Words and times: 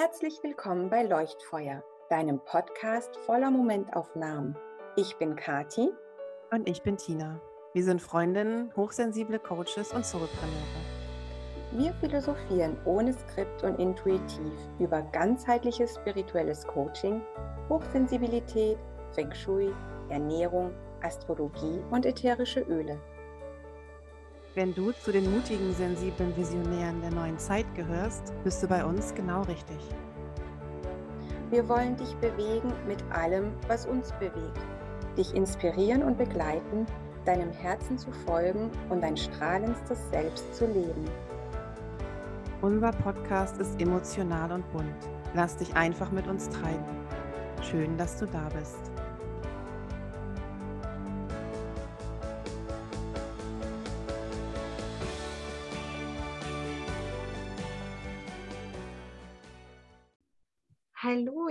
Herzlich 0.00 0.42
willkommen 0.42 0.88
bei 0.88 1.02
Leuchtfeuer, 1.02 1.84
deinem 2.08 2.42
Podcast 2.42 3.14
voller 3.26 3.50
Momentaufnahmen. 3.50 4.56
Ich 4.96 5.14
bin 5.16 5.36
Kati. 5.36 5.90
Und 6.50 6.66
ich 6.66 6.80
bin 6.80 6.96
Tina. 6.96 7.38
Wir 7.74 7.84
sind 7.84 8.00
Freundinnen, 8.00 8.74
hochsensible 8.76 9.38
Coaches 9.38 9.92
und 9.92 10.06
Solopreneure. 10.06 10.80
Wir 11.72 11.92
philosophieren 12.00 12.78
ohne 12.86 13.12
Skript 13.12 13.62
und 13.62 13.78
intuitiv 13.78 14.54
über 14.78 15.02
ganzheitliches 15.02 15.96
spirituelles 15.96 16.66
Coaching, 16.66 17.20
Hochsensibilität, 17.68 18.78
Feng 19.12 19.34
Shui, 19.34 19.70
Ernährung, 20.08 20.72
Astrologie 21.02 21.78
und 21.90 22.06
ätherische 22.06 22.60
Öle. 22.60 22.98
Wenn 24.56 24.74
du 24.74 24.90
zu 24.90 25.12
den 25.12 25.32
mutigen, 25.32 25.72
sensiblen 25.74 26.36
Visionären 26.36 27.00
der 27.00 27.12
neuen 27.12 27.38
Zeit 27.38 27.66
gehörst, 27.76 28.32
bist 28.42 28.60
du 28.60 28.66
bei 28.66 28.84
uns 28.84 29.14
genau 29.14 29.42
richtig. 29.42 29.78
Wir 31.50 31.68
wollen 31.68 31.96
dich 31.96 32.12
bewegen 32.16 32.72
mit 32.88 32.98
allem, 33.12 33.52
was 33.68 33.86
uns 33.86 34.10
bewegt. 34.18 34.58
Dich 35.16 35.34
inspirieren 35.34 36.02
und 36.02 36.18
begleiten, 36.18 36.84
deinem 37.24 37.52
Herzen 37.52 37.96
zu 37.96 38.10
folgen 38.10 38.70
und 38.88 39.02
dein 39.02 39.16
strahlendstes 39.16 39.98
Selbst 40.10 40.52
zu 40.56 40.66
leben. 40.66 41.04
Unser 42.60 42.90
Podcast 42.90 43.56
ist 43.58 43.80
emotional 43.80 44.50
und 44.50 44.72
bunt. 44.72 45.08
Lass 45.34 45.56
dich 45.58 45.76
einfach 45.76 46.10
mit 46.10 46.26
uns 46.26 46.48
treiben. 46.48 46.84
Schön, 47.62 47.96
dass 47.96 48.18
du 48.18 48.26
da 48.26 48.48
bist. 48.58 48.89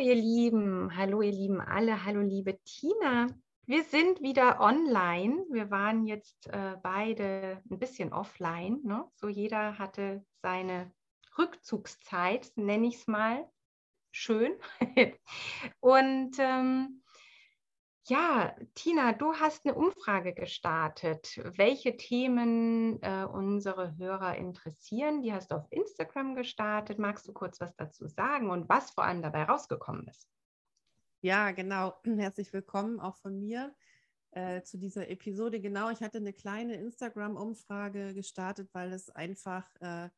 Ihr 0.10 0.16
Lieben, 0.16 0.98
hallo 0.98 1.22
ihr 1.22 1.32
Lieben 1.32 1.62
alle, 1.62 2.04
hallo 2.04 2.22
liebe 2.22 2.60
Tina. 2.64 3.28
Wir 3.68 3.84
sind 3.84 4.22
wieder 4.22 4.60
online. 4.60 5.46
Wir 5.52 5.70
waren 5.70 6.08
jetzt 6.08 6.48
äh, 6.48 6.78
beide 6.82 7.62
ein 7.70 7.78
bisschen 7.78 8.12
offline. 8.12 8.80
Ne? 8.82 9.06
So 9.14 9.28
jeder 9.28 9.78
hatte 9.78 10.26
seine 10.42 10.92
Rückzugszeit, 11.38 12.52
nenne 12.56 12.88
ich 12.88 12.96
es 12.96 13.06
mal. 13.06 13.48
Schön. 14.10 14.54
Und 15.80 16.32
ähm, 16.40 17.04
ja, 18.10 18.56
Tina, 18.74 19.14
du 19.14 19.34
hast 19.34 19.66
eine 19.66 19.76
Umfrage 19.76 20.34
gestartet, 20.34 21.40
welche 21.58 21.96
Themen 21.96 23.02
äh, 23.04 23.26
unsere 23.26 23.96
Hörer 23.98 24.36
interessieren. 24.36 25.22
Die 25.22 25.32
hast 25.32 25.52
du 25.52 25.56
auf 25.56 25.68
Instagram 25.70 26.36
gestartet. 26.36 26.98
Magst 26.98 27.28
du 27.28 27.34
kurz 27.34 27.62
was 27.62 27.76
dazu 27.76 28.08
sagen 28.08 28.50
und 28.50 28.68
was 28.68 28.90
vor 28.92 29.04
allem 29.04 29.22
dabei 29.22 29.44
rausgekommen 29.44 30.08
ist? 30.08 30.28
Ja, 31.22 31.52
genau. 31.52 31.94
Herzlich 32.04 32.52
willkommen 32.52 33.00
auch 33.00 33.16
von 33.18 33.40
mir 33.40 33.76
äh, 34.32 34.64
zu 34.64 34.80
dieser 34.80 35.08
Episode. 35.08 35.62
Genau, 35.62 35.92
ich 35.92 36.02
hatte 36.02 36.18
eine 36.18 36.34
kleine 36.34 36.76
Instagram-Umfrage 36.76 38.16
gestartet, 38.16 38.70
weil 38.74 38.92
es 38.92 39.12
einfach, 39.12 39.70
äh, 39.82 40.10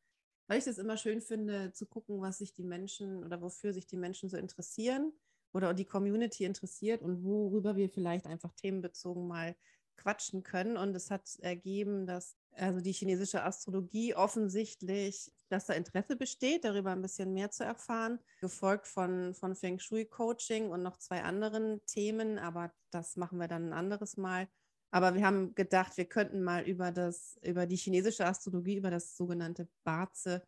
weil 0.46 0.58
ich 0.58 0.66
es 0.66 0.78
immer 0.78 0.96
schön 0.96 1.20
finde, 1.20 1.72
zu 1.72 1.84
gucken, 1.84 2.22
was 2.22 2.38
sich 2.38 2.54
die 2.54 2.64
Menschen 2.64 3.22
oder 3.22 3.42
wofür 3.42 3.74
sich 3.74 3.86
die 3.86 3.98
Menschen 3.98 4.30
so 4.30 4.38
interessieren 4.38 5.12
oder 5.52 5.74
die 5.74 5.84
Community 5.84 6.44
interessiert 6.44 7.02
und 7.02 7.24
worüber 7.24 7.76
wir 7.76 7.88
vielleicht 7.88 8.26
einfach 8.26 8.52
themenbezogen 8.54 9.26
mal 9.26 9.54
quatschen 9.96 10.42
können. 10.42 10.76
Und 10.76 10.94
es 10.94 11.10
hat 11.10 11.36
ergeben, 11.40 12.06
dass 12.06 12.36
also 12.54 12.80
die 12.80 12.92
chinesische 12.92 13.42
Astrologie 13.42 14.14
offensichtlich, 14.14 15.32
dass 15.48 15.66
da 15.66 15.74
Interesse 15.74 16.16
besteht, 16.16 16.64
darüber 16.64 16.90
ein 16.90 17.02
bisschen 17.02 17.32
mehr 17.32 17.50
zu 17.50 17.64
erfahren, 17.64 18.18
gefolgt 18.40 18.86
von, 18.86 19.34
von 19.34 19.54
Feng 19.54 19.78
Shui 19.78 20.04
Coaching 20.04 20.70
und 20.70 20.82
noch 20.82 20.98
zwei 20.98 21.22
anderen 21.22 21.80
Themen, 21.86 22.38
aber 22.38 22.72
das 22.90 23.16
machen 23.16 23.38
wir 23.38 23.48
dann 23.48 23.68
ein 23.68 23.72
anderes 23.72 24.16
Mal. 24.16 24.48
Aber 24.90 25.14
wir 25.14 25.24
haben 25.24 25.54
gedacht, 25.54 25.96
wir 25.96 26.04
könnten 26.04 26.42
mal 26.42 26.62
über 26.64 26.92
das, 26.92 27.38
über 27.42 27.66
die 27.66 27.76
chinesische 27.76 28.26
Astrologie, 28.26 28.76
über 28.76 28.90
das 28.90 29.16
sogenannte 29.16 29.66
Baze 29.84 30.42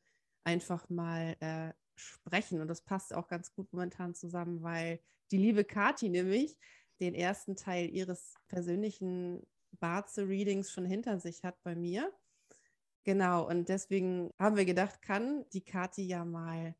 einfach 0.44 0.90
mal 0.90 1.36
äh, 1.40 1.72
sprechen. 1.96 2.60
Und 2.60 2.68
das 2.68 2.82
passt 2.82 3.14
auch 3.14 3.28
ganz 3.28 3.52
gut 3.52 3.72
momentan 3.72 4.14
zusammen, 4.14 4.62
weil 4.62 5.00
die 5.30 5.38
liebe 5.38 5.64
Kati 5.64 6.08
nämlich 6.08 6.58
den 7.00 7.14
ersten 7.14 7.56
Teil 7.56 7.90
ihres 7.90 8.34
persönlichen 8.48 9.46
Barze-Readings 9.72 10.70
schon 10.70 10.84
hinter 10.84 11.18
sich 11.18 11.44
hat 11.44 11.60
bei 11.62 11.74
mir. 11.74 12.12
Genau, 13.04 13.46
und 13.46 13.68
deswegen 13.68 14.30
haben 14.38 14.56
wir 14.56 14.64
gedacht, 14.64 15.02
kann 15.02 15.44
die 15.50 15.64
Kati 15.64 16.06
ja 16.06 16.24
mal 16.24 16.74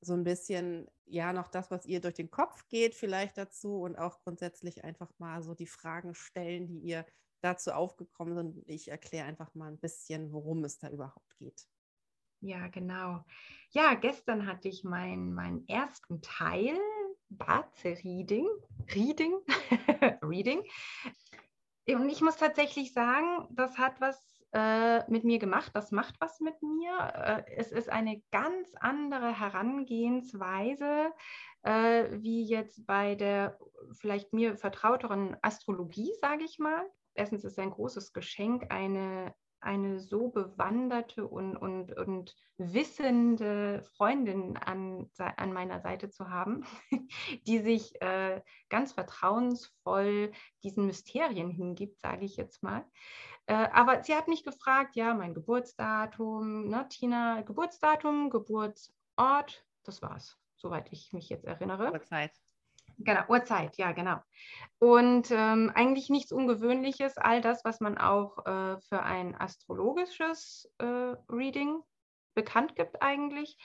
so 0.00 0.12
ein 0.12 0.22
bisschen, 0.22 0.86
ja, 1.06 1.32
noch 1.32 1.48
das, 1.48 1.70
was 1.70 1.86
ihr 1.86 2.00
durch 2.00 2.14
den 2.14 2.30
Kopf 2.30 2.68
geht, 2.68 2.94
vielleicht 2.94 3.38
dazu 3.38 3.80
und 3.80 3.96
auch 3.96 4.20
grundsätzlich 4.20 4.84
einfach 4.84 5.10
mal 5.18 5.42
so 5.42 5.54
die 5.54 5.66
Fragen 5.66 6.14
stellen, 6.14 6.68
die 6.68 6.78
ihr 6.78 7.06
dazu 7.40 7.72
aufgekommen 7.72 8.34
sind. 8.34 8.68
Ich 8.68 8.88
erkläre 8.88 9.26
einfach 9.26 9.54
mal 9.54 9.68
ein 9.68 9.78
bisschen, 9.78 10.32
worum 10.32 10.64
es 10.64 10.78
da 10.78 10.90
überhaupt 10.90 11.36
geht. 11.38 11.66
Ja, 12.44 12.68
genau. 12.68 13.24
Ja, 13.70 13.94
gestern 13.94 14.46
hatte 14.46 14.68
ich 14.68 14.84
meinen 14.84 15.32
mein 15.32 15.66
ersten 15.66 16.20
Teil, 16.20 16.78
Baze 17.30 17.96
Reading, 18.04 18.46
Reading, 18.94 19.32
Reading. 20.22 20.62
Und 21.88 22.10
ich 22.10 22.20
muss 22.20 22.36
tatsächlich 22.36 22.92
sagen, 22.92 23.48
das 23.50 23.78
hat 23.78 23.98
was 24.02 24.44
äh, 24.52 25.10
mit 25.10 25.24
mir 25.24 25.38
gemacht, 25.38 25.70
das 25.72 25.90
macht 25.90 26.20
was 26.20 26.38
mit 26.40 26.62
mir. 26.62 26.98
Äh, 27.14 27.50
es 27.56 27.72
ist 27.72 27.88
eine 27.88 28.22
ganz 28.30 28.74
andere 28.78 29.40
Herangehensweise, 29.40 31.14
äh, 31.62 32.10
wie 32.20 32.44
jetzt 32.44 32.86
bei 32.86 33.14
der 33.14 33.58
vielleicht 33.92 34.34
mir 34.34 34.58
vertrauteren 34.58 35.34
Astrologie, 35.40 36.12
sage 36.20 36.44
ich 36.44 36.58
mal. 36.58 36.84
Erstens 37.14 37.42
ist 37.42 37.52
es 37.52 37.58
ein 37.58 37.70
großes 37.70 38.12
Geschenk, 38.12 38.70
eine 38.70 39.34
eine 39.64 39.98
so 39.98 40.28
bewanderte 40.28 41.26
und, 41.26 41.56
und, 41.56 41.96
und 41.96 42.36
wissende 42.58 43.82
Freundin 43.96 44.56
an, 44.56 45.10
an 45.18 45.52
meiner 45.52 45.80
Seite 45.80 46.10
zu 46.10 46.28
haben, 46.30 46.64
die 47.46 47.58
sich 47.58 48.00
äh, 48.00 48.42
ganz 48.68 48.92
vertrauensvoll 48.92 50.32
diesen 50.62 50.86
Mysterien 50.86 51.50
hingibt, 51.50 52.00
sage 52.00 52.24
ich 52.24 52.36
jetzt 52.36 52.62
mal. 52.62 52.84
Äh, 53.46 53.54
aber 53.72 54.02
sie 54.02 54.14
hat 54.14 54.28
mich 54.28 54.44
gefragt, 54.44 54.96
ja, 54.96 55.14
mein 55.14 55.34
Geburtsdatum, 55.34 56.68
ne, 56.68 56.86
Tina, 56.88 57.42
Geburtsdatum, 57.42 58.30
Geburtsort, 58.30 59.66
das 59.82 60.02
war's, 60.02 60.38
soweit 60.56 60.92
ich 60.92 61.12
mich 61.12 61.28
jetzt 61.28 61.44
erinnere. 61.44 61.92
Uhrzeit. 61.92 62.32
Genau, 62.98 63.22
Uhrzeit, 63.28 63.76
ja, 63.76 63.92
genau. 63.92 64.18
Und 64.78 65.30
ähm, 65.30 65.72
eigentlich 65.74 66.10
nichts 66.10 66.32
Ungewöhnliches, 66.32 67.16
all 67.16 67.40
das, 67.40 67.64
was 67.64 67.80
man 67.80 67.98
auch 67.98 68.38
äh, 68.46 68.78
für 68.88 69.02
ein 69.02 69.34
astrologisches 69.34 70.70
äh, 70.78 71.14
Reading 71.28 71.80
bekannt 72.34 72.76
gibt 72.76 73.02
eigentlich. 73.02 73.56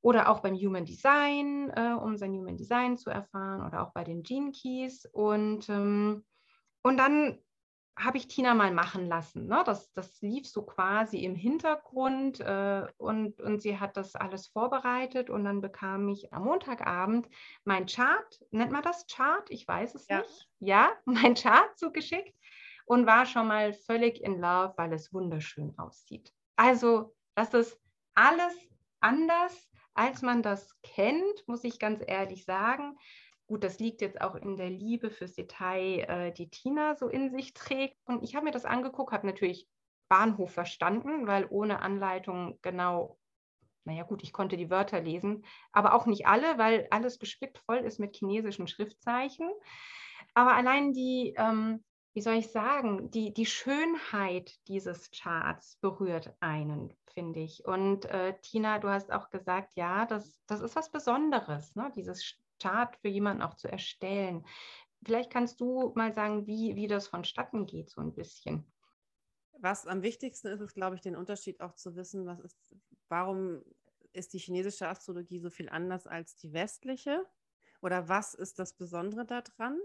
Oder 0.00 0.28
auch 0.28 0.40
beim 0.40 0.56
Human 0.56 0.84
Design, 0.84 1.70
äh, 1.70 1.92
um 1.92 2.16
sein 2.16 2.32
Human 2.32 2.56
Design 2.56 2.98
zu 2.98 3.10
erfahren, 3.10 3.64
oder 3.64 3.86
auch 3.86 3.92
bei 3.92 4.02
den 4.02 4.22
Gene 4.24 4.50
Keys. 4.50 5.06
Und, 5.12 5.68
ähm, 5.68 6.24
und 6.82 6.96
dann 6.96 7.38
habe 7.96 8.16
ich 8.16 8.28
Tina 8.28 8.54
mal 8.54 8.72
machen 8.72 9.06
lassen. 9.06 9.46
Ne? 9.46 9.62
Das, 9.66 9.92
das 9.92 10.20
lief 10.22 10.48
so 10.48 10.62
quasi 10.62 11.18
im 11.18 11.34
Hintergrund 11.34 12.40
äh, 12.40 12.86
und, 12.96 13.40
und 13.40 13.60
sie 13.60 13.78
hat 13.78 13.96
das 13.96 14.14
alles 14.14 14.46
vorbereitet 14.46 15.30
und 15.30 15.44
dann 15.44 15.60
bekam 15.60 16.08
ich 16.08 16.32
am 16.32 16.44
Montagabend 16.44 17.28
mein 17.64 17.86
Chart, 17.86 18.40
nennt 18.50 18.72
man 18.72 18.82
das 18.82 19.06
Chart? 19.06 19.48
Ich 19.50 19.68
weiß 19.68 19.94
es 19.94 20.08
ja. 20.08 20.18
nicht. 20.18 20.48
Ja, 20.60 20.92
mein 21.04 21.34
Chart 21.34 21.76
zugeschickt 21.78 22.34
und 22.86 23.06
war 23.06 23.26
schon 23.26 23.46
mal 23.46 23.72
völlig 23.72 24.22
in 24.22 24.40
Love, 24.40 24.74
weil 24.76 24.92
es 24.92 25.12
wunderschön 25.12 25.78
aussieht. 25.78 26.32
Also, 26.56 27.14
das 27.34 27.54
ist 27.54 27.80
alles 28.14 28.54
anders, 29.00 29.68
als 29.94 30.22
man 30.22 30.42
das 30.42 30.80
kennt, 30.82 31.46
muss 31.46 31.64
ich 31.64 31.78
ganz 31.78 32.02
ehrlich 32.06 32.44
sagen. 32.44 32.96
Gut, 33.52 33.64
das 33.64 33.78
liegt 33.80 34.00
jetzt 34.00 34.18
auch 34.22 34.34
in 34.34 34.56
der 34.56 34.70
Liebe 34.70 35.10
fürs 35.10 35.34
Detail, 35.34 36.06
äh, 36.08 36.32
die 36.32 36.48
Tina 36.48 36.94
so 36.94 37.08
in 37.08 37.28
sich 37.28 37.52
trägt. 37.52 37.98
Und 38.06 38.22
ich 38.22 38.34
habe 38.34 38.46
mir 38.46 38.50
das 38.50 38.64
angeguckt, 38.64 39.12
habe 39.12 39.26
natürlich 39.26 39.68
Bahnhof 40.08 40.52
verstanden, 40.52 41.26
weil 41.26 41.46
ohne 41.50 41.82
Anleitung 41.82 42.58
genau, 42.62 43.18
naja 43.84 44.04
gut, 44.04 44.22
ich 44.22 44.32
konnte 44.32 44.56
die 44.56 44.70
Wörter 44.70 45.02
lesen, 45.02 45.44
aber 45.70 45.92
auch 45.92 46.06
nicht 46.06 46.26
alle, 46.26 46.56
weil 46.56 46.86
alles 46.90 47.18
gespickt 47.18 47.58
voll 47.58 47.80
ist 47.80 47.98
mit 47.98 48.16
chinesischen 48.16 48.68
Schriftzeichen. 48.68 49.50
Aber 50.32 50.54
allein 50.54 50.94
die, 50.94 51.34
ähm, 51.36 51.84
wie 52.14 52.22
soll 52.22 52.36
ich 52.36 52.48
sagen, 52.52 53.10
die, 53.10 53.34
die 53.34 53.44
Schönheit 53.44 54.66
dieses 54.66 55.10
Charts 55.10 55.76
berührt 55.82 56.32
einen, 56.40 56.96
finde 57.12 57.40
ich. 57.40 57.66
Und 57.66 58.06
äh, 58.06 58.32
Tina, 58.40 58.78
du 58.78 58.88
hast 58.88 59.12
auch 59.12 59.28
gesagt, 59.28 59.72
ja, 59.74 60.06
das, 60.06 60.40
das 60.46 60.62
ist 60.62 60.74
was 60.74 60.90
Besonderes, 60.90 61.76
ne? 61.76 61.92
dieses 61.94 62.24
Chart 62.62 62.96
für 62.96 63.08
jemanden 63.08 63.42
auch 63.42 63.54
zu 63.54 63.68
erstellen. 63.68 64.46
Vielleicht 65.04 65.30
kannst 65.30 65.60
du 65.60 65.92
mal 65.96 66.14
sagen, 66.14 66.46
wie, 66.46 66.76
wie 66.76 66.86
das 66.86 67.08
vonstatten 67.08 67.66
geht, 67.66 67.90
so 67.90 68.00
ein 68.00 68.14
bisschen. 68.14 68.72
Was 69.58 69.86
am 69.86 70.02
wichtigsten 70.02 70.48
ist, 70.48 70.60
ist, 70.60 70.74
glaube 70.74 70.96
ich, 70.96 71.02
den 71.02 71.16
Unterschied 71.16 71.60
auch 71.60 71.74
zu 71.74 71.96
wissen, 71.96 72.26
was 72.26 72.40
ist, 72.40 72.76
warum 73.08 73.62
ist 74.12 74.32
die 74.32 74.38
chinesische 74.38 74.88
Astrologie 74.88 75.38
so 75.38 75.50
viel 75.50 75.68
anders 75.68 76.06
als 76.06 76.36
die 76.36 76.52
westliche? 76.52 77.26
Oder 77.80 78.08
was 78.08 78.34
ist 78.34 78.58
das 78.58 78.74
Besondere 78.74 79.26
daran? 79.26 79.80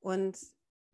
Und 0.00 0.38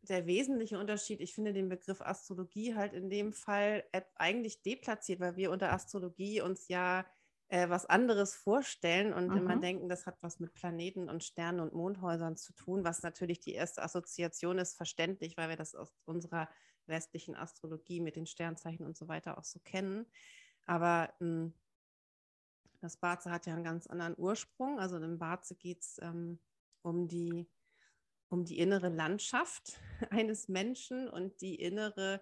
der 0.03 0.27
wesentliche 0.27 0.79
Unterschied, 0.79 1.21
ich 1.21 1.35
finde 1.35 1.53
den 1.53 1.69
Begriff 1.69 2.01
Astrologie 2.01 2.75
halt 2.75 2.93
in 2.93 3.11
dem 3.11 3.33
Fall 3.33 3.85
eigentlich 4.15 4.63
deplatziert, 4.63 5.21
weil 5.21 5.37
wir 5.37 5.51
unter 5.51 5.73
Astrologie 5.73 6.41
uns 6.41 6.69
ja 6.69 7.07
äh, 7.55 7.71
was 7.71 7.87
anderes 7.87 8.35
vorstellen 8.35 9.13
und 9.13 9.29
mhm. 9.29 9.37
immer 9.37 9.57
denken, 9.57 9.89
das 9.89 10.07
hat 10.07 10.21
was 10.23 10.41
mit 10.41 10.55
Planeten 10.55 11.09
und 11.09 11.23
Sternen 11.23 11.61
und 11.61 11.73
Mondhäusern 11.73 12.37
zu 12.37 12.53
tun, 12.53 12.83
was 12.83 13.05
natürlich 13.05 13.39
die 13.39 13.53
erste 13.53 13.81
Assoziation 13.85 14.59
ist, 14.59 14.75
verständlich, 14.75 15.37
weil 15.37 15.51
wir 15.51 15.57
das 15.57 15.77
aus 15.77 15.95
unserer 16.05 16.49
westlichen 16.87 17.37
Astrologie 17.37 18.01
mit 18.01 18.17
den 18.17 18.27
Sternzeichen 18.27 18.85
und 18.85 18.97
so 18.97 19.07
weiter 19.07 19.39
auch 19.39 19.45
so 19.45 19.61
kennen. 19.61 20.05
Aber 20.67 21.15
mh, 21.21 21.45
hm, 21.45 21.55
das 22.81 22.97
Barze 22.97 23.31
hat 23.31 23.47
ja 23.47 23.55
einen 23.55 23.63
ganz 23.63 23.87
anderen 23.87 24.19
Ursprung. 24.19 24.81
Also 24.81 24.97
im 24.97 25.19
Barze 25.21 25.55
geht 25.55 25.81
es 25.81 25.99
ähm, 26.03 26.41
um, 26.83 27.07
die, 27.07 27.49
um 28.31 28.45
die 28.45 28.59
innere 28.59 28.89
Landschaft 28.89 29.79
eines 30.11 30.49
Menschen 30.49 31.09
und 31.09 31.41
die 31.41 31.55
innere, 31.55 32.21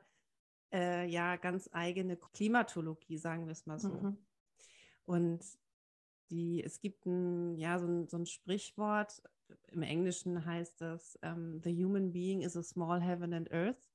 äh, 0.75 1.07
ja, 1.09 1.37
ganz 1.37 1.71
eigene 1.73 2.19
Klimatologie, 2.19 3.17
sagen 3.17 3.47
wir 3.47 3.53
es 3.53 3.65
mal 3.65 3.79
so. 3.79 3.95
Mhm. 3.95 4.19
Und 5.05 5.41
die, 6.31 6.63
es 6.63 6.81
gibt 6.81 7.07
ein, 7.07 7.57
ja, 7.57 7.79
so 7.79 7.87
ein, 7.87 8.09
so 8.09 8.17
ein 8.17 8.27
Sprichwort, 8.27 9.23
im 9.69 9.83
Englischen 9.83 10.45
heißt 10.45 10.81
das, 10.81 11.17
um, 11.17 11.29
ähm, 11.29 11.61
The 11.63 11.85
human 11.85 12.13
being 12.13 12.43
is 12.43 12.57
a 12.57 12.63
small 12.63 13.01
heaven 13.01 13.35
and 13.35 13.51
earth. 13.53 13.91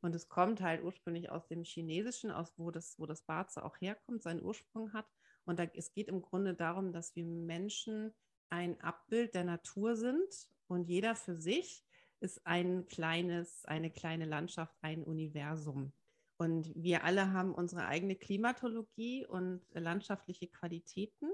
Und 0.00 0.14
es 0.14 0.28
kommt 0.28 0.60
halt 0.60 0.82
ursprünglich 0.82 1.30
aus 1.30 1.46
dem 1.46 1.64
Chinesischen, 1.64 2.30
aus 2.30 2.52
wo 2.58 2.70
das, 2.70 2.98
wo 2.98 3.06
das 3.06 3.22
Barze 3.22 3.64
auch 3.64 3.80
herkommt, 3.80 4.22
seinen 4.22 4.42
Ursprung 4.42 4.92
hat. 4.92 5.06
Und 5.44 5.58
da, 5.58 5.64
es 5.74 5.92
geht 5.92 6.08
im 6.08 6.22
Grunde 6.22 6.54
darum, 6.54 6.92
dass 6.92 7.16
wir 7.16 7.24
Menschen 7.24 8.12
ein 8.50 8.80
Abbild 8.80 9.34
der 9.34 9.44
Natur 9.44 9.96
sind 9.96 10.48
und 10.68 10.88
jeder 10.88 11.14
für 11.14 11.36
sich 11.36 11.84
ist 12.20 12.46
ein 12.46 12.86
kleines, 12.86 13.64
eine 13.64 13.90
kleine 13.90 14.24
Landschaft, 14.24 14.74
ein 14.80 15.02
Universum. 15.02 15.92
Und 16.36 16.72
wir 16.74 17.04
alle 17.04 17.32
haben 17.32 17.54
unsere 17.54 17.86
eigene 17.86 18.16
Klimatologie 18.16 19.26
und 19.26 19.62
landschaftliche 19.72 20.48
Qualitäten 20.48 21.30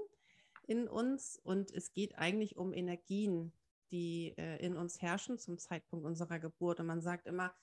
in 0.67 0.87
uns. 0.87 1.37
Und 1.37 1.71
es 1.71 1.93
geht 1.93 2.17
eigentlich 2.17 2.57
um 2.57 2.73
Energien, 2.73 3.51
die 3.91 4.33
äh, 4.37 4.63
in 4.63 4.77
uns 4.77 5.01
herrschen 5.01 5.37
zum 5.37 5.57
Zeitpunkt 5.57 6.05
unserer 6.05 6.39
Geburt. 6.39 6.79
Und 6.79 6.85
man 6.85 7.01
sagt 7.01 7.27
immer, 7.27 7.53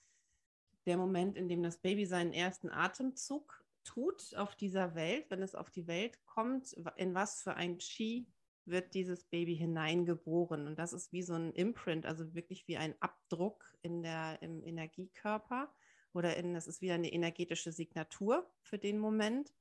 der 0.87 0.96
Moment, 0.96 1.37
in 1.37 1.49
dem 1.49 1.62
das 1.62 1.79
Baby 1.79 2.06
seinen 2.06 2.32
ersten 2.32 2.70
Atemzug 2.70 3.64
tut 3.85 4.35
auf 4.37 4.56
dieser 4.56 4.94
Welt, 4.94 5.31
wenn 5.31 5.43
es 5.43 5.55
auf 5.55 5.70
die 5.70 5.87
Welt 5.87 6.19
kommt, 6.26 6.73
in 6.96 7.14
was 7.14 7.43
für 7.43 7.55
ein 7.55 7.79
Qi 7.79 8.26
wird 8.64 8.94
dieses 8.94 9.25
Baby 9.25 9.56
hineingeboren. 9.56 10.67
Und 10.67 10.79
das 10.79 10.93
ist 10.93 11.12
wie 11.12 11.23
so 11.23 11.35
ein 11.35 11.52
Imprint, 11.52 12.05
also 12.05 12.35
wirklich 12.35 12.69
wie 12.69 12.76
ein 12.76 12.94
Abdruck 13.00 13.64
in 13.82 14.02
der, 14.02 14.43
im 14.43 14.62
Energiekörper 14.62 15.73
oder 16.12 16.37
in, 16.37 16.55
das 16.55 16.66
ist 16.66 16.81
wie 16.81 16.93
eine 16.93 17.12
energetische 17.12 17.72
Signatur 17.72 18.50
für 18.60 18.78
den 18.78 18.99
Moment. 18.99 19.55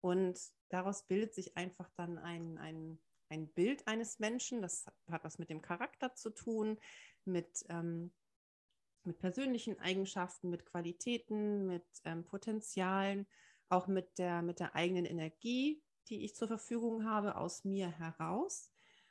Und 0.00 0.38
daraus 0.68 1.06
bildet 1.06 1.34
sich 1.34 1.56
einfach 1.56 1.90
dann 1.96 2.18
ein, 2.18 2.58
ein, 2.58 2.98
ein 3.28 3.48
Bild 3.48 3.86
eines 3.88 4.18
Menschen. 4.18 4.62
Das 4.62 4.86
hat 5.10 5.24
was 5.24 5.38
mit 5.38 5.50
dem 5.50 5.62
Charakter 5.62 6.14
zu 6.14 6.30
tun, 6.30 6.78
mit 7.24 7.64
ähm, 7.68 8.12
mit 9.06 9.18
persönlichen 9.18 9.78
Eigenschaften, 9.78 10.50
mit 10.50 10.66
Qualitäten, 10.66 11.66
mit 11.66 11.86
ähm, 12.04 12.24
Potenzialen, 12.24 13.26
auch 13.68 13.86
mit 13.86 14.18
der, 14.18 14.42
mit 14.42 14.60
der 14.60 14.74
eigenen 14.74 15.04
Energie, 15.04 15.82
die 16.08 16.24
ich 16.24 16.34
zur 16.34 16.48
Verfügung 16.48 17.04
habe, 17.04 17.36
aus 17.36 17.64
mir 17.64 17.88
heraus. 17.88 18.70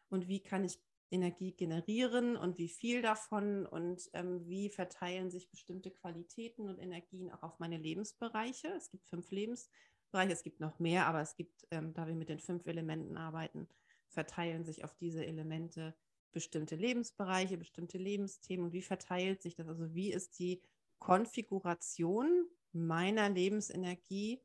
Und 0.09 0.27
wie 0.27 0.41
kann 0.41 0.63
ich 0.63 0.79
Energie 1.15 1.53
generieren 1.53 2.37
und 2.37 2.57
wie 2.57 2.69
viel 2.69 3.01
davon 3.01 3.65
und 3.65 4.09
ähm, 4.13 4.47
wie 4.47 4.69
verteilen 4.69 5.31
sich 5.31 5.49
bestimmte 5.49 5.89
Qualitäten 5.89 6.69
und 6.69 6.77
Energien 6.77 7.31
auch 7.31 7.43
auf 7.43 7.59
meine 7.59 7.77
Lebensbereiche. 7.77 8.67
Es 8.77 8.91
gibt 8.91 9.07
fünf 9.07 9.31
Lebensbereiche, 9.31 10.31
es 10.31 10.43
gibt 10.43 10.59
noch 10.59 10.77
mehr, 10.79 11.07
aber 11.07 11.21
es 11.21 11.35
gibt, 11.35 11.67
ähm, 11.71 11.93
da 11.93 12.07
wir 12.07 12.15
mit 12.15 12.29
den 12.29 12.39
fünf 12.39 12.67
Elementen 12.67 13.17
arbeiten, 13.17 13.67
verteilen 14.07 14.63
sich 14.63 14.83
auf 14.83 14.95
diese 14.95 15.25
Elemente 15.25 15.95
bestimmte 16.31 16.75
Lebensbereiche, 16.75 17.57
bestimmte 17.57 17.97
Lebensthemen 17.97 18.65
und 18.65 18.73
wie 18.73 18.81
verteilt 18.81 19.41
sich 19.41 19.55
das? 19.55 19.67
Also 19.67 19.93
wie 19.95 20.11
ist 20.11 20.37
die 20.37 20.61
Konfiguration 20.99 22.45
meiner 22.73 23.29
Lebensenergie 23.29 24.41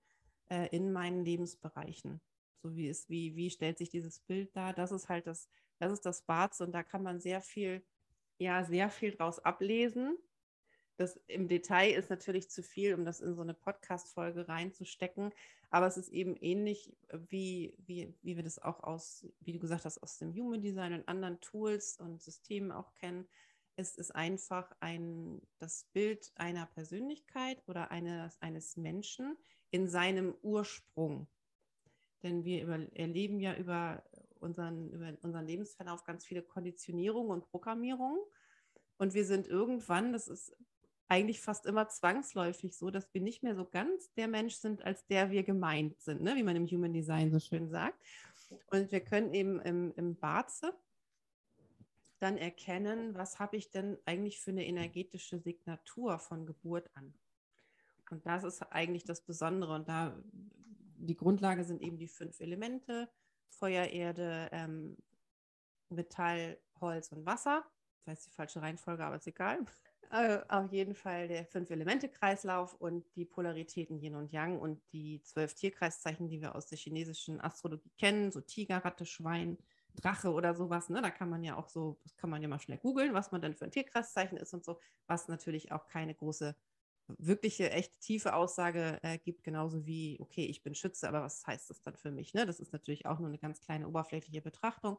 äh, 0.49 0.69
in 0.75 0.93
meinen 0.93 1.25
Lebensbereichen? 1.25 2.21
So 2.63 2.75
wie 2.77 2.89
ist, 2.89 3.09
wie, 3.09 3.35
wie 3.37 3.51
stellt 3.51 3.79
sich 3.79 3.89
dieses 3.89 4.21
Bild 4.21 4.55
dar? 4.55 4.73
Das 4.73 4.93
ist 4.93 5.09
halt 5.09 5.27
das, 5.27 5.49
das 5.79 5.93
ist 5.93 6.05
das 6.05 6.23
Barz 6.23 6.61
und 6.61 6.73
da 6.73 6.83
kann 6.83 7.03
man 7.03 7.21
sehr 7.21 7.41
viel, 7.41 7.83
ja, 8.39 8.65
sehr 8.65 8.91
viel 8.91 9.13
draus 9.13 9.39
ablesen. 9.39 10.19
Das 10.97 11.19
im 11.29 11.49
Detail 11.49 11.93
ist 11.93 12.11
natürlich 12.11 12.51
zu 12.51 12.63
viel, 12.63 12.93
um 12.95 13.07
das 13.07 13.21
in 13.21 13.35
so 13.35 13.41
eine 13.41 13.55
Podcast-Folge 13.55 14.49
reinzustecken. 14.49 15.33
Aber 15.71 15.87
es 15.87 15.97
ist 15.97 16.11
eben 16.11 16.37
ähnlich, 16.37 16.95
wie, 17.31 17.75
wie, 17.79 18.13
wie 18.21 18.37
wir 18.37 18.43
das 18.43 18.59
auch 18.59 18.83
aus, 18.83 19.27
wie 19.41 19.53
du 19.53 19.59
gesagt 19.59 19.87
hast, 19.87 20.03
aus 20.03 20.19
dem 20.19 20.35
Human 20.35 20.61
Design 20.61 20.93
und 20.93 21.09
anderen 21.09 21.41
Tools 21.41 21.97
und 21.97 22.21
Systemen 22.21 22.71
auch 22.71 22.93
kennen. 22.97 23.27
Es 23.77 23.97
ist 23.97 24.15
einfach 24.15 24.71
ein, 24.81 25.41
das 25.59 25.85
Bild 25.95 26.33
einer 26.35 26.67
Persönlichkeit 26.67 27.63
oder 27.67 27.91
eines, 27.91 28.37
eines 28.43 28.77
Menschen 28.77 29.39
in 29.71 29.89
seinem 29.89 30.35
Ursprung. 30.43 31.29
Denn 32.23 32.45
wir 32.45 32.63
über, 32.63 32.79
erleben 32.95 33.41
ja 33.41 33.57
über 33.57 34.03
unseren, 34.41 34.91
über 34.91 35.13
unseren 35.23 35.47
Lebensverlauf 35.47 36.05
ganz 36.05 36.25
viele 36.25 36.43
Konditionierungen 36.43 37.31
und 37.31 37.51
Programmierungen. 37.51 38.21
Und 38.99 39.15
wir 39.15 39.25
sind 39.25 39.47
irgendwann, 39.47 40.13
das 40.13 40.29
ist 40.29 40.57
eigentlich 41.09 41.41
fast 41.41 41.67
immer 41.67 41.89
zwangsläufig 41.89 42.77
so, 42.77 42.91
dass 42.91 43.13
wir 43.13 43.21
nicht 43.21 43.43
mehr 43.43 43.57
so 43.57 43.65
ganz 43.65 44.13
der 44.13 44.29
Mensch 44.29 44.55
sind, 44.55 44.85
als 44.85 45.07
der 45.07 45.31
wir 45.31 45.43
gemeint 45.43 46.01
sind, 46.01 46.23
ne? 46.23 46.37
wie 46.37 46.43
man 46.43 46.57
im 46.57 46.67
Human 46.67 46.93
Design 46.93 47.33
so 47.33 47.41
schön 47.41 47.69
sagt. 47.69 47.99
Und 48.71 48.93
wir 48.93 49.01
können 49.01 49.35
eben 49.35 49.61
im, 49.61 49.93
im 49.97 50.17
Barze 50.17 50.73
dann 52.21 52.37
erkennen, 52.37 53.15
was 53.15 53.39
habe 53.39 53.57
ich 53.57 53.71
denn 53.71 53.99
eigentlich 54.05 54.41
für 54.41 54.51
eine 54.51 54.67
energetische 54.67 55.39
Signatur 55.39 56.19
von 56.19 56.47
Geburt 56.47 56.89
an. 56.95 57.15
Und 58.11 58.27
das 58.27 58.45
ist 58.45 58.63
eigentlich 58.71 59.05
das 59.05 59.23
Besondere. 59.23 59.75
Und 59.75 59.89
da 59.89 60.17
die 61.01 61.17
Grundlage 61.17 61.65
sind 61.65 61.83
eben 61.83 61.99
die 61.99 62.09
fünf 62.09 62.41
Elemente: 62.41 63.09
Feuer, 63.49 63.87
Erde, 63.87 64.49
ähm, 64.53 64.97
Metall, 65.89 66.59
Holz 66.81 67.11
und 67.13 67.27
Wasser. 67.27 67.65
Das 68.05 68.13
heißt 68.13 68.27
die 68.27 68.31
falsche 68.31 68.63
Reihenfolge, 68.63 69.05
aber 69.05 69.17
ist 69.17 69.27
egal. 69.27 69.59
Äh, 70.13 70.41
auf 70.49 70.73
jeden 70.73 70.97
Fall 70.97 71.29
der 71.29 71.47
Fünf-Elemente-Kreislauf 71.47 72.75
und 72.75 73.07
die 73.15 73.25
Polaritäten 73.25 73.97
Yin 74.03 74.17
und 74.17 74.33
Yang 74.33 74.59
und 74.59 74.83
die 74.93 75.23
zwölf 75.23 75.55
Tierkreiszeichen, 75.55 76.29
die 76.29 76.41
wir 76.41 76.57
aus 76.57 76.67
der 76.67 76.79
chinesischen 76.79 77.41
Astrologie 77.41 77.93
kennen, 77.97 78.33
so 78.33 78.41
Tiger, 78.41 78.85
Ratte, 78.85 79.07
Schwein, 79.07 79.57
Drache 79.95 80.33
oder 80.33 80.57
sowas. 80.57 80.89
Ne? 80.89 81.01
Da 81.01 81.11
kann 81.11 81.31
man 81.31 81.45
ja 81.45 81.57
auch 81.57 81.69
so, 81.69 82.01
das 82.03 82.17
kann 82.17 82.29
man 82.29 82.43
ja 82.43 82.49
mal 82.49 82.59
schnell 82.59 82.79
googeln, 82.79 83.15
was 83.15 83.31
man 83.31 83.41
denn 83.41 83.55
für 83.55 83.67
ein 83.67 83.71
Tierkreiszeichen 83.71 84.37
ist 84.37 84.53
und 84.53 84.65
so, 84.65 84.81
was 85.07 85.29
natürlich 85.29 85.71
auch 85.71 85.87
keine 85.87 86.15
große, 86.15 86.57
wirkliche, 87.19 87.71
echt 87.71 87.99
tiefe 88.01 88.35
Aussage 88.35 88.99
äh, 89.03 89.19
gibt, 89.19 89.43
genauso 89.43 89.87
wie, 89.87 90.19
okay, 90.21 90.47
ich 90.47 90.63
bin 90.63 90.75
Schütze, 90.75 91.09
aber 91.09 91.23
was 91.23 91.47
heißt 91.47 91.71
das 91.71 91.83
dann 91.83 91.97
für 91.97 92.11
mich? 92.11 92.35
Ne? 92.35 92.47
Das 92.47 92.61
ist 92.61 92.73
natürlich 92.73 93.07
auch 93.07 93.19
nur 93.19 93.29
eine 93.29 93.39
ganz 93.39 93.61
kleine 93.61 93.89
oberflächliche 93.89 94.43
Betrachtung. 94.43 94.99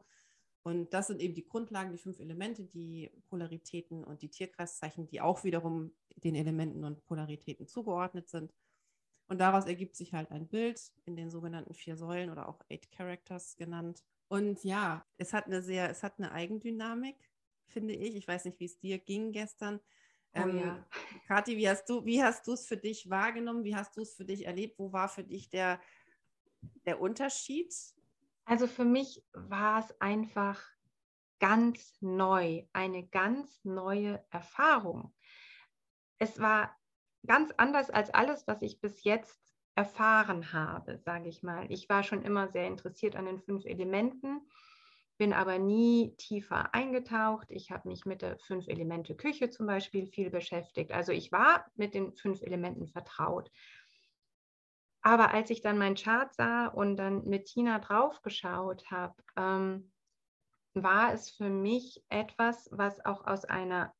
Und 0.64 0.94
das 0.94 1.08
sind 1.08 1.20
eben 1.20 1.34
die 1.34 1.44
Grundlagen, 1.44 1.90
die 1.90 1.98
fünf 1.98 2.20
Elemente, 2.20 2.64
die 2.64 3.10
Polaritäten 3.28 4.04
und 4.04 4.22
die 4.22 4.28
Tierkreiszeichen, 4.28 5.06
die 5.08 5.20
auch 5.20 5.42
wiederum 5.42 5.92
den 6.16 6.36
Elementen 6.36 6.84
und 6.84 7.04
Polaritäten 7.04 7.66
zugeordnet 7.66 8.28
sind. 8.28 8.52
Und 9.28 9.38
daraus 9.38 9.64
ergibt 9.64 9.96
sich 9.96 10.12
halt 10.12 10.30
ein 10.30 10.46
Bild 10.46 10.80
in 11.04 11.16
den 11.16 11.30
sogenannten 11.30 11.74
vier 11.74 11.96
Säulen 11.96 12.30
oder 12.30 12.48
auch 12.48 12.60
Eight 12.70 12.90
Characters 12.92 13.56
genannt. 13.56 14.04
Und 14.28 14.62
ja, 14.62 15.04
es 15.16 15.32
hat 15.32 15.46
eine 15.46 15.62
sehr, 15.62 15.90
es 15.90 16.02
hat 16.02 16.18
eine 16.18 16.32
Eigendynamik, 16.32 17.16
finde 17.66 17.94
ich. 17.94 18.14
Ich 18.14 18.28
weiß 18.28 18.44
nicht, 18.44 18.60
wie 18.60 18.66
es 18.66 18.78
dir 18.78 18.98
ging 18.98 19.32
gestern. 19.32 19.80
Oh, 20.34 20.40
ähm, 20.40 20.58
ja. 20.58 20.86
Kathi, 21.26 21.56
wie 21.56 21.68
hast 21.68 21.88
du, 21.88 22.04
wie 22.04 22.22
hast 22.22 22.46
du 22.46 22.52
es 22.52 22.66
für 22.66 22.76
dich 22.76 23.08
wahrgenommen? 23.10 23.64
Wie 23.64 23.76
hast 23.76 23.96
du 23.96 24.02
es 24.02 24.14
für 24.14 24.24
dich 24.24 24.46
erlebt? 24.46 24.78
Wo 24.78 24.92
war 24.92 25.08
für 25.08 25.24
dich 25.24 25.50
der, 25.50 25.80
der 26.86 27.00
Unterschied 27.00 27.72
also 28.44 28.66
für 28.66 28.84
mich 28.84 29.24
war 29.32 29.80
es 29.80 30.00
einfach 30.00 30.60
ganz 31.38 31.96
neu, 32.00 32.64
eine 32.72 33.06
ganz 33.08 33.64
neue 33.64 34.24
Erfahrung. 34.30 35.14
Es 36.18 36.38
war 36.40 36.76
ganz 37.26 37.52
anders 37.56 37.90
als 37.90 38.10
alles, 38.10 38.46
was 38.46 38.62
ich 38.62 38.80
bis 38.80 39.04
jetzt 39.04 39.40
erfahren 39.74 40.52
habe, 40.52 40.98
sage 40.98 41.28
ich 41.28 41.42
mal. 41.42 41.70
Ich 41.70 41.88
war 41.88 42.02
schon 42.02 42.22
immer 42.22 42.48
sehr 42.48 42.66
interessiert 42.66 43.16
an 43.16 43.26
den 43.26 43.40
fünf 43.40 43.64
Elementen, 43.64 44.40
bin 45.22 45.32
aber 45.32 45.60
nie 45.60 46.16
tiefer 46.16 46.74
eingetaucht. 46.74 47.48
Ich 47.52 47.70
habe 47.70 47.88
mich 47.88 48.04
mit 48.06 48.22
der 48.22 48.40
fünf 48.40 48.66
Elemente 48.66 49.14
Küche 49.14 49.50
zum 49.50 49.68
Beispiel 49.68 50.08
viel 50.08 50.30
beschäftigt. 50.30 50.90
Also 50.90 51.12
ich 51.12 51.30
war 51.30 51.64
mit 51.76 51.94
den 51.94 52.12
fünf 52.12 52.42
Elementen 52.42 52.88
vertraut. 52.88 53.48
Aber 55.00 55.32
als 55.32 55.50
ich 55.50 55.60
dann 55.60 55.78
meinen 55.78 55.94
Chart 55.94 56.34
sah 56.34 56.66
und 56.66 56.96
dann 56.96 57.22
mit 57.22 57.44
Tina 57.44 57.78
draufgeschaut 57.78 58.90
habe, 58.90 59.14
ähm, 59.36 59.92
war 60.74 61.14
es 61.14 61.30
für 61.30 61.50
mich 61.50 62.02
etwas, 62.08 62.68
was 62.72 63.04
auch 63.04 63.24
aus 63.24 63.44
einer 63.44 63.94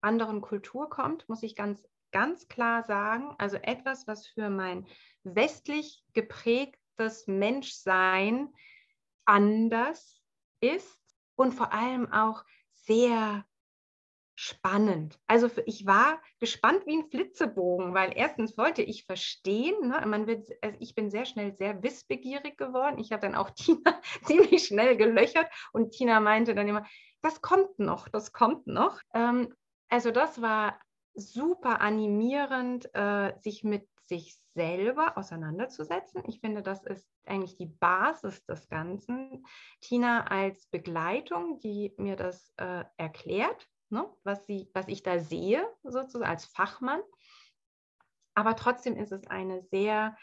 anderen 0.00 0.40
Kultur 0.40 0.90
kommt, 0.90 1.28
muss 1.28 1.44
ich 1.44 1.54
ganz, 1.54 1.88
ganz 2.10 2.48
klar 2.48 2.82
sagen. 2.82 3.32
Also 3.38 3.58
etwas, 3.58 4.08
was 4.08 4.26
für 4.26 4.50
mein 4.50 4.88
westlich 5.22 6.02
geprägtes 6.14 7.28
Menschsein 7.28 8.52
anders 9.24 10.21
ist 10.62 10.98
und 11.34 11.52
vor 11.52 11.72
allem 11.72 12.10
auch 12.12 12.44
sehr 12.70 13.44
spannend. 14.34 15.20
Also 15.26 15.50
ich 15.66 15.86
war 15.86 16.20
gespannt 16.40 16.86
wie 16.86 16.96
ein 16.96 17.10
Flitzebogen, 17.10 17.94
weil 17.94 18.12
erstens 18.16 18.56
wollte 18.56 18.82
ich 18.82 19.04
verstehen, 19.04 19.88
ne, 19.88 20.02
man 20.06 20.26
wird, 20.26 20.48
also 20.62 20.76
ich 20.80 20.94
bin 20.94 21.10
sehr 21.10 21.26
schnell 21.26 21.54
sehr 21.54 21.82
wissbegierig 21.82 22.56
geworden. 22.56 22.98
Ich 22.98 23.12
habe 23.12 23.22
dann 23.22 23.34
auch 23.34 23.50
Tina 23.54 24.00
ziemlich 24.24 24.64
schnell 24.64 24.96
gelöchert 24.96 25.48
und 25.72 25.90
Tina 25.92 26.20
meinte 26.20 26.54
dann 26.54 26.68
immer, 26.68 26.86
das 27.20 27.40
kommt 27.40 27.78
noch, 27.78 28.08
das 28.08 28.32
kommt 28.32 28.66
noch. 28.66 29.00
Ähm, 29.14 29.54
also 29.88 30.10
das 30.10 30.40
war 30.40 30.80
super 31.14 31.80
animierend, 31.80 32.88
äh, 32.94 33.34
sich 33.40 33.62
mit 33.64 33.86
sich 34.12 34.38
selber 34.54 35.16
auseinanderzusetzen. 35.16 36.22
Ich 36.26 36.40
finde, 36.40 36.62
das 36.62 36.84
ist 36.84 37.08
eigentlich 37.24 37.56
die 37.56 37.72
Basis 37.80 38.44
des 38.44 38.68
Ganzen. 38.68 39.46
Tina 39.80 40.26
als 40.26 40.66
Begleitung, 40.66 41.58
die 41.60 41.94
mir 41.96 42.16
das 42.16 42.52
äh, 42.58 42.84
erklärt, 42.98 43.66
ne, 43.88 44.06
was, 44.22 44.44
sie, 44.44 44.68
was 44.74 44.86
ich 44.88 45.02
da 45.02 45.18
sehe, 45.18 45.66
sozusagen 45.82 46.30
als 46.30 46.44
Fachmann. 46.44 47.00
Aber 48.34 48.54
trotzdem 48.54 48.96
ist 48.96 49.12
es 49.12 49.26
eine 49.28 49.62
sehr 49.62 50.14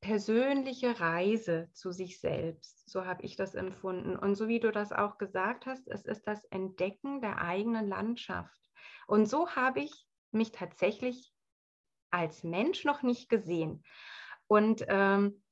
persönliche 0.00 0.98
Reise 0.98 1.68
zu 1.74 1.92
sich 1.92 2.20
selbst. 2.20 2.88
So 2.88 3.04
habe 3.04 3.24
ich 3.24 3.36
das 3.36 3.54
empfunden. 3.54 4.16
Und 4.16 4.36
so 4.36 4.48
wie 4.48 4.60
du 4.60 4.72
das 4.72 4.90
auch 4.90 5.18
gesagt 5.18 5.66
hast, 5.66 5.86
es 5.88 6.06
ist 6.06 6.26
das 6.26 6.42
Entdecken 6.46 7.20
der 7.20 7.42
eigenen 7.42 7.88
Landschaft. 7.88 8.58
Und 9.06 9.26
so 9.26 9.50
habe 9.50 9.80
ich 9.80 10.06
mich 10.30 10.50
tatsächlich 10.52 11.34
als 12.10 12.44
Mensch 12.44 12.84
noch 12.84 13.02
nicht 13.02 13.28
gesehen. 13.28 13.84
Und 14.46 14.84
ähm, 14.88 15.42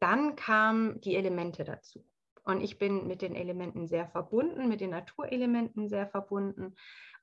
dann 0.00 0.36
kamen 0.36 1.00
die 1.00 1.16
Elemente 1.16 1.64
dazu. 1.64 2.04
Und 2.44 2.60
ich 2.60 2.78
bin 2.78 3.06
mit 3.06 3.22
den 3.22 3.34
Elementen 3.34 3.86
sehr 3.86 4.06
verbunden, 4.06 4.68
mit 4.68 4.80
den 4.80 4.90
Naturelementen 4.90 5.88
sehr 5.88 6.06
verbunden. 6.06 6.76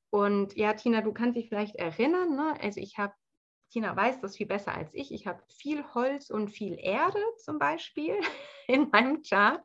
Und 0.09 0.55
ja, 0.55 0.73
Tina, 0.73 1.01
du 1.01 1.13
kannst 1.13 1.37
dich 1.37 1.49
vielleicht 1.49 1.75
erinnern, 1.75 2.35
ne? 2.35 2.55
also 2.61 2.79
ich 2.79 2.97
habe, 2.97 3.13
Tina 3.71 3.95
weiß 3.95 4.21
das 4.21 4.37
viel 4.37 4.45
besser 4.45 4.75
als 4.75 4.93
ich, 4.93 5.11
ich 5.11 5.25
habe 5.25 5.41
viel 5.47 5.83
Holz 5.95 6.29
und 6.29 6.49
viel 6.49 6.77
Erde 6.77 7.19
zum 7.37 7.57
Beispiel 7.57 8.19
in 8.67 8.89
meinem 8.91 9.23
Chart. 9.23 9.63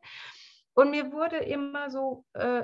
Und 0.73 0.91
mir 0.91 1.11
wurde 1.11 1.37
immer 1.37 1.91
so 1.91 2.25
äh, 2.33 2.63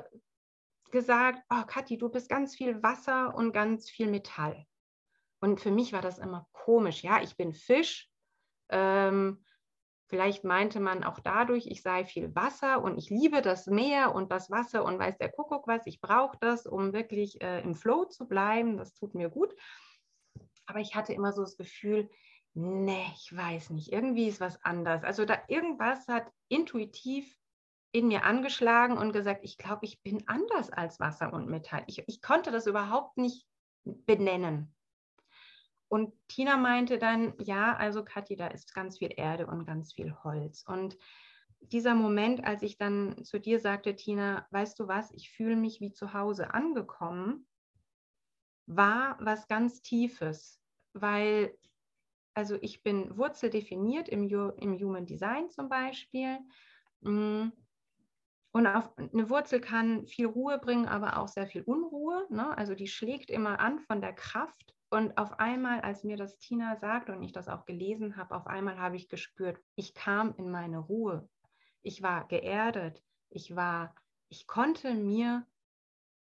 gesagt, 0.90 1.44
oh 1.50 1.64
Kathi, 1.68 1.98
du 1.98 2.10
bist 2.10 2.30
ganz 2.30 2.56
viel 2.56 2.82
Wasser 2.82 3.36
und 3.36 3.52
ganz 3.52 3.90
viel 3.90 4.10
Metall. 4.10 4.66
Und 5.46 5.62
für 5.62 5.70
mich 5.70 5.94
war 5.94 6.02
das 6.02 6.18
immer 6.18 6.48
komisch. 6.54 7.04
Ja, 7.04 7.22
ich 7.22 7.38
bin 7.38 7.54
Fisch. 7.54 8.10
Ähm, 8.70 9.46
vielleicht 10.08 10.44
meinte 10.44 10.80
man 10.80 11.04
auch 11.04 11.20
dadurch, 11.20 11.68
ich 11.68 11.84
sei 11.84 12.04
viel 12.04 12.34
Wasser 12.34 12.82
und 12.82 12.98
ich 12.98 13.12
liebe 13.12 13.44
das 13.44 13.68
Meer 13.68 14.16
und 14.16 14.32
das 14.32 14.50
Wasser 14.50 14.84
und 14.84 14.98
weiß 14.98 15.20
der 15.20 15.32
Kuckuck 15.32 15.68
was. 15.68 15.86
Ich 15.86 16.02
brauche 16.02 16.36
das, 16.42 16.66
um 16.66 16.94
wirklich 16.94 17.40
äh, 17.44 17.62
im 17.62 17.76
Flow 17.76 18.06
zu 18.06 18.28
bleiben. 18.28 18.78
Das 18.78 18.96
tut 18.96 19.14
mir 19.14 19.30
gut. 19.30 19.54
Aber 20.66 20.80
ich 20.80 20.96
hatte 20.96 21.14
immer 21.14 21.32
so 21.32 21.44
das 21.44 21.58
Gefühl, 21.58 22.10
nee, 22.56 23.06
ich 23.14 23.38
weiß 23.38 23.70
nicht, 23.70 23.94
irgendwie 23.94 24.28
ist 24.28 24.42
was 24.42 24.60
anders. 24.64 25.04
Also 25.04 25.26
da 25.26 25.38
irgendwas 25.48 26.08
hat 26.08 26.26
intuitiv 26.48 27.38
in 27.92 28.08
mir 28.08 28.24
angeschlagen 28.24 28.98
und 28.98 29.14
gesagt, 29.14 29.42
ich 29.44 29.60
glaube, 29.60 29.86
ich 29.86 30.02
bin 30.02 30.28
anders 30.28 30.72
als 30.72 31.00
Wasser 31.00 31.32
und 31.32 31.50
Metall. 31.50 31.84
Ich, 31.86 32.04
ich 32.08 32.24
konnte 32.24 32.50
das 32.50 32.66
überhaupt 32.66 33.16
nicht 33.18 33.46
benennen. 33.84 34.75
Und 35.88 36.14
Tina 36.28 36.58
meinte 36.58 36.98
dann, 36.98 37.34
ja, 37.40 37.76
also 37.76 38.04
Kathi, 38.04 38.36
da 38.36 38.48
ist 38.48 38.74
ganz 38.74 38.98
viel 38.98 39.14
Erde 39.16 39.48
und 39.48 39.66
ganz 39.66 39.94
viel 39.94 40.16
Holz. 40.24 40.64
Und 40.68 40.98
dieser 41.60 41.96
Moment, 41.96 42.44
als 42.44 42.64
ich 42.64 42.78
dann 42.78 43.24
zu 43.24 43.40
dir 43.40 43.60
sagte, 43.60 43.96
Tina, 43.96 44.48
weißt 44.52 44.80
du 44.80 44.88
was, 44.88 45.12
ich 45.12 45.32
fühle 45.32 45.56
mich 45.56 45.82
wie 45.82 45.92
zu 45.92 46.14
Hause 46.14 46.54
angekommen, 46.54 47.48
war 48.68 49.18
was 49.20 49.48
ganz 49.48 49.82
Tiefes, 49.82 50.60
weil, 50.94 51.56
also 52.34 52.58
ich 52.62 52.84
bin 52.84 53.18
wurzeldefiniert 53.18 54.10
im, 54.10 54.28
im 54.30 54.80
Human 54.80 55.06
Design 55.06 55.50
zum 55.50 55.70
Beispiel. 55.70 56.40
Mm, 57.02 57.50
und 58.52 58.68
eine 58.68 59.30
Wurzel 59.30 59.60
kann 59.60 60.08
viel 60.08 60.28
Ruhe 60.28 60.58
bringen, 60.60 60.88
aber 60.88 61.20
auch 61.20 61.28
sehr 61.28 61.46
viel 61.46 61.64
Unruhe. 61.64 62.26
Ne? 62.30 62.58
Also 62.58 62.74
die 62.74 62.88
schlägt 62.88 63.30
immer 63.30 63.60
an 63.60 63.80
von 63.80 64.00
der 64.00 64.14
Kraft 64.14 64.74
und 64.96 65.18
auf 65.18 65.42
einmal, 65.42 65.82
als 65.82 66.06
mir 66.06 66.16
das 66.16 66.40
Tina 66.40 66.78
sagt 66.78 67.10
und 67.10 67.22
ich 67.22 67.34
das 67.34 67.50
auch 67.50 67.66
gelesen 67.66 68.16
habe, 68.16 68.34
auf 68.34 68.48
einmal 68.48 68.80
habe 68.80 68.96
ich 68.96 69.10
gespürt, 69.10 69.60
ich 69.76 69.94
kam 69.94 70.34
in 70.38 70.50
meine 70.50 70.80
Ruhe. 70.80 71.28
Ich 71.82 72.02
war 72.02 72.26
geerdet. 72.30 73.04
Ich 73.30 73.58
war, 73.58 73.94
ich 74.30 74.48
konnte 74.48 74.94
mir 74.94 75.46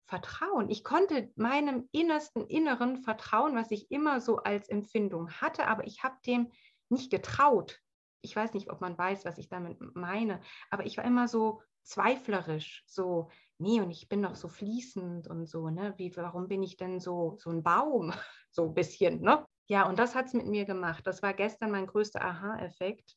vertrauen. 0.05 0.71
Ich 0.71 0.83
konnte 0.83 1.31
meinem 1.35 1.87
innersten 1.91 2.47
Inneren 2.47 2.97
vertrauen, 2.97 3.55
was 3.55 3.69
ich 3.69 3.91
immer 3.91 4.19
so 4.19 4.37
als 4.37 4.67
Empfindung 4.69 5.29
hatte, 5.29 5.67
aber 5.67 5.85
ich 5.85 6.01
habe 6.01 6.17
dem 6.25 6.51
nicht 6.89 7.11
getraut. 7.11 7.79
Ich 8.21 8.35
weiß 8.35 8.55
nicht, 8.55 8.71
ob 8.71 8.81
man 8.81 8.97
weiß, 8.97 9.23
was 9.23 9.37
ich 9.37 9.49
damit 9.49 9.77
meine, 9.95 10.41
aber 10.71 10.87
ich 10.87 10.97
war 10.97 11.05
immer 11.05 11.27
so 11.27 11.61
zweiflerisch, 11.83 12.83
so, 12.87 13.29
nee, 13.57 13.81
und 13.81 13.91
ich 13.91 14.09
bin 14.09 14.21
doch 14.23 14.35
so 14.35 14.47
fließend 14.47 15.27
und 15.27 15.47
so, 15.47 15.69
ne? 15.69 15.93
Wie, 15.97 16.15
warum 16.15 16.47
bin 16.47 16.63
ich 16.63 16.77
denn 16.77 16.99
so, 16.99 17.37
so 17.39 17.49
ein 17.49 17.63
Baum? 17.63 18.13
so 18.51 18.65
ein 18.65 18.73
bisschen, 18.73 19.21
ne? 19.21 19.45
Ja, 19.67 19.87
und 19.87 19.97
das 19.97 20.15
hat 20.15 20.27
es 20.27 20.33
mit 20.33 20.45
mir 20.45 20.65
gemacht. 20.65 21.07
Das 21.07 21.21
war 21.21 21.33
gestern 21.33 21.71
mein 21.71 21.87
größter 21.87 22.21
Aha-Effekt, 22.21 23.15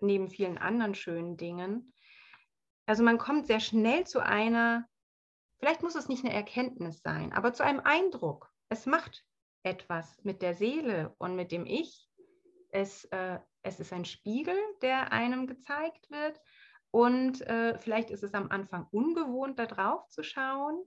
neben 0.00 0.28
vielen 0.28 0.58
anderen 0.58 0.94
schönen 0.94 1.36
Dingen. 1.36 1.92
Also 2.86 3.02
man 3.02 3.18
kommt 3.18 3.46
sehr 3.46 3.60
schnell 3.60 4.06
zu 4.06 4.20
einer, 4.20 4.88
vielleicht 5.58 5.82
muss 5.82 5.94
es 5.94 6.08
nicht 6.08 6.24
eine 6.24 6.32
Erkenntnis 6.32 7.02
sein, 7.02 7.32
aber 7.32 7.52
zu 7.52 7.64
einem 7.64 7.80
Eindruck. 7.80 8.50
Es 8.68 8.86
macht 8.86 9.24
etwas 9.62 10.22
mit 10.22 10.42
der 10.42 10.54
Seele 10.54 11.14
und 11.18 11.36
mit 11.36 11.52
dem 11.52 11.66
Ich. 11.66 12.08
Es, 12.70 13.04
äh, 13.06 13.38
es 13.62 13.80
ist 13.80 13.92
ein 13.92 14.04
Spiegel, 14.04 14.56
der 14.82 15.12
einem 15.12 15.46
gezeigt 15.46 16.10
wird. 16.10 16.40
Und 16.90 17.42
äh, 17.42 17.78
vielleicht 17.78 18.10
ist 18.10 18.22
es 18.22 18.34
am 18.34 18.50
Anfang 18.50 18.86
ungewohnt, 18.90 19.58
da 19.58 19.66
drauf 19.66 20.08
zu 20.08 20.22
schauen, 20.22 20.82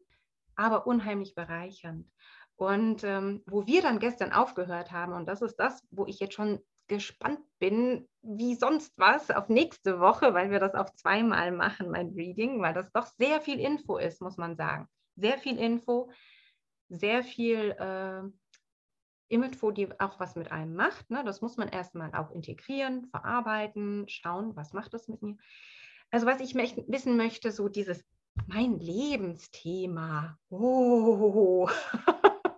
aber 0.55 0.88
unheimlich 0.88 1.36
bereichernd. 1.36 2.08
Und 2.55 3.03
ähm, 3.03 3.43
wo 3.46 3.65
wir 3.65 3.81
dann 3.81 4.00
gestern 4.00 4.31
aufgehört 4.31 4.91
haben, 4.91 5.13
und 5.13 5.27
das 5.27 5.41
ist 5.41 5.55
das, 5.55 5.84
wo 5.91 6.05
ich 6.05 6.20
jetzt 6.20 6.36
schon 6.36 6.60
gespannt 6.88 7.39
bin, 7.60 8.08
wie 8.22 8.55
sonst 8.55 8.93
was 8.98 9.31
auf 9.31 9.48
nächste 9.48 10.00
Woche, 10.00 10.34
weil 10.34 10.51
wir 10.51 10.60
das 10.60 10.75
auf 10.75 10.93
zweimal 10.93 11.51
machen, 11.51 11.89
mein 11.89 12.10
Reading, 12.10 12.62
weil 12.62 12.74
das 12.74 12.91
doch 12.91 13.05
sehr 13.05 13.41
viel 13.41 13.60
Info 13.60 13.98
ist, 13.98 14.22
muss 14.22 14.38
man 14.38 14.55
sagen. 14.55 14.88
Sehr 15.15 15.38
viel 15.38 15.58
Info, 15.58 16.12
sehr 16.89 17.24
viel 17.24 17.72
äh, 17.79 18.24
Info, 19.29 19.72
die 19.72 19.88
auch 20.00 20.20
was 20.20 20.36
mit 20.36 20.51
einem 20.51 20.75
macht. 20.75 21.10
Ne? 21.10 21.24
Das 21.24 21.41
muss 21.41 21.55
man 21.55 21.70
erstmal 21.70 22.13
auch 22.13 22.31
integrieren, 22.31 23.05
verarbeiten, 23.05 24.05
schauen, 24.10 24.55
was 24.55 24.74
macht 24.74 24.93
das 24.93 25.08
mit 25.08 25.22
mir. 25.22 25.38
Also 26.11 26.25
was 26.25 26.41
ich 26.41 26.55
wissen 26.55 27.17
möchte, 27.17 27.51
so 27.51 27.69
dieses 27.69 28.03
mein 28.47 28.79
Lebensthema. 28.79 30.37
Oh, 30.49 31.69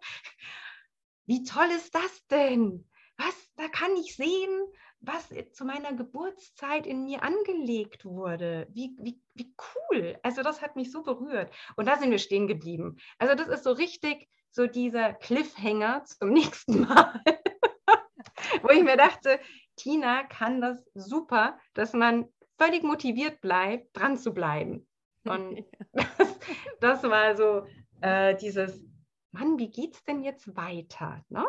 wie 1.25 1.43
toll 1.43 1.67
ist 1.75 1.93
das 1.93 2.25
denn? 2.27 2.87
Was, 3.17 3.35
da 3.55 3.67
kann 3.67 3.95
ich 3.95 4.15
sehen, 4.15 4.65
was 4.99 5.29
zu 5.51 5.65
meiner 5.65 5.93
Geburtszeit 5.93 6.87
in 6.87 7.03
mir 7.03 7.23
angelegt 7.23 8.05
wurde. 8.05 8.67
Wie, 8.71 8.95
wie, 8.99 9.21
wie 9.33 9.53
cool. 9.91 10.17
Also 10.23 10.41
das 10.41 10.61
hat 10.61 10.75
mich 10.75 10.91
so 10.91 11.03
berührt. 11.03 11.53
Und 11.75 11.87
da 11.87 11.97
sind 11.97 12.11
wir 12.11 12.19
stehen 12.19 12.47
geblieben. 12.47 12.97
Also 13.19 13.35
das 13.35 13.49
ist 13.49 13.63
so 13.63 13.71
richtig 13.71 14.29
so 14.49 14.67
dieser 14.67 15.13
Cliffhanger 15.13 16.05
zum 16.05 16.29
nächsten 16.29 16.81
Mal, 16.81 17.21
wo 18.61 18.69
ich 18.69 18.83
mir 18.83 18.97
dachte, 18.97 19.39
Tina 19.75 20.23
kann 20.23 20.61
das 20.61 20.83
super, 20.93 21.57
dass 21.73 21.93
man 21.93 22.31
völlig 22.57 22.83
motiviert 22.83 23.41
bleibt, 23.41 23.97
dran 23.97 24.17
zu 24.17 24.33
bleiben. 24.33 24.87
Und 25.25 25.65
das, 25.93 26.39
das 26.79 27.03
war 27.03 27.35
so 27.35 27.65
äh, 28.01 28.35
dieses, 28.35 28.83
Mann, 29.31 29.57
wie 29.57 29.69
geht's 29.69 30.03
denn 30.03 30.21
jetzt 30.21 30.55
weiter? 30.55 31.23
Ne? 31.29 31.45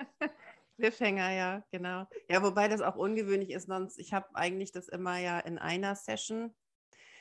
Cliffhanger, 0.78 1.32
ja, 1.32 1.64
genau. 1.72 2.06
Ja, 2.30 2.44
wobei 2.44 2.68
das 2.68 2.82
auch 2.82 2.96
ungewöhnlich 2.96 3.50
ist, 3.50 3.68
sonst, 3.68 3.98
ich 3.98 4.14
habe 4.14 4.28
eigentlich 4.36 4.72
das 4.72 4.88
immer 4.88 5.18
ja 5.18 5.40
in 5.40 5.58
einer 5.58 5.96
Session. 5.96 6.56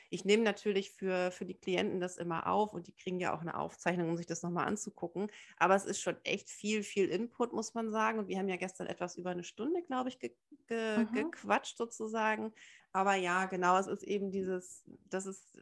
Ich 0.09 0.25
nehme 0.25 0.43
natürlich 0.43 0.91
für, 0.91 1.31
für 1.31 1.45
die 1.45 1.53
Klienten 1.53 1.99
das 1.99 2.17
immer 2.17 2.47
auf 2.47 2.73
und 2.73 2.87
die 2.87 2.95
kriegen 2.95 3.19
ja 3.19 3.35
auch 3.35 3.41
eine 3.41 3.57
Aufzeichnung, 3.57 4.09
um 4.09 4.17
sich 4.17 4.25
das 4.25 4.43
nochmal 4.43 4.67
anzugucken. 4.67 5.29
Aber 5.57 5.75
es 5.75 5.85
ist 5.85 6.01
schon 6.01 6.15
echt 6.23 6.49
viel, 6.49 6.83
viel 6.83 7.09
Input, 7.09 7.53
muss 7.53 7.73
man 7.73 7.91
sagen. 7.91 8.19
Und 8.19 8.27
wir 8.27 8.37
haben 8.37 8.49
ja 8.49 8.55
gestern 8.55 8.87
etwas 8.87 9.17
über 9.17 9.31
eine 9.31 9.43
Stunde, 9.43 9.81
glaube 9.83 10.09
ich, 10.09 10.19
ge 10.19 10.31
ge 10.67 10.97
mhm. 10.99 11.13
gequatscht 11.13 11.77
sozusagen. 11.77 12.53
Aber 12.91 13.15
ja, 13.15 13.45
genau, 13.45 13.77
es 13.77 13.87
ist 13.87 14.03
eben 14.03 14.31
dieses, 14.31 14.83
das 15.09 15.25
ist 15.25 15.59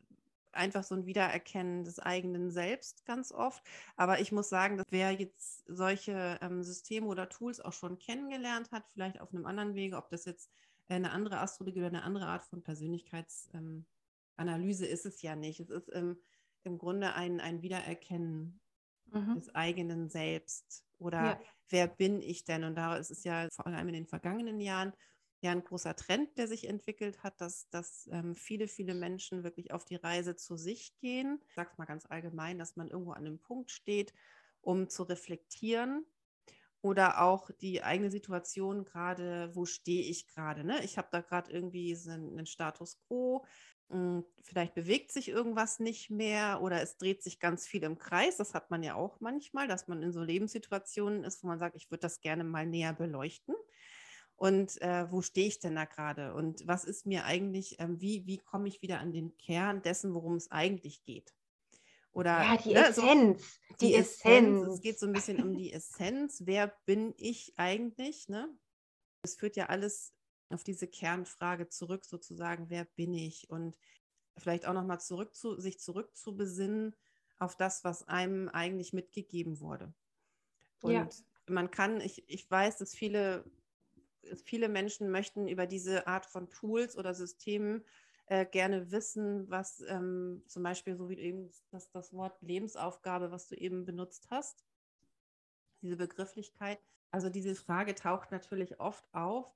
einfach 0.52 0.84
so 0.84 0.96
ein 0.96 1.06
Wiedererkennen 1.06 1.84
des 1.84 2.00
eigenen 2.00 2.50
Selbst 2.50 3.06
ganz 3.06 3.32
oft. 3.32 3.64
Aber 3.98 4.20
ich 4.20 4.32
muss 4.32 4.50
sagen, 4.50 4.78
dass 4.78 4.86
wer 4.90 5.12
jetzt 5.12 5.64
solche 5.68 6.40
ähm, 6.42 6.64
Systeme 6.64 7.08
oder 7.08 7.30
Tools 7.30 7.60
auch 7.60 7.74
schon 7.74 8.00
kennengelernt 8.00 8.72
hat, 8.72 8.84
vielleicht 8.88 9.20
auf 9.20 9.34
einem 9.34 9.46
anderen 9.46 9.76
Wege, 9.76 9.98
ob 9.98 10.10
das 10.10 10.26
jetzt 10.26 10.50
eine 10.88 11.12
andere 11.12 11.40
Astrologie 11.40 11.80
oder 11.80 11.88
eine 11.88 12.04
andere 12.04 12.28
Art 12.28 12.44
von 12.44 12.62
Persönlichkeitsanalyse 12.62 13.58
ähm, 13.58 13.86
ist 14.38 15.06
es 15.06 15.22
ja 15.22 15.36
nicht. 15.36 15.60
Es 15.60 15.70
ist 15.70 15.90
ähm, 15.94 16.20
im 16.64 16.78
Grunde 16.78 17.14
ein, 17.14 17.40
ein 17.40 17.62
Wiedererkennen 17.62 18.60
mhm. 19.12 19.36
des 19.36 19.54
eigenen 19.54 20.10
Selbst 20.10 20.86
oder 20.98 21.24
ja. 21.24 21.40
wer 21.70 21.88
bin 21.88 22.22
ich 22.22 22.44
denn? 22.44 22.64
Und 22.64 22.76
da 22.76 22.96
ist 22.98 23.12
es 23.12 23.24
ja 23.24 23.48
vor 23.52 23.68
allem 23.68 23.88
in 23.88 23.94
den 23.94 24.08
vergangenen 24.08 24.60
Jahren 24.60 24.94
ja 25.42 25.52
ein 25.52 25.64
großer 25.64 25.96
Trend, 25.96 26.38
der 26.38 26.48
sich 26.48 26.68
entwickelt 26.68 27.24
hat, 27.24 27.40
dass, 27.40 27.70
dass 27.70 28.10
ähm, 28.12 28.36
viele, 28.36 28.68
viele 28.68 28.96
Menschen 28.96 29.44
wirklich 29.44 29.72
auf 29.72 29.86
die 29.86 29.96
Reise 29.96 30.36
zu 30.36 30.58
sich 30.58 30.98
gehen. 30.98 31.40
Ich 31.48 31.54
sage 31.54 31.70
es 31.72 31.78
mal 31.78 31.86
ganz 31.86 32.06
allgemein, 32.10 32.58
dass 32.58 32.76
man 32.76 32.90
irgendwo 32.90 33.12
an 33.12 33.26
einem 33.26 33.40
Punkt 33.40 33.72
steht, 33.72 34.14
um 34.62 34.90
zu 34.90 35.04
reflektieren 35.04 36.06
oder 36.82 37.22
auch 37.22 37.50
die 37.62 37.84
eigene 37.84 38.12
Situation 38.12 38.86
gerade, 38.86 39.50
wo 39.56 39.66
stehe 39.66 40.04
ich 40.04 40.28
gerade? 40.28 40.64
Ne? 40.64 40.84
Ich 40.84 40.98
habe 40.98 41.08
da 41.12 41.22
gerade 41.22 41.52
irgendwie 41.52 41.98
einen 42.08 42.46
Status 42.46 43.00
quo, 43.08 43.46
vielleicht 44.42 44.74
bewegt 44.74 45.12
sich 45.12 45.30
irgendwas 45.30 45.80
nicht 45.80 46.10
mehr 46.10 46.62
oder 46.62 46.82
es 46.82 46.98
dreht 46.98 47.24
sich 47.24 47.40
ganz 47.40 47.68
viel 47.68 47.84
im 47.84 47.98
Kreis. 47.98 48.38
Das 48.38 48.54
hat 48.54 48.72
man 48.72 48.84
ja 48.84 48.96
auch 48.96 49.20
manchmal, 49.20 49.68
dass 49.68 49.88
man 49.88 50.02
in 50.02 50.12
so 50.12 50.22
Lebenssituationen 50.22 51.24
ist, 51.24 51.44
wo 51.44 51.48
man 51.48 51.60
sagt, 51.60 51.76
ich 51.76 51.92
würde 51.92 52.02
das 52.02 52.22
gerne 52.22 52.44
mal 52.44 52.66
näher 52.66 52.94
beleuchten 52.94 53.56
und 54.36 54.82
äh, 54.82 55.10
wo 55.12 55.22
stehe 55.22 55.48
ich 55.48 55.60
denn 55.60 55.76
da 55.76 55.86
gerade 55.86 56.34
und 56.34 56.68
was 56.68 56.84
ist 56.84 57.06
mir 57.06 57.26
eigentlich, 57.26 57.80
ähm, 57.80 58.02
wie, 58.02 58.26
wie 58.26 58.38
komme 58.38 58.68
ich 58.68 58.82
wieder 58.82 59.00
an 59.00 59.14
den 59.14 59.38
Kern 59.38 59.82
dessen, 59.82 60.14
worum 60.14 60.36
es 60.36 60.52
eigentlich 60.52 61.04
geht. 61.04 61.34
Oder 62.12 62.44
ja, 62.44 62.58
die 62.58 62.74
ne, 62.74 62.88
Essenz. 62.88 63.42
So, 63.42 63.76
die, 63.82 63.88
die 63.88 63.94
Essenz. 63.96 64.60
Essenz. 64.60 64.74
Es 64.74 64.82
geht 64.82 65.00
so 65.00 65.06
ein 65.06 65.14
bisschen 65.14 65.44
um 65.44 65.56
die 65.56 65.74
Essenz. 65.74 66.44
Wer 66.46 66.74
bin 66.86 67.14
ich 67.18 67.54
eigentlich? 67.58 68.30
Ne? 68.30 68.48
Es 69.22 69.36
führt 69.36 69.58
ja 69.58 69.66
alles 69.66 70.14
auf 70.50 70.64
diese 70.64 70.88
Kernfrage 70.88 71.68
zurück, 71.70 72.06
sozusagen, 72.06 72.70
wer 72.70 72.86
bin 72.86 73.14
ich? 73.14 73.50
Und 73.50 73.78
vielleicht 74.38 74.66
auch 74.68 74.74
nochmal 74.74 75.00
zurück 75.00 75.36
zu, 75.36 75.60
sich 75.60 75.80
zurückzubesinnen 75.80 76.96
auf 77.40 77.56
das, 77.56 77.84
was 77.84 78.08
einem 78.08 78.50
eigentlich 78.50 78.94
mitgegeben 78.94 79.60
wurde. 79.60 79.94
Und 80.82 80.94
ja. 80.94 81.10
man 81.48 81.72
kann, 81.72 82.00
ich, 82.02 82.24
ich 82.30 82.50
weiß, 82.50 82.78
dass 82.78 82.94
viele 82.94 83.44
viele 84.44 84.70
Menschen 84.70 85.12
möchten 85.12 85.48
über 85.48 85.68
diese 85.68 86.08
Art 86.08 86.26
von 86.26 86.50
Tools 86.50 86.98
oder 86.98 87.14
Systemen 87.14 87.84
äh, 88.28 88.46
gerne 88.46 88.92
wissen, 88.92 89.50
was 89.50 89.82
ähm, 89.82 90.44
zum 90.48 90.64
Beispiel 90.64 90.96
so 90.96 91.10
wie 91.10 91.20
eben 91.20 91.52
das, 91.72 91.92
das 91.92 92.14
Wort 92.14 92.42
Lebensaufgabe, 92.42 93.32
was 93.32 93.48
du 93.48 93.56
eben 93.56 93.86
benutzt 93.86 94.28
hast, 94.30 94.66
diese 95.82 95.98
Begrifflichkeit. 95.98 96.80
Also 97.12 97.30
diese 97.30 97.56
Frage 97.56 97.96
taucht 97.96 98.32
natürlich 98.32 98.80
oft 98.80 99.08
auf. 99.14 99.54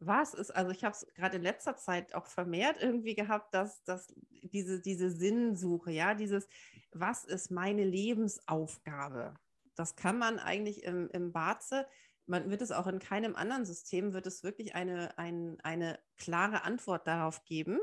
Was 0.00 0.34
ist, 0.34 0.50
also 0.50 0.70
ich 0.70 0.84
habe 0.84 0.94
es 0.94 1.06
gerade 1.14 1.36
in 1.36 1.42
letzter 1.42 1.76
Zeit 1.76 2.14
auch 2.14 2.26
vermehrt 2.26 2.76
irgendwie 2.80 3.14
gehabt, 3.14 3.52
dass, 3.52 3.82
dass 3.84 4.12
diese, 4.42 4.80
diese 4.80 5.10
Sinnsuche, 5.10 5.90
ja, 5.90 6.14
dieses, 6.14 6.48
was 6.92 7.24
ist 7.24 7.50
meine 7.50 7.84
Lebensaufgabe? 7.84 9.34
Das 9.74 9.96
kann 9.96 10.18
man 10.18 10.38
eigentlich 10.38 10.84
im, 10.84 11.08
im 11.10 11.32
Barze 11.32 11.86
man 12.28 12.50
wird 12.50 12.62
es 12.62 12.72
auch 12.72 12.86
in 12.86 12.98
keinem 12.98 13.34
anderen 13.34 13.64
System, 13.64 14.12
wird 14.12 14.26
es 14.26 14.42
wirklich 14.44 14.74
eine, 14.74 15.16
ein, 15.18 15.58
eine 15.62 15.98
klare 16.18 16.62
Antwort 16.62 17.06
darauf 17.06 17.44
geben, 17.44 17.80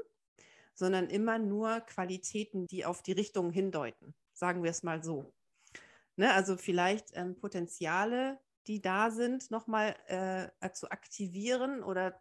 sondern 0.76 1.10
immer 1.10 1.40
nur 1.40 1.82
Qualitäten, 1.82 2.68
die 2.68 2.86
auf 2.86 3.02
die 3.02 3.14
Richtung 3.14 3.52
hindeuten. 3.52 4.14
Sagen 4.34 4.64
wir 4.64 4.70
es 4.70 4.84
mal 4.84 5.04
so. 5.04 5.34
Ne, 6.18 6.32
also 6.34 6.56
vielleicht 6.58 7.10
ähm, 7.14 7.36
Potenziale, 7.36 8.40
die 8.68 8.82
da 8.82 9.12
sind, 9.12 9.52
nochmal 9.52 9.96
äh, 10.08 10.72
zu 10.72 10.90
aktivieren 10.92 11.84
oder 11.84 12.20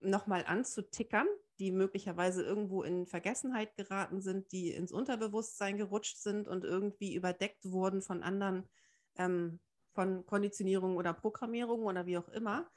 nochmal 0.00 0.44
anzutickern, 0.46 1.26
die 1.58 1.70
möglicherweise 1.70 2.42
irgendwo 2.42 2.82
in 2.82 3.06
Vergessenheit 3.06 3.76
geraten 3.76 4.20
sind, 4.20 4.50
die 4.52 4.70
ins 4.70 4.92
Unterbewusstsein 4.92 5.76
gerutscht 5.76 6.18
sind 6.18 6.48
und 6.48 6.64
irgendwie 6.64 7.14
überdeckt 7.14 7.70
wurden 7.70 8.02
von 8.02 8.22
anderen 8.22 8.68
ähm, 9.16 9.60
von 9.94 10.24
Konditionierung 10.26 10.96
oder 10.96 11.12
Programmierung 11.12 11.82
oder 11.84 12.06
wie 12.06 12.18
auch 12.18 12.28
immer. 12.28 12.70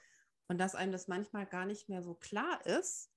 Und 0.47 0.59
dass 0.59 0.75
einem 0.75 0.91
das 0.91 1.07
manchmal 1.07 1.45
gar 1.45 1.65
nicht 1.65 1.89
mehr 1.89 2.03
so 2.03 2.13
klar 2.13 2.65
ist, 2.65 3.09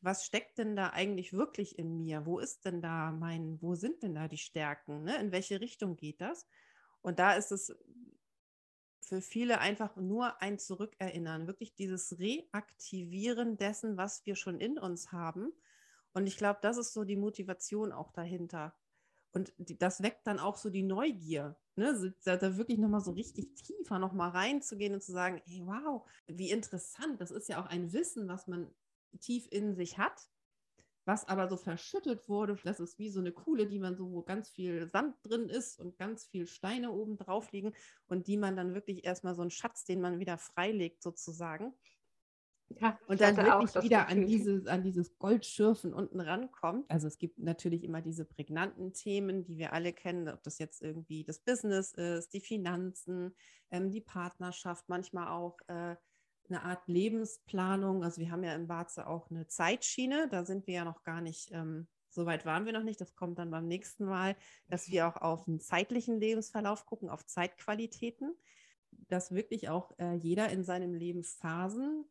was 0.00 0.24
steckt 0.24 0.58
denn 0.58 0.76
da 0.76 0.90
eigentlich 0.90 1.32
wirklich 1.32 1.78
in 1.78 1.96
mir? 1.98 2.26
Wo 2.26 2.38
ist 2.38 2.64
denn 2.64 2.80
da 2.80 3.12
mein, 3.12 3.60
wo 3.60 3.74
sind 3.74 4.02
denn 4.02 4.14
da 4.14 4.28
die 4.28 4.38
Stärken? 4.38 5.02
Ne? 5.02 5.18
In 5.18 5.32
welche 5.32 5.60
Richtung 5.60 5.96
geht 5.96 6.20
das? 6.20 6.46
Und 7.00 7.18
da 7.18 7.34
ist 7.34 7.52
es 7.52 7.74
für 9.06 9.20
viele 9.20 9.60
einfach 9.60 9.94
nur 9.94 10.42
ein 10.42 10.58
Zurückerinnern, 10.58 11.46
wirklich 11.46 11.76
dieses 11.76 12.18
Reaktivieren 12.18 13.56
dessen, 13.56 13.96
was 13.96 14.26
wir 14.26 14.34
schon 14.34 14.58
in 14.58 14.80
uns 14.80 15.12
haben. 15.12 15.52
Und 16.12 16.26
ich 16.26 16.36
glaube, 16.36 16.58
das 16.60 16.76
ist 16.76 16.92
so 16.92 17.04
die 17.04 17.14
Motivation 17.14 17.92
auch 17.92 18.10
dahinter. 18.10 18.74
Und 19.30 19.54
die, 19.58 19.78
das 19.78 20.02
weckt 20.02 20.26
dann 20.26 20.40
auch 20.40 20.56
so 20.56 20.70
die 20.70 20.82
Neugier, 20.82 21.56
ne? 21.76 22.14
da, 22.24 22.36
da 22.36 22.56
wirklich 22.56 22.78
nochmal 22.78 23.00
so 23.00 23.12
richtig 23.12 23.54
tiefer 23.54 24.00
nochmal 24.00 24.30
reinzugehen 24.30 24.94
und 24.94 25.02
zu 25.02 25.12
sagen, 25.12 25.40
hey, 25.44 25.62
wow, 25.64 26.08
wie 26.26 26.50
interessant, 26.50 27.20
das 27.20 27.30
ist 27.30 27.48
ja 27.48 27.62
auch 27.62 27.66
ein 27.66 27.92
Wissen, 27.92 28.26
was 28.26 28.48
man 28.48 28.74
tief 29.20 29.46
in 29.52 29.76
sich 29.76 29.98
hat, 29.98 30.28
was 31.06 31.26
aber 31.26 31.48
so 31.48 31.56
verschüttet 31.56 32.28
wurde. 32.28 32.58
Das 32.64 32.80
ist 32.80 32.98
wie 32.98 33.08
so 33.08 33.20
eine 33.20 33.32
Kuhle, 33.32 33.66
die 33.66 33.78
man 33.78 33.96
so, 33.96 34.10
wo 34.10 34.22
ganz 34.22 34.50
viel 34.50 34.88
Sand 34.88 35.14
drin 35.22 35.48
ist 35.48 35.80
und 35.80 35.96
ganz 35.96 36.24
viel 36.24 36.46
Steine 36.46 36.90
oben 36.90 37.16
drauf 37.16 37.52
liegen 37.52 37.72
und 38.08 38.26
die 38.26 38.36
man 38.36 38.56
dann 38.56 38.74
wirklich 38.74 39.04
erstmal 39.04 39.34
so 39.34 39.42
einen 39.42 39.50
Schatz, 39.50 39.84
den 39.84 40.00
man 40.00 40.18
wieder 40.18 40.36
freilegt 40.36 41.02
sozusagen. 41.02 41.72
Ja, 42.80 42.98
und 43.06 43.20
dann 43.20 43.36
wirklich 43.36 43.84
wieder 43.84 44.08
an 44.08 44.26
dieses, 44.26 44.66
an 44.66 44.82
dieses 44.82 45.16
Goldschürfen 45.18 45.94
unten 45.94 46.20
rankommt. 46.20 46.90
Also 46.90 47.06
es 47.06 47.16
gibt 47.18 47.38
natürlich 47.38 47.84
immer 47.84 48.02
diese 48.02 48.24
prägnanten 48.24 48.92
Themen, 48.92 49.44
die 49.44 49.56
wir 49.56 49.72
alle 49.72 49.92
kennen, 49.92 50.28
ob 50.28 50.42
das 50.42 50.58
jetzt 50.58 50.82
irgendwie 50.82 51.22
das 51.22 51.38
Business 51.38 51.92
ist, 51.92 52.32
die 52.32 52.40
Finanzen, 52.40 53.36
ähm, 53.70 53.92
die 53.92 54.00
Partnerschaft, 54.00 54.88
manchmal 54.88 55.28
auch 55.28 55.58
äh, 55.68 55.94
eine 56.50 56.62
Art 56.62 56.86
Lebensplanung. 56.88 58.04
Also 58.04 58.20
wir 58.20 58.30
haben 58.30 58.44
ja 58.44 58.54
im 58.54 58.66
Barze 58.66 59.06
auch 59.06 59.30
eine 59.30 59.46
Zeitschiene, 59.46 60.28
da 60.28 60.44
sind 60.44 60.66
wir 60.66 60.74
ja 60.74 60.84
noch 60.84 61.02
gar 61.02 61.20
nicht, 61.20 61.50
ähm, 61.52 61.86
so 62.08 62.26
weit 62.26 62.46
waren 62.46 62.64
wir 62.64 62.72
noch 62.72 62.82
nicht, 62.82 63.00
das 63.00 63.14
kommt 63.14 63.38
dann 63.38 63.50
beim 63.50 63.66
nächsten 63.66 64.04
Mal, 64.04 64.36
dass 64.68 64.88
wir 64.88 65.06
auch 65.06 65.16
auf 65.16 65.46
einen 65.46 65.60
zeitlichen 65.60 66.18
Lebensverlauf 66.20 66.86
gucken, 66.86 67.10
auf 67.10 67.26
Zeitqualitäten 67.26 68.34
dass 69.08 69.30
wirklich 69.30 69.68
auch 69.68 69.92
äh, 69.98 70.14
jeder 70.14 70.48
in 70.48 70.64
seinem 70.64 70.94
Leben 70.94 71.22
Phasen 71.22 72.06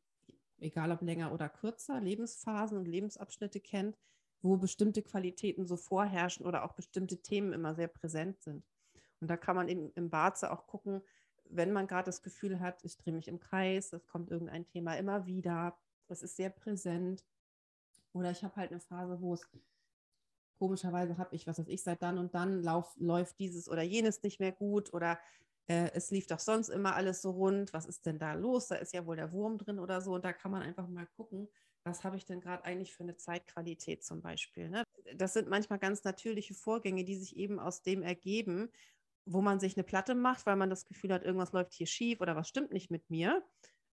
egal 0.60 0.92
ob 0.92 1.02
länger 1.02 1.34
oder 1.34 1.50
kürzer, 1.50 2.00
Lebensphasen 2.00 2.78
und 2.78 2.88
Lebensabschnitte 2.88 3.60
kennt, 3.60 3.98
wo 4.42 4.58
bestimmte 4.58 5.02
Qualitäten 5.02 5.66
so 5.66 5.78
vorherrschen 5.78 6.46
oder 6.46 6.64
auch 6.64 6.74
bestimmte 6.74 7.22
Themen 7.22 7.54
immer 7.54 7.76
sehr 7.76 7.88
präsent 7.88 8.42
sind. 8.42 8.64
Und 9.20 9.30
da 9.30 9.38
kann 9.38 9.56
man 9.56 9.70
eben 9.70 9.92
im 9.96 10.10
Barze 10.10 10.52
auch 10.52 10.68
gucken, 10.68 11.02
wenn 11.50 11.72
man 11.72 11.88
gerade 11.88 12.06
das 12.06 12.22
Gefühl 12.22 12.60
hat, 12.60 12.84
ich 12.84 12.98
drehe 12.98 13.14
mich 13.14 13.28
im 13.28 13.40
Kreis, 13.40 13.94
es 13.94 14.08
kommt 14.08 14.30
irgendein 14.32 14.66
Thema 14.66 14.96
immer 14.96 15.26
wieder, 15.26 15.78
es 16.08 16.22
ist 16.22 16.36
sehr 16.36 16.50
präsent. 16.50 17.24
Oder 18.14 18.32
ich 18.32 18.44
habe 18.44 18.56
halt 18.56 18.72
eine 18.72 18.80
Phase, 18.80 19.20
wo 19.22 19.34
es 19.34 19.48
komischerweise 20.58 21.18
habe 21.18 21.36
ich, 21.36 21.48
was 21.48 21.60
weiß 21.60 21.68
ich, 21.68 21.84
seit 21.84 22.02
dann 22.02 22.18
und 22.18 22.34
dann 22.34 22.64
lauf, 22.64 22.96
läuft 22.98 23.40
dieses 23.40 23.68
oder 23.68 23.82
jenes 23.82 24.24
nicht 24.24 24.40
mehr 24.40 24.54
gut 24.54 24.94
oder 24.94 25.20
äh, 25.68 25.92
es 25.94 26.12
lief 26.12 26.28
doch 26.28 26.40
sonst 26.40 26.70
immer 26.70 26.96
alles 26.96 27.22
so 27.22 27.32
rund, 27.32 27.74
was 27.74 27.86
ist 27.86 28.06
denn 28.06 28.20
da 28.20 28.34
los? 28.34 28.68
Da 28.68 28.76
ist 28.76 28.94
ja 28.94 29.06
wohl 29.06 29.16
der 29.16 29.32
Wurm 29.32 29.58
drin 29.58 29.80
oder 29.80 30.02
so. 30.02 30.14
Und 30.14 30.24
da 30.24 30.32
kann 30.34 30.52
man 30.52 30.62
einfach 30.62 30.88
mal 30.88 31.08
gucken, 31.18 31.50
was 31.84 32.04
habe 32.04 32.18
ich 32.18 32.26
denn 32.26 32.42
gerade 32.42 32.64
eigentlich 32.66 32.94
für 32.94 33.04
eine 33.04 33.16
Zeitqualität 33.16 34.04
zum 34.04 34.22
Beispiel. 34.22 34.70
Ne? 34.70 34.84
Das 35.16 35.34
sind 35.34 35.50
manchmal 35.50 35.80
ganz 35.80 36.04
natürliche 36.04 36.54
Vorgänge, 36.54 37.04
die 37.04 37.16
sich 37.16 37.36
eben 37.36 37.60
aus 37.60 37.84
dem 37.84 38.02
ergeben, 38.02 38.72
wo 39.26 39.42
man 39.42 39.60
sich 39.60 39.76
eine 39.76 39.84
Platte 39.84 40.16
macht, 40.16 40.46
weil 40.46 40.56
man 40.56 40.70
das 40.70 40.86
Gefühl 40.86 41.14
hat, 41.14 41.24
irgendwas 41.24 41.52
läuft 41.52 41.74
hier 41.74 41.88
schief 41.88 42.22
oder 42.22 42.36
was 42.36 42.48
stimmt 42.48 42.72
nicht 42.72 42.92
mit 42.92 43.10
mir. 43.10 43.44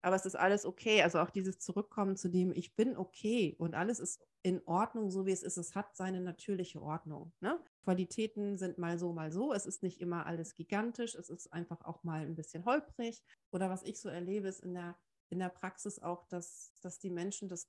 Aber 0.04 0.16
es 0.16 0.26
ist 0.26 0.34
alles 0.34 0.66
okay. 0.66 1.02
Also 1.02 1.20
auch 1.20 1.30
dieses 1.30 1.58
Zurückkommen 1.58 2.16
zu 2.16 2.28
dem, 2.28 2.52
ich 2.52 2.74
bin 2.74 2.96
okay 2.96 3.54
und 3.58 3.74
alles 3.74 4.00
ist 4.00 4.20
in 4.42 4.60
Ordnung, 4.66 5.10
so 5.10 5.26
wie 5.26 5.30
es 5.30 5.44
ist. 5.44 5.56
Es 5.56 5.76
hat 5.76 5.96
seine 5.96 6.20
natürliche 6.20 6.82
Ordnung. 6.82 7.32
Ne? 7.40 7.60
Qualitäten 7.84 8.58
sind 8.58 8.78
mal 8.78 8.98
so, 8.98 9.12
mal 9.12 9.30
so. 9.30 9.52
Es 9.52 9.64
ist 9.64 9.82
nicht 9.82 10.00
immer 10.00 10.26
alles 10.26 10.54
gigantisch. 10.54 11.14
Es 11.14 11.30
ist 11.30 11.52
einfach 11.52 11.84
auch 11.84 12.02
mal 12.02 12.22
ein 12.22 12.34
bisschen 12.34 12.64
holprig. 12.64 13.22
Oder 13.52 13.70
was 13.70 13.84
ich 13.84 14.00
so 14.00 14.08
erlebe, 14.08 14.48
ist 14.48 14.60
in 14.60 14.74
der, 14.74 14.96
in 15.30 15.38
der 15.38 15.50
Praxis 15.50 16.00
auch, 16.00 16.26
dass, 16.26 16.72
dass 16.82 16.98
die 16.98 17.10
Menschen 17.10 17.48
das 17.48 17.68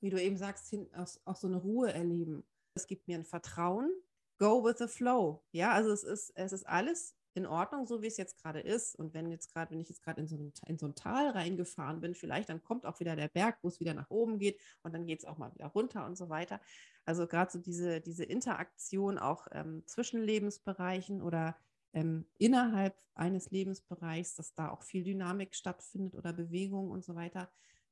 wie 0.00 0.10
du 0.10 0.22
eben 0.22 0.36
sagst, 0.36 0.68
hin, 0.68 0.88
auch, 0.94 1.08
auch 1.24 1.36
so 1.36 1.46
eine 1.46 1.56
Ruhe 1.56 1.92
erleben. 1.92 2.44
Es 2.74 2.86
gibt 2.86 3.08
mir 3.08 3.16
ein 3.16 3.24
Vertrauen. 3.24 3.90
Go 4.38 4.64
with 4.64 4.78
the 4.78 4.86
flow. 4.86 5.44
Ja, 5.52 5.72
also 5.72 5.90
es 5.90 6.04
ist, 6.04 6.32
es 6.36 6.52
ist 6.52 6.66
alles 6.66 7.16
in 7.34 7.46
Ordnung, 7.46 7.86
so 7.86 8.02
wie 8.02 8.06
es 8.06 8.16
jetzt 8.16 8.40
gerade 8.42 8.60
ist. 8.60 8.94
Und 8.96 9.14
wenn 9.14 9.30
jetzt 9.30 9.52
gerade, 9.52 9.70
wenn 9.70 9.80
ich 9.80 9.88
jetzt 9.88 10.02
gerade 10.02 10.20
in, 10.20 10.26
so 10.26 10.36
in 10.66 10.78
so 10.78 10.86
ein 10.86 10.94
Tal 10.94 11.30
reingefahren 11.30 12.00
bin, 12.00 12.14
vielleicht 12.14 12.48
dann 12.48 12.62
kommt 12.62 12.84
auch 12.84 13.00
wieder 13.00 13.16
der 13.16 13.28
Berg, 13.28 13.58
wo 13.62 13.68
es 13.68 13.80
wieder 13.80 13.94
nach 13.94 14.10
oben 14.10 14.38
geht 14.38 14.60
und 14.82 14.92
dann 14.92 15.06
geht 15.06 15.20
es 15.20 15.24
auch 15.24 15.38
mal 15.38 15.54
wieder 15.54 15.66
runter 15.66 16.04
und 16.04 16.16
so 16.16 16.28
weiter. 16.28 16.60
Also 17.04 17.26
gerade 17.26 17.50
so 17.50 17.58
diese, 17.58 18.00
diese 18.00 18.24
Interaktion 18.24 19.18
auch 19.18 19.46
ähm, 19.52 19.82
zwischen 19.86 20.20
Lebensbereichen 20.22 21.22
oder 21.22 21.56
ähm, 21.92 22.26
innerhalb 22.38 22.96
eines 23.14 23.50
Lebensbereichs, 23.50 24.34
dass 24.34 24.54
da 24.54 24.70
auch 24.70 24.82
viel 24.82 25.04
Dynamik 25.04 25.54
stattfindet 25.54 26.14
oder 26.14 26.32
Bewegung 26.32 26.90
und 26.90 27.04
so 27.04 27.14
weiter. 27.14 27.50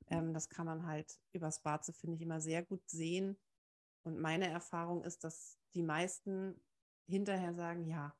Ähm, 0.08 0.34
das 0.34 0.48
kann 0.48 0.66
man 0.66 0.86
halt 0.86 1.18
übers 1.32 1.62
Barze, 1.62 1.92
finde 1.92 2.16
ich, 2.16 2.22
immer 2.22 2.40
sehr 2.40 2.64
gut 2.64 2.88
sehen. 2.88 3.38
Und 4.02 4.20
meine 4.20 4.48
Erfahrung 4.48 5.02
ist, 5.02 5.24
dass 5.24 5.58
die 5.76 5.82
meisten 5.82 6.60
hinterher 7.06 7.54
sagen, 7.54 7.86
ja, 7.86 8.16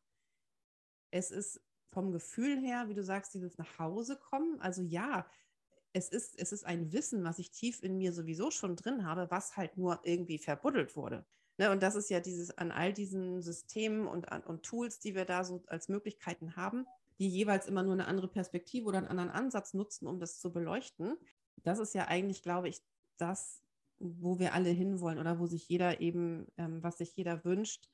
es 1.11 1.31
ist 1.31 1.61
vom 1.90 2.12
Gefühl 2.12 2.61
her, 2.61 2.88
wie 2.88 2.95
du 2.95 3.03
sagst, 3.03 3.35
dieses 3.35 3.59
nach 3.59 3.79
Hause 3.79 4.16
kommen. 4.16 4.61
Also 4.61 4.83
ja, 4.83 5.27
es 5.92 6.11
ist, 6.11 6.38
es 6.38 6.53
ist 6.53 6.64
ein 6.64 6.92
Wissen, 6.92 7.25
was 7.25 7.38
ich 7.38 7.51
tief 7.51 7.83
in 7.83 7.97
mir 7.97 8.12
sowieso 8.12 8.51
schon 8.51 8.77
drin 8.77 9.07
habe, 9.07 9.31
was 9.31 9.57
halt 9.57 9.79
nur 9.79 10.01
irgendwie 10.05 10.38
verbuddelt 10.38 10.95
wurde. 10.95 11.25
Ne, 11.59 11.71
und 11.71 11.83
das 11.83 11.95
ist 11.95 12.11
ja 12.11 12.21
dieses 12.21 12.57
an 12.59 12.71
all 12.71 12.92
diesen 12.92 13.40
Systemen 13.40 14.07
und, 14.07 14.31
und 14.47 14.62
Tools, 14.62 14.99
die 14.99 15.14
wir 15.14 15.25
da 15.25 15.42
so 15.42 15.62
als 15.69 15.88
Möglichkeiten 15.88 16.55
haben, 16.55 16.87
die 17.19 17.29
jeweils 17.29 17.66
immer 17.66 17.83
nur 17.83 17.95
eine 17.95 18.07
andere 18.07 18.29
Perspektive 18.29 18.87
oder 18.87 18.99
einen 18.99 19.07
anderen 19.07 19.31
Ansatz 19.31 19.73
nutzen, 19.73 20.07
um 20.07 20.21
das 20.21 20.38
zu 20.38 20.53
beleuchten. 20.53 21.16
Das 21.64 21.79
ist 21.79 21.95
ja 21.95 22.09
eigentlich, 22.09 22.42
glaube 22.42 22.69
ich, 22.69 22.83
das, 23.16 23.62
wo 23.98 24.38
wir 24.38 24.54
alle 24.54 24.70
hinwollen 24.70 25.18
oder 25.18 25.38
wo 25.38 25.46
sich 25.46 25.68
jeder 25.68 26.00
eben, 26.00 26.46
ähm, 26.56 26.82
was 26.82 26.98
sich 26.98 27.16
jeder 27.16 27.44
wünscht, 27.44 27.88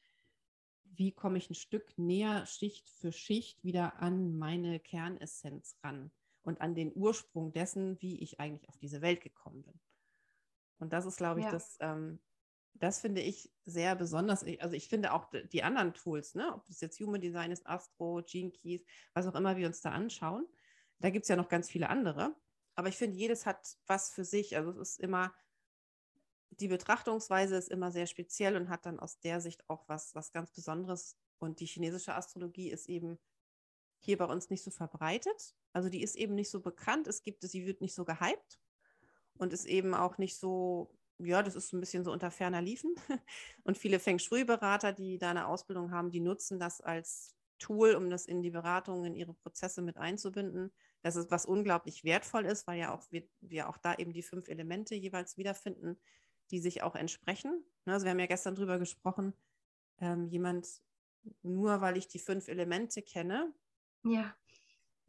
wie 0.85 1.13
komme 1.13 1.39
ich 1.39 1.49
ein 1.51 1.55
Stück 1.55 1.97
näher, 1.97 2.45
Schicht 2.47 2.89
für 2.91 3.13
Schicht, 3.13 3.65
wieder 3.65 4.01
an 4.01 4.37
meine 4.37 4.81
Kernessenz 4.81 5.77
ran 5.83 6.11
und 6.43 6.61
an 6.61 6.75
den 6.75 6.93
Ursprung 6.95 7.53
dessen, 7.53 8.01
wie 8.01 8.21
ich 8.21 8.41
eigentlich 8.41 8.69
auf 8.69 8.79
diese 8.79 9.01
Welt 9.01 9.21
gekommen 9.21 9.63
bin. 9.63 9.81
Und 10.79 10.93
das 10.93 11.07
ist, 11.07 11.17
glaube 11.17 11.41
ich, 11.41 11.47
ja. 11.47 11.53
das, 11.53 11.77
ähm, 11.81 12.19
das 12.75 13.01
finde 13.01 13.21
ich 13.21 13.53
sehr 13.65 13.95
besonders. 13.95 14.45
Also 14.61 14.75
ich 14.75 14.89
finde 14.89 15.13
auch 15.13 15.31
die 15.53 15.63
anderen 15.63 15.95
Tools, 15.95 16.35
ne, 16.35 16.53
ob 16.55 16.67
das 16.67 16.81
jetzt 16.81 16.99
Human 17.01 17.21
Design 17.21 17.53
ist, 17.53 17.67
Astro, 17.67 18.23
Gene 18.27 18.51
Keys, 18.51 18.85
was 19.15 19.27
auch 19.27 19.35
immer 19.35 19.57
wir 19.57 19.67
uns 19.69 19.81
da 19.81 19.91
anschauen, 19.91 20.47
da 20.99 21.11
gibt 21.11 21.25
es 21.25 21.29
ja 21.29 21.37
noch 21.37 21.49
ganz 21.49 21.71
viele 21.71 21.89
andere. 21.89 22.35
Aber 22.75 22.89
ich 22.89 22.97
finde, 22.97 23.17
jedes 23.17 23.47
hat 23.47 23.77
was 23.87 24.11
für 24.11 24.25
sich. 24.25 24.57
Also 24.57 24.71
es 24.73 24.93
ist 24.93 25.01
immer 25.01 25.33
die 26.61 26.69
Betrachtungsweise 26.69 27.57
ist 27.57 27.71
immer 27.71 27.91
sehr 27.91 28.07
speziell 28.07 28.57
und 28.57 28.69
hat 28.69 28.87
dann 28.87 29.01
aus 29.01 29.19
der 29.21 29.41
Sicht 29.41 29.69
auch 29.69 29.89
was, 29.89 30.15
was 30.15 30.33
ganz 30.33 30.53
Besonderes. 30.53 31.17
Und 31.39 31.61
die 31.61 31.67
chinesische 31.67 32.15
Astrologie 32.15 32.71
ist 32.71 32.89
eben 32.89 33.19
hier 34.01 34.19
bei 34.19 34.27
uns 34.27 34.51
nicht 34.51 34.63
so 34.63 34.71
verbreitet. 34.71 35.55
Also 35.73 35.89
die 35.89 36.03
ist 36.03 36.17
eben 36.17 36.35
nicht 36.35 36.51
so 36.51 36.61
bekannt. 36.61 37.07
Es 37.07 37.23
gibt 37.23 37.43
sie 37.43 37.67
wird 37.67 37.81
nicht 37.81 37.95
so 37.95 38.05
gehypt 38.05 38.61
und 39.39 39.53
ist 39.53 39.67
eben 39.67 39.95
auch 39.95 40.19
nicht 40.19 40.37
so, 40.37 40.95
ja, 41.19 41.43
das 41.43 41.57
ist 41.57 41.73
ein 41.73 41.81
bisschen 41.81 42.05
so 42.05 42.13
unter 42.13 42.31
ferner 42.31 42.61
Liefen. 42.61 42.95
Und 43.65 43.79
viele 43.79 44.01
Feng 44.01 44.19
Shui-Berater, 44.19 44.93
die 44.93 45.19
da 45.19 45.31
eine 45.31 45.47
Ausbildung 45.47 45.93
haben, 45.93 46.11
die 46.11 46.21
nutzen 46.21 46.59
das 46.59 46.81
als 46.81 47.37
Tool, 47.59 47.95
um 47.95 48.11
das 48.11 48.27
in 48.27 48.43
die 48.43 48.51
Beratung, 48.51 49.05
in 49.05 49.15
ihre 49.15 49.35
Prozesse 49.35 49.83
mit 49.83 49.97
einzubinden. 49.97 50.73
Das 51.03 51.17
ist 51.17 51.31
was 51.31 51.47
unglaublich 51.47 52.03
wertvoll 52.03 52.45
ist, 52.45 52.67
weil 52.67 52.79
ja 52.79 52.93
auch 52.93 53.03
wir, 53.11 53.23
wir 53.41 53.69
auch 53.69 53.77
da 53.77 53.95
eben 53.95 54.13
die 54.13 54.23
fünf 54.23 54.49
Elemente 54.49 54.95
jeweils 54.95 55.37
wiederfinden, 55.37 55.99
die 56.53 56.61
sich 56.61 56.83
auch 56.83 56.95
entsprechen. 56.95 57.65
Ne, 57.87 57.95
also 57.95 58.05
wir 58.05 58.11
haben 58.11 58.21
ja 58.21 58.27
gestern 58.27 58.55
drüber 58.55 58.79
gesprochen, 58.79 59.35
ähm, 59.99 60.29
jemand, 60.29 60.69
nur 61.43 61.81
weil 61.81 61.97
ich 61.97 62.07
die 62.07 62.19
fünf 62.19 62.47
Elemente 62.47 63.03
kenne, 63.03 63.53
ja. 64.05 64.37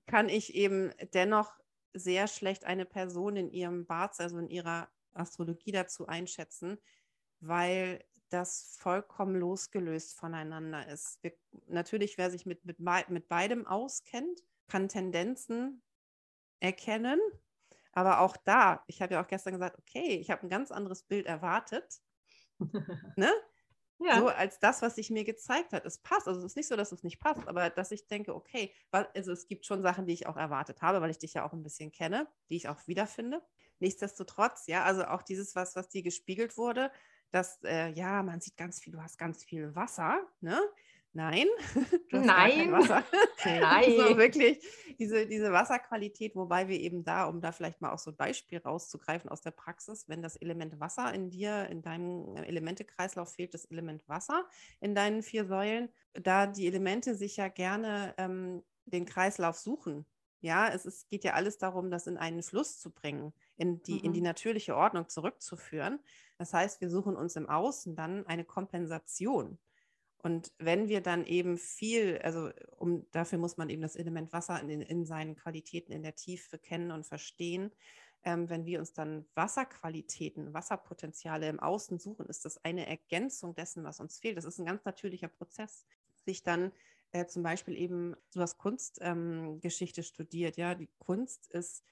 kann 0.08 0.30
ich 0.30 0.56
eben 0.56 0.92
dennoch 1.14 1.60
sehr 1.94 2.28
schlecht 2.28 2.64
eine 2.64 2.86
Person 2.86 3.36
in 3.36 3.52
ihrem 3.52 3.86
Bart, 3.86 4.20
also 4.20 4.40
in 4.40 4.48
ihrer 4.48 4.90
Astrologie 5.14 5.72
dazu 5.72 6.08
einschätzen, 6.08 6.80
weil 7.40 8.04
das 8.30 8.76
vollkommen 8.80 9.36
losgelöst 9.36 10.16
voneinander 10.16 10.88
ist. 10.88 11.22
Wir, 11.22 11.34
natürlich, 11.68 12.18
wer 12.18 12.32
sich 12.32 12.46
mit, 12.48 12.66
mit, 12.66 12.80
mit 13.10 13.28
beidem 13.28 13.68
auskennt, 13.68 14.44
kann 14.68 14.90
Tendenzen 14.90 15.84
erkennen 16.60 17.20
aber 17.94 18.20
auch 18.20 18.36
da, 18.38 18.84
ich 18.88 19.02
habe 19.02 19.14
ja 19.14 19.24
auch 19.24 19.28
gestern 19.28 19.54
gesagt, 19.54 19.78
okay, 19.80 20.18
ich 20.18 20.30
habe 20.30 20.44
ein 20.44 20.50
ganz 20.50 20.72
anderes 20.72 21.04
Bild 21.04 21.26
erwartet. 21.26 22.02
ne? 23.16 23.32
Ja. 24.00 24.20
So 24.20 24.28
als 24.28 24.60
das, 24.60 24.82
was 24.82 24.96
sich 24.96 25.10
mir 25.10 25.24
gezeigt 25.24 25.72
hat. 25.72 25.86
Es 25.86 26.00
passt. 26.00 26.28
Also 26.28 26.40
es 26.40 26.48
ist 26.48 26.56
nicht 26.58 26.68
so, 26.68 26.76
dass 26.76 26.92
es 26.92 27.04
nicht 27.04 27.20
passt, 27.20 27.48
aber 27.48 27.70
dass 27.70 27.92
ich 27.92 28.08
denke, 28.08 28.36
okay, 28.36 28.74
also 28.92 29.32
es 29.32 29.48
gibt 29.48 29.66
schon 29.66 29.82
Sachen, 29.82 30.06
die 30.08 30.14
ich 30.14 30.28
auch 30.28 30.36
erwartet 30.36 30.82
habe, 30.82 31.00
weil 31.00 31.12
ich 31.12 31.20
dich 31.20 31.36
ja 31.36 31.46
auch 31.46 31.54
ein 31.54 31.64
bisschen 31.64 31.92
kenne, 31.92 32.28
die 32.50 32.58
ich 32.58 32.68
auch 32.68 32.86
wiederfinde. 32.88 33.42
Nichtsdestotrotz, 33.80 34.68
ja, 34.68 34.84
also 34.84 35.06
auch 35.06 35.22
dieses, 35.22 35.56
was, 35.56 35.76
was 35.76 35.90
dir 35.90 36.04
gespiegelt 36.04 36.58
wurde, 36.58 36.92
dass, 37.32 37.64
äh, 37.64 37.90
ja, 37.94 38.24
man 38.24 38.42
sieht 38.42 38.58
ganz 38.58 38.80
viel, 38.80 38.94
du 38.94 39.02
hast 39.02 39.18
ganz 39.18 39.44
viel 39.44 39.76
Wasser, 39.76 40.20
ne? 40.42 40.60
Nein, 41.14 41.48
du 42.10 42.18
hast 42.18 42.26
Nein. 42.26 42.72
Wasser. 42.72 43.04
Nein. 43.46 43.94
so 43.98 44.18
wirklich 44.18 44.60
diese, 44.98 45.28
diese 45.28 45.52
Wasserqualität, 45.52 46.36
wobei 46.36 46.68
wir 46.68 46.80
eben 46.80 47.04
da, 47.04 47.26
um 47.26 47.40
da 47.40 47.52
vielleicht 47.52 47.82
mal 47.82 47.92
auch 47.92 48.00
so 48.00 48.12
ein 48.12 48.18
Beispiel 48.18 48.60
rauszugreifen 48.60 49.30
aus 49.30 49.42
der 49.42 49.52
Praxis, 49.52 50.10
wenn 50.10 50.22
das 50.22 50.36
Element 50.36 50.80
Wasser 50.80 51.14
in 51.14 51.30
dir, 51.30 51.68
in 51.70 51.82
deinem 51.82 52.36
Elementekreislauf 52.38 53.34
fehlt 53.34 53.54
das 53.54 53.66
Element 53.66 54.08
Wasser 54.08 54.46
in 54.80 54.96
deinen 54.96 55.24
vier 55.24 55.46
Säulen, 55.46 55.90
da 56.14 56.48
die 56.48 56.68
Elemente 56.68 57.16
sich 57.16 57.38
ja 57.38 57.48
gerne 57.48 58.16
ähm, 58.18 58.64
den 58.86 59.06
Kreislauf 59.06 59.58
suchen. 59.58 60.06
Ja, 60.42 60.68
es 60.68 60.86
ist, 60.86 61.10
geht 61.10 61.24
ja 61.24 61.34
alles 61.34 61.58
darum, 61.58 61.90
das 61.90 62.06
in 62.06 62.18
einen 62.18 62.44
Fluss 62.44 62.78
zu 62.78 62.92
bringen, 62.92 63.34
in 63.56 63.82
die, 63.84 64.00
mhm. 64.00 64.06
in 64.06 64.14
die 64.14 64.20
mhm. 64.20 64.26
natürliche 64.26 64.76
Ordnung 64.76 65.08
zurückzuführen. 65.08 66.00
Das 66.38 66.54
heißt, 66.54 66.82
wir 66.82 66.90
suchen 66.90 67.16
uns 67.16 67.38
im 67.38 67.48
Außen 67.48 67.96
dann 67.96 68.28
eine 68.28 68.44
Kompensation. 68.44 69.58
Und 70.24 70.54
wenn 70.58 70.88
wir 70.88 71.02
dann 71.02 71.26
eben 71.26 71.58
viel, 71.58 72.18
also 72.24 72.50
um, 72.78 73.06
dafür 73.12 73.38
muss 73.38 73.58
man 73.58 73.70
eben 73.70 73.82
das 73.82 73.98
Element 73.98 74.32
Wasser 74.32 74.60
in, 74.62 74.82
in 74.82 75.06
seinen 75.06 75.36
Qualitäten 75.36 75.92
in 75.92 76.02
der 76.02 76.16
Tiefe 76.16 76.58
kennen 76.58 76.92
und 76.92 77.06
verstehen. 77.06 77.72
Ähm, 78.24 78.50
wenn 78.50 78.66
wir 78.66 78.80
uns 78.80 78.94
dann 78.94 79.26
Wasserqualitäten, 79.36 80.54
Wasserpotenziale 80.54 81.50
im 81.50 81.60
Außen 81.60 82.00
suchen, 82.00 82.28
ist 82.28 82.46
das 82.46 82.64
eine 82.64 82.88
Ergänzung 82.88 83.54
dessen, 83.54 83.84
was 83.84 84.00
uns 84.00 84.18
fehlt. 84.18 84.38
Das 84.38 84.46
ist 84.46 84.60
ein 84.60 84.66
ganz 84.66 84.86
natürlicher 84.86 85.28
Prozess, 85.28 85.86
sich 86.26 86.42
dann 86.42 86.72
äh, 87.12 87.26
zum 87.26 87.44
Beispiel 87.44 87.78
eben, 87.78 88.16
du 88.34 88.40
hast 88.40 88.58
Kunstgeschichte 88.58 90.02
ähm, 90.02 90.06
studiert, 90.06 90.56
ja, 90.56 90.74
die 90.74 90.90
Kunst 91.00 91.52
ist, 91.52 91.84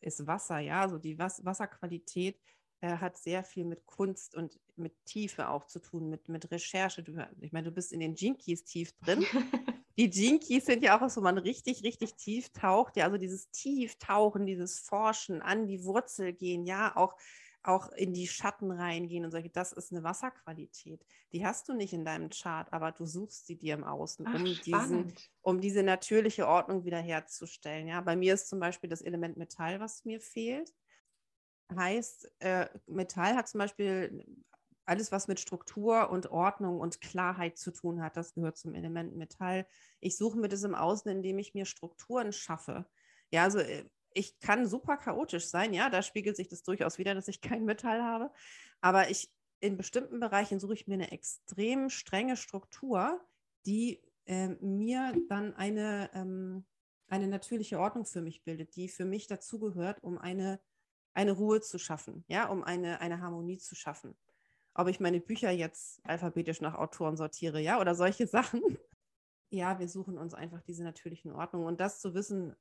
ist 0.00 0.26
Wasser, 0.26 0.58
ja, 0.58 0.80
also 0.80 0.98
die 0.98 1.16
Was 1.20 1.44
Wasserqualität 1.44 2.40
äh, 2.80 2.98
hat 2.98 3.16
sehr 3.16 3.42
viel 3.42 3.64
mit 3.64 3.86
Kunst 3.86 4.36
und 4.36 4.58
mit 4.76 4.92
Tiefe 5.04 5.48
auch 5.48 5.64
zu 5.64 5.80
tun, 5.80 6.08
mit, 6.08 6.28
mit 6.28 6.50
Recherche. 6.50 7.02
Du, 7.02 7.12
ich 7.40 7.52
meine, 7.52 7.68
du 7.68 7.72
bist 7.72 7.92
in 7.92 7.98
den 7.98 8.14
Jinkies 8.14 8.64
tief 8.64 8.92
drin. 9.00 9.24
die 9.98 10.08
Jinkies 10.08 10.66
sind 10.66 10.84
ja 10.84 10.96
auch 10.96 11.00
was, 11.00 11.16
wo 11.16 11.20
man 11.20 11.38
richtig, 11.38 11.82
richtig 11.82 12.14
tief 12.14 12.50
taucht. 12.52 12.96
Ja, 12.96 13.06
also 13.06 13.18
dieses 13.18 13.50
Tieftauchen, 13.50 14.46
dieses 14.46 14.78
Forschen, 14.78 15.42
an 15.42 15.66
die 15.66 15.82
Wurzel 15.82 16.32
gehen, 16.32 16.64
ja, 16.66 16.94
auch, 16.96 17.16
auch 17.64 17.90
in 17.90 18.14
die 18.14 18.28
Schatten 18.28 18.70
reingehen 18.70 19.24
und 19.24 19.32
solche. 19.32 19.50
Das 19.50 19.72
ist 19.72 19.90
eine 19.90 20.04
Wasserqualität. 20.04 21.04
Die 21.32 21.44
hast 21.44 21.68
du 21.68 21.74
nicht 21.74 21.92
in 21.92 22.04
deinem 22.04 22.30
Chart, 22.30 22.72
aber 22.72 22.92
du 22.92 23.06
suchst 23.06 23.48
sie 23.48 23.56
dir 23.56 23.74
im 23.74 23.82
Außen, 23.82 24.24
Ach, 24.28 24.34
um, 24.34 24.44
diesen, 24.64 25.12
um 25.42 25.60
diese 25.60 25.82
natürliche 25.82 26.46
Ordnung 26.46 26.84
wiederherzustellen. 26.84 27.88
Ja, 27.88 28.00
bei 28.02 28.14
mir 28.14 28.34
ist 28.34 28.48
zum 28.48 28.60
Beispiel 28.60 28.88
das 28.88 29.02
Element 29.02 29.36
Metall, 29.36 29.80
was 29.80 30.04
mir 30.04 30.20
fehlt 30.20 30.72
heißt, 31.74 32.30
äh, 32.40 32.68
Metall 32.86 33.36
hat 33.36 33.48
zum 33.48 33.58
Beispiel 33.58 34.24
alles, 34.84 35.12
was 35.12 35.28
mit 35.28 35.38
Struktur 35.38 36.10
und 36.10 36.30
Ordnung 36.30 36.80
und 36.80 37.00
Klarheit 37.00 37.58
zu 37.58 37.70
tun 37.72 38.02
hat, 38.02 38.16
das 38.16 38.32
gehört 38.32 38.56
zum 38.56 38.74
Element 38.74 39.16
Metall. 39.16 39.66
Ich 40.00 40.16
suche 40.16 40.38
mir 40.38 40.48
das 40.48 40.64
im 40.64 40.74
Außen, 40.74 41.10
indem 41.10 41.38
ich 41.38 41.52
mir 41.52 41.66
Strukturen 41.66 42.32
schaffe. 42.32 42.86
Ja, 43.30 43.44
also 43.44 43.58
äh, 43.58 43.84
ich 44.14 44.38
kann 44.40 44.66
super 44.66 44.96
chaotisch 44.96 45.46
sein, 45.46 45.74
ja, 45.74 45.90
da 45.90 46.02
spiegelt 46.02 46.36
sich 46.36 46.48
das 46.48 46.62
durchaus 46.62 46.98
wieder, 46.98 47.14
dass 47.14 47.28
ich 47.28 47.40
kein 47.42 47.64
Metall 47.66 48.02
habe. 48.02 48.32
Aber 48.80 49.10
ich 49.10 49.30
in 49.60 49.76
bestimmten 49.76 50.20
Bereichen 50.20 50.60
suche 50.60 50.74
ich 50.74 50.86
mir 50.86 50.94
eine 50.94 51.12
extrem 51.12 51.90
strenge 51.90 52.36
Struktur, 52.36 53.20
die 53.66 54.00
äh, 54.24 54.48
mir 54.60 55.14
dann 55.28 55.54
eine, 55.54 56.10
ähm, 56.14 56.64
eine 57.08 57.28
natürliche 57.28 57.78
Ordnung 57.78 58.06
für 58.06 58.22
mich 58.22 58.44
bildet, 58.44 58.76
die 58.76 58.88
für 58.88 59.04
mich 59.04 59.26
dazugehört, 59.26 60.02
um 60.02 60.16
eine 60.18 60.60
eine 61.14 61.32
Ruhe 61.32 61.60
zu 61.60 61.78
schaffen, 61.78 62.24
ja, 62.28 62.48
um 62.48 62.62
eine, 62.62 63.00
eine 63.00 63.20
Harmonie 63.20 63.58
zu 63.58 63.74
schaffen. 63.74 64.16
Ob 64.74 64.88
ich 64.88 65.00
meine 65.00 65.20
Bücher 65.20 65.50
jetzt 65.50 66.00
alphabetisch 66.04 66.60
nach 66.60 66.74
Autoren 66.74 67.16
sortiere, 67.16 67.60
ja, 67.60 67.80
oder 67.80 67.94
solche 67.94 68.26
Sachen. 68.28 68.62
Ja, 69.50 69.78
wir 69.78 69.88
suchen 69.88 70.18
uns 70.18 70.34
einfach 70.34 70.60
diese 70.62 70.84
natürlichen 70.84 71.32
Ordnungen. 71.32 71.66
Und 71.66 71.80
das 71.80 72.00
zu 72.00 72.14
wissen, 72.14 72.54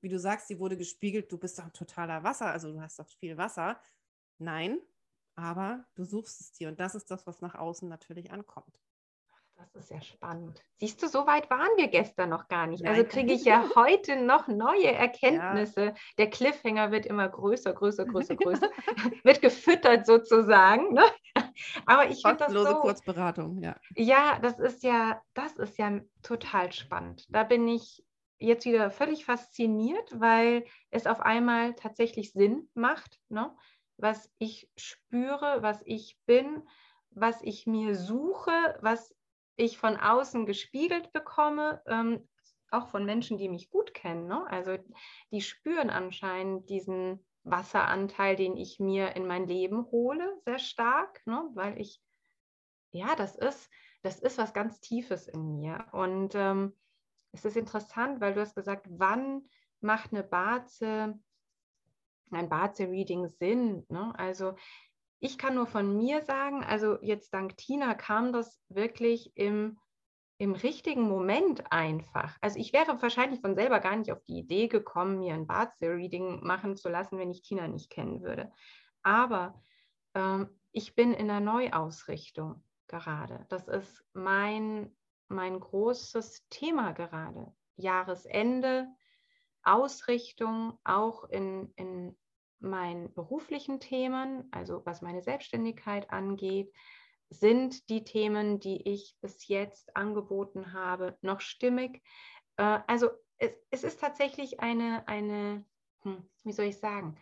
wie 0.00 0.08
du 0.08 0.18
sagst, 0.18 0.48
sie 0.48 0.58
wurde 0.58 0.76
gespiegelt, 0.76 1.30
du 1.32 1.38
bist 1.38 1.58
doch 1.58 1.64
ein 1.64 1.72
totaler 1.72 2.22
Wasser, 2.22 2.46
also 2.46 2.72
du 2.72 2.80
hast 2.80 2.98
doch 2.98 3.08
viel 3.08 3.36
Wasser. 3.36 3.80
Nein, 4.38 4.78
aber 5.34 5.86
du 5.94 6.04
suchst 6.04 6.40
es 6.40 6.52
dir 6.52 6.68
und 6.68 6.80
das 6.80 6.94
ist 6.94 7.10
das, 7.10 7.26
was 7.26 7.40
nach 7.40 7.54
außen 7.54 7.88
natürlich 7.88 8.30
ankommt. 8.30 8.80
Das 9.56 9.74
ist 9.74 9.90
ja 9.90 10.00
spannend. 10.00 10.62
Siehst 10.76 11.02
du, 11.02 11.08
so 11.08 11.26
weit 11.26 11.48
waren 11.50 11.70
wir 11.76 11.88
gestern 11.88 12.28
noch 12.28 12.48
gar 12.48 12.66
nicht. 12.66 12.84
Also 12.86 13.04
kriege 13.04 13.32
ich 13.32 13.44
ja 13.44 13.64
heute 13.74 14.16
noch 14.16 14.48
neue 14.48 14.92
Erkenntnisse. 14.92 15.86
Ja. 15.86 15.94
Der 16.18 16.30
Cliffhanger 16.30 16.90
wird 16.90 17.06
immer 17.06 17.28
größer, 17.28 17.72
größer, 17.72 18.04
größer, 18.04 18.36
größer. 18.36 18.70
wird 19.22 19.40
gefüttert 19.40 20.06
sozusagen. 20.06 20.92
Ne? 20.92 21.04
Aber 21.86 22.10
ich 22.10 22.22
finde 22.22 22.44
das 22.44 22.52
so, 22.52 22.80
Kurzberatung, 22.80 23.62
ja. 23.62 23.76
Ja, 23.94 24.38
das 24.40 24.58
ist 24.58 24.82
ja, 24.82 25.22
das 25.34 25.56
ist 25.56 25.78
ja 25.78 26.00
total 26.22 26.72
spannend. 26.72 27.26
Da 27.30 27.42
bin 27.42 27.66
ich 27.66 28.04
jetzt 28.38 28.66
wieder 28.66 28.90
völlig 28.90 29.24
fasziniert, 29.24 30.20
weil 30.20 30.66
es 30.90 31.06
auf 31.06 31.20
einmal 31.20 31.74
tatsächlich 31.74 32.32
Sinn 32.32 32.68
macht, 32.74 33.18
ne? 33.30 33.54
was 33.96 34.30
ich 34.36 34.68
spüre, 34.76 35.62
was 35.62 35.80
ich 35.86 36.18
bin, 36.26 36.62
was 37.10 37.40
ich 37.40 37.66
mir 37.66 37.94
suche, 37.94 38.52
was 38.82 39.15
ich 39.56 39.78
von 39.78 39.96
außen 39.96 40.46
gespiegelt 40.46 41.12
bekomme, 41.12 41.82
ähm, 41.86 42.28
auch 42.70 42.88
von 42.88 43.04
Menschen, 43.04 43.38
die 43.38 43.48
mich 43.48 43.70
gut 43.70 43.94
kennen. 43.94 44.26
Ne? 44.26 44.46
Also 44.48 44.76
die 45.30 45.40
spüren 45.40 45.90
anscheinend 45.90 46.68
diesen 46.68 47.24
Wasseranteil, 47.44 48.36
den 48.36 48.56
ich 48.56 48.80
mir 48.80 49.14
in 49.14 49.26
mein 49.26 49.46
Leben 49.46 49.86
hole, 49.90 50.40
sehr 50.44 50.58
stark, 50.58 51.24
ne? 51.26 51.48
weil 51.54 51.80
ich, 51.80 52.02
ja, 52.90 53.14
das 53.14 53.36
ist, 53.36 53.70
das 54.02 54.18
ist 54.18 54.38
was 54.38 54.52
ganz 54.52 54.80
Tiefes 54.80 55.28
in 55.28 55.56
mir. 55.56 55.86
Und 55.92 56.34
ähm, 56.34 56.76
es 57.32 57.44
ist 57.44 57.56
interessant, 57.56 58.20
weil 58.20 58.34
du 58.34 58.40
hast 58.40 58.56
gesagt, 58.56 58.86
wann 58.90 59.48
macht 59.80 60.12
eine 60.12 60.24
Barze, 60.24 61.18
ein 62.30 62.48
Barze-Reading 62.48 63.28
Sinn? 63.28 63.86
Ne? 63.88 64.12
Also 64.18 64.56
ich 65.20 65.38
kann 65.38 65.54
nur 65.54 65.66
von 65.66 65.96
mir 65.96 66.22
sagen, 66.22 66.62
also 66.64 66.98
jetzt 67.00 67.32
dank 67.32 67.56
Tina 67.56 67.94
kam 67.94 68.32
das 68.32 68.60
wirklich 68.68 69.36
im, 69.36 69.78
im 70.38 70.52
richtigen 70.52 71.02
Moment 71.02 71.72
einfach. 71.72 72.36
Also 72.40 72.58
ich 72.58 72.72
wäre 72.72 73.00
wahrscheinlich 73.00 73.40
von 73.40 73.54
selber 73.54 73.80
gar 73.80 73.96
nicht 73.96 74.12
auf 74.12 74.22
die 74.24 74.38
Idee 74.38 74.68
gekommen, 74.68 75.18
mir 75.18 75.34
ein 75.34 75.46
Barze-Reading 75.46 76.44
machen 76.44 76.76
zu 76.76 76.88
lassen, 76.88 77.18
wenn 77.18 77.30
ich 77.30 77.42
Tina 77.42 77.66
nicht 77.68 77.90
kennen 77.90 78.22
würde. 78.22 78.52
Aber 79.02 79.60
ähm, 80.14 80.50
ich 80.72 80.94
bin 80.94 81.14
in 81.14 81.28
der 81.28 81.40
Neuausrichtung 81.40 82.62
gerade. 82.86 83.46
Das 83.48 83.68
ist 83.68 84.04
mein, 84.12 84.94
mein 85.28 85.58
großes 85.58 86.46
Thema 86.50 86.92
gerade. 86.92 87.52
Jahresende, 87.76 88.86
Ausrichtung, 89.62 90.78
auch 90.84 91.24
in, 91.24 91.72
in 91.76 92.16
meinen 92.66 93.12
beruflichen 93.14 93.80
Themen, 93.80 94.48
also 94.50 94.84
was 94.84 95.02
meine 95.02 95.22
Selbstständigkeit 95.22 96.10
angeht, 96.10 96.72
sind 97.28 97.88
die 97.88 98.04
Themen, 98.04 98.60
die 98.60 98.88
ich 98.88 99.16
bis 99.20 99.48
jetzt 99.48 99.96
angeboten 99.96 100.72
habe, 100.72 101.16
noch 101.22 101.40
stimmig. 101.40 102.02
Äh, 102.56 102.80
also 102.86 103.10
es, 103.38 103.52
es, 103.70 103.84
ist 103.84 104.00
tatsächlich 104.00 104.60
eine, 104.60 105.06
eine 105.08 105.64
hm, 106.02 106.28
wie 106.44 106.52
soll 106.52 106.66
ich 106.66 106.78
sagen, 106.78 107.16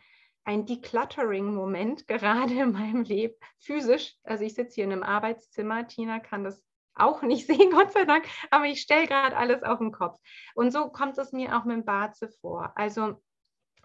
ein 0.45 0.67
Decluttering-Moment 0.67 2.07
gerade 2.09 2.55
in 2.55 2.73
meinem 2.73 3.03
Leben, 3.03 3.35
physisch. 3.59 4.17
Also 4.23 4.45
ich 4.45 4.55
sitze 4.55 4.77
hier 4.77 4.85
in 4.85 4.93
einem 4.93 5.03
Arbeitszimmer, 5.03 5.87
Tina 5.87 6.21
kann 6.21 6.45
das 6.45 6.63
auch 6.95 7.23
nicht 7.23 7.47
sehen, 7.49 7.71
Gott 7.71 7.93
sei 7.93 8.05
Dank, 8.05 8.27
aber 8.51 8.67
ich 8.67 8.81
stelle 8.81 9.07
gerade 9.07 9.37
alles 9.37 9.63
auf 9.63 9.79
den 9.79 9.91
Kopf. 9.91 10.21
Und 10.55 10.71
so 10.71 10.91
kommt 10.91 11.19
es 11.19 11.33
mir 11.33 11.57
auch 11.57 11.65
mit 11.65 11.77
dem 11.77 11.85
Barze 11.85 12.29
vor. 12.29 12.73
Also 12.77 13.23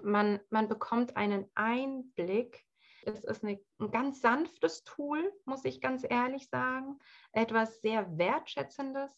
man, 0.04 0.40
man 0.50 0.68
bekommt 0.68 1.16
einen 1.18 1.50
Einblick. 1.56 2.66
Es 3.04 3.24
ist 3.24 3.44
eine, 3.44 3.60
ein 3.80 3.92
ganz 3.92 4.22
sanftes 4.22 4.84
Tool, 4.84 5.32
muss 5.46 5.66
ich 5.66 5.82
ganz 5.82 6.06
ehrlich 6.08 6.50
sagen. 6.50 7.00
Etwas 7.32 7.82
sehr 7.82 8.18
Wertschätzendes. 8.18 9.18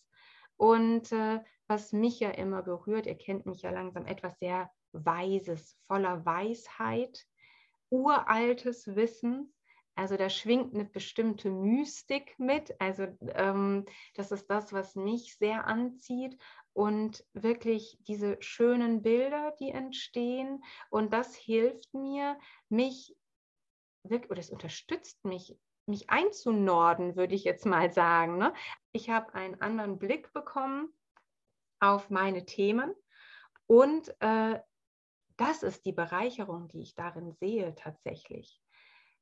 Und 0.57 1.11
äh, 1.11 1.41
was 1.67 1.91
mich 1.91 2.19
ja 2.19 2.29
immer 2.29 2.61
berührt, 2.61 3.07
ihr 3.07 3.17
kennt 3.17 3.45
mich 3.45 3.63
ja 3.63 3.71
langsam, 3.71 4.05
etwas 4.05 4.37
sehr 4.39 4.69
Weises, 4.93 5.77
voller 5.87 6.25
Weisheit, 6.25 7.25
uraltes 7.89 8.95
Wissen. 8.95 9.53
Also 9.95 10.17
da 10.17 10.29
schwingt 10.29 10.73
eine 10.73 10.85
bestimmte 10.85 11.49
Mystik 11.49 12.37
mit. 12.39 12.79
Also 12.79 13.07
ähm, 13.33 13.85
das 14.15 14.31
ist 14.31 14.47
das, 14.47 14.73
was 14.73 14.95
mich 14.95 15.35
sehr 15.37 15.65
anzieht 15.65 16.37
und 16.73 17.25
wirklich 17.33 17.97
diese 18.07 18.41
schönen 18.41 19.01
Bilder, 19.01 19.53
die 19.59 19.71
entstehen. 19.71 20.63
Und 20.89 21.13
das 21.13 21.35
hilft 21.35 21.93
mir, 21.93 22.39
mich 22.69 23.15
wirklich, 24.03 24.31
oder 24.31 24.39
es 24.39 24.49
unterstützt 24.49 25.23
mich, 25.25 25.57
mich 25.85 26.09
einzunorden, 26.09 27.15
würde 27.15 27.35
ich 27.35 27.43
jetzt 27.43 27.65
mal 27.65 27.91
sagen. 27.91 28.37
Ne? 28.37 28.53
Ich 28.93 29.09
habe 29.09 29.33
einen 29.33 29.61
anderen 29.61 29.99
Blick 29.99 30.31
bekommen 30.33 30.93
auf 31.79 32.09
meine 32.09 32.45
Themen 32.45 32.93
und 33.67 34.15
äh, 34.19 34.59
das 35.37 35.63
ist 35.63 35.85
die 35.85 35.91
Bereicherung, 35.91 36.67
die 36.67 36.81
ich 36.81 36.93
darin 36.93 37.33
sehe 37.33 37.73
tatsächlich. 37.75 38.61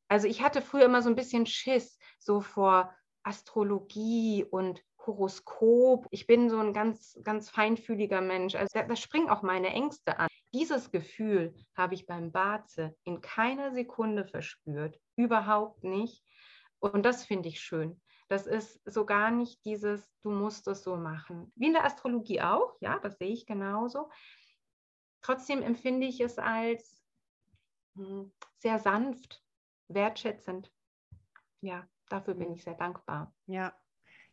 Also 0.09 0.27
ich 0.27 0.41
hatte 0.41 0.61
früher 0.61 0.85
immer 0.85 1.01
so 1.01 1.09
ein 1.09 1.15
bisschen 1.15 1.45
Schiss, 1.45 1.97
so 2.17 2.41
vor 2.41 2.93
Astrologie 3.23 4.43
und 4.43 4.83
Horoskop. 5.05 6.07
Ich 6.11 6.27
bin 6.27 6.49
so 6.49 6.59
ein 6.59 6.73
ganz, 6.73 7.17
ganz 7.23 7.49
feinfühliger 7.49 8.19
Mensch. 8.19 8.55
Also 8.55 8.69
da, 8.73 8.83
da 8.83 8.95
springen 8.95 9.29
auch 9.29 9.43
meine 9.43 9.69
Ängste 9.69 10.19
an. 10.19 10.27
Dieses 10.53 10.91
Gefühl 10.91 11.55
habe 11.75 11.93
ich 11.93 12.07
beim 12.07 12.31
Barze 12.31 12.95
in 13.03 13.21
keiner 13.21 13.71
Sekunde 13.71 14.25
verspürt. 14.25 14.99
Überhaupt 15.15 15.83
nicht. 15.83 16.23
Und 16.79 17.03
das 17.05 17.25
finde 17.25 17.49
ich 17.49 17.59
schön. 17.59 18.01
Das 18.29 18.47
ist 18.47 18.81
so 18.85 19.05
gar 19.05 19.31
nicht 19.31 19.63
dieses, 19.65 20.07
du 20.21 20.31
musst 20.31 20.67
es 20.67 20.83
so 20.83 20.95
machen. 20.95 21.51
Wie 21.55 21.67
in 21.67 21.73
der 21.73 21.85
Astrologie 21.85 22.41
auch, 22.41 22.75
ja, 22.79 22.99
das 22.99 23.17
sehe 23.17 23.29
ich 23.31 23.45
genauso. 23.45 24.09
Trotzdem 25.21 25.61
empfinde 25.61 26.07
ich 26.07 26.19
es 26.19 26.37
als 26.37 27.03
hm, 27.95 28.31
sehr 28.57 28.79
sanft, 28.79 29.43
wertschätzend. 29.89 30.71
Ja, 31.61 31.87
dafür 32.09 32.35
bin 32.35 32.53
ich 32.53 32.63
sehr 32.63 32.75
dankbar. 32.75 33.33
Ja, 33.47 33.73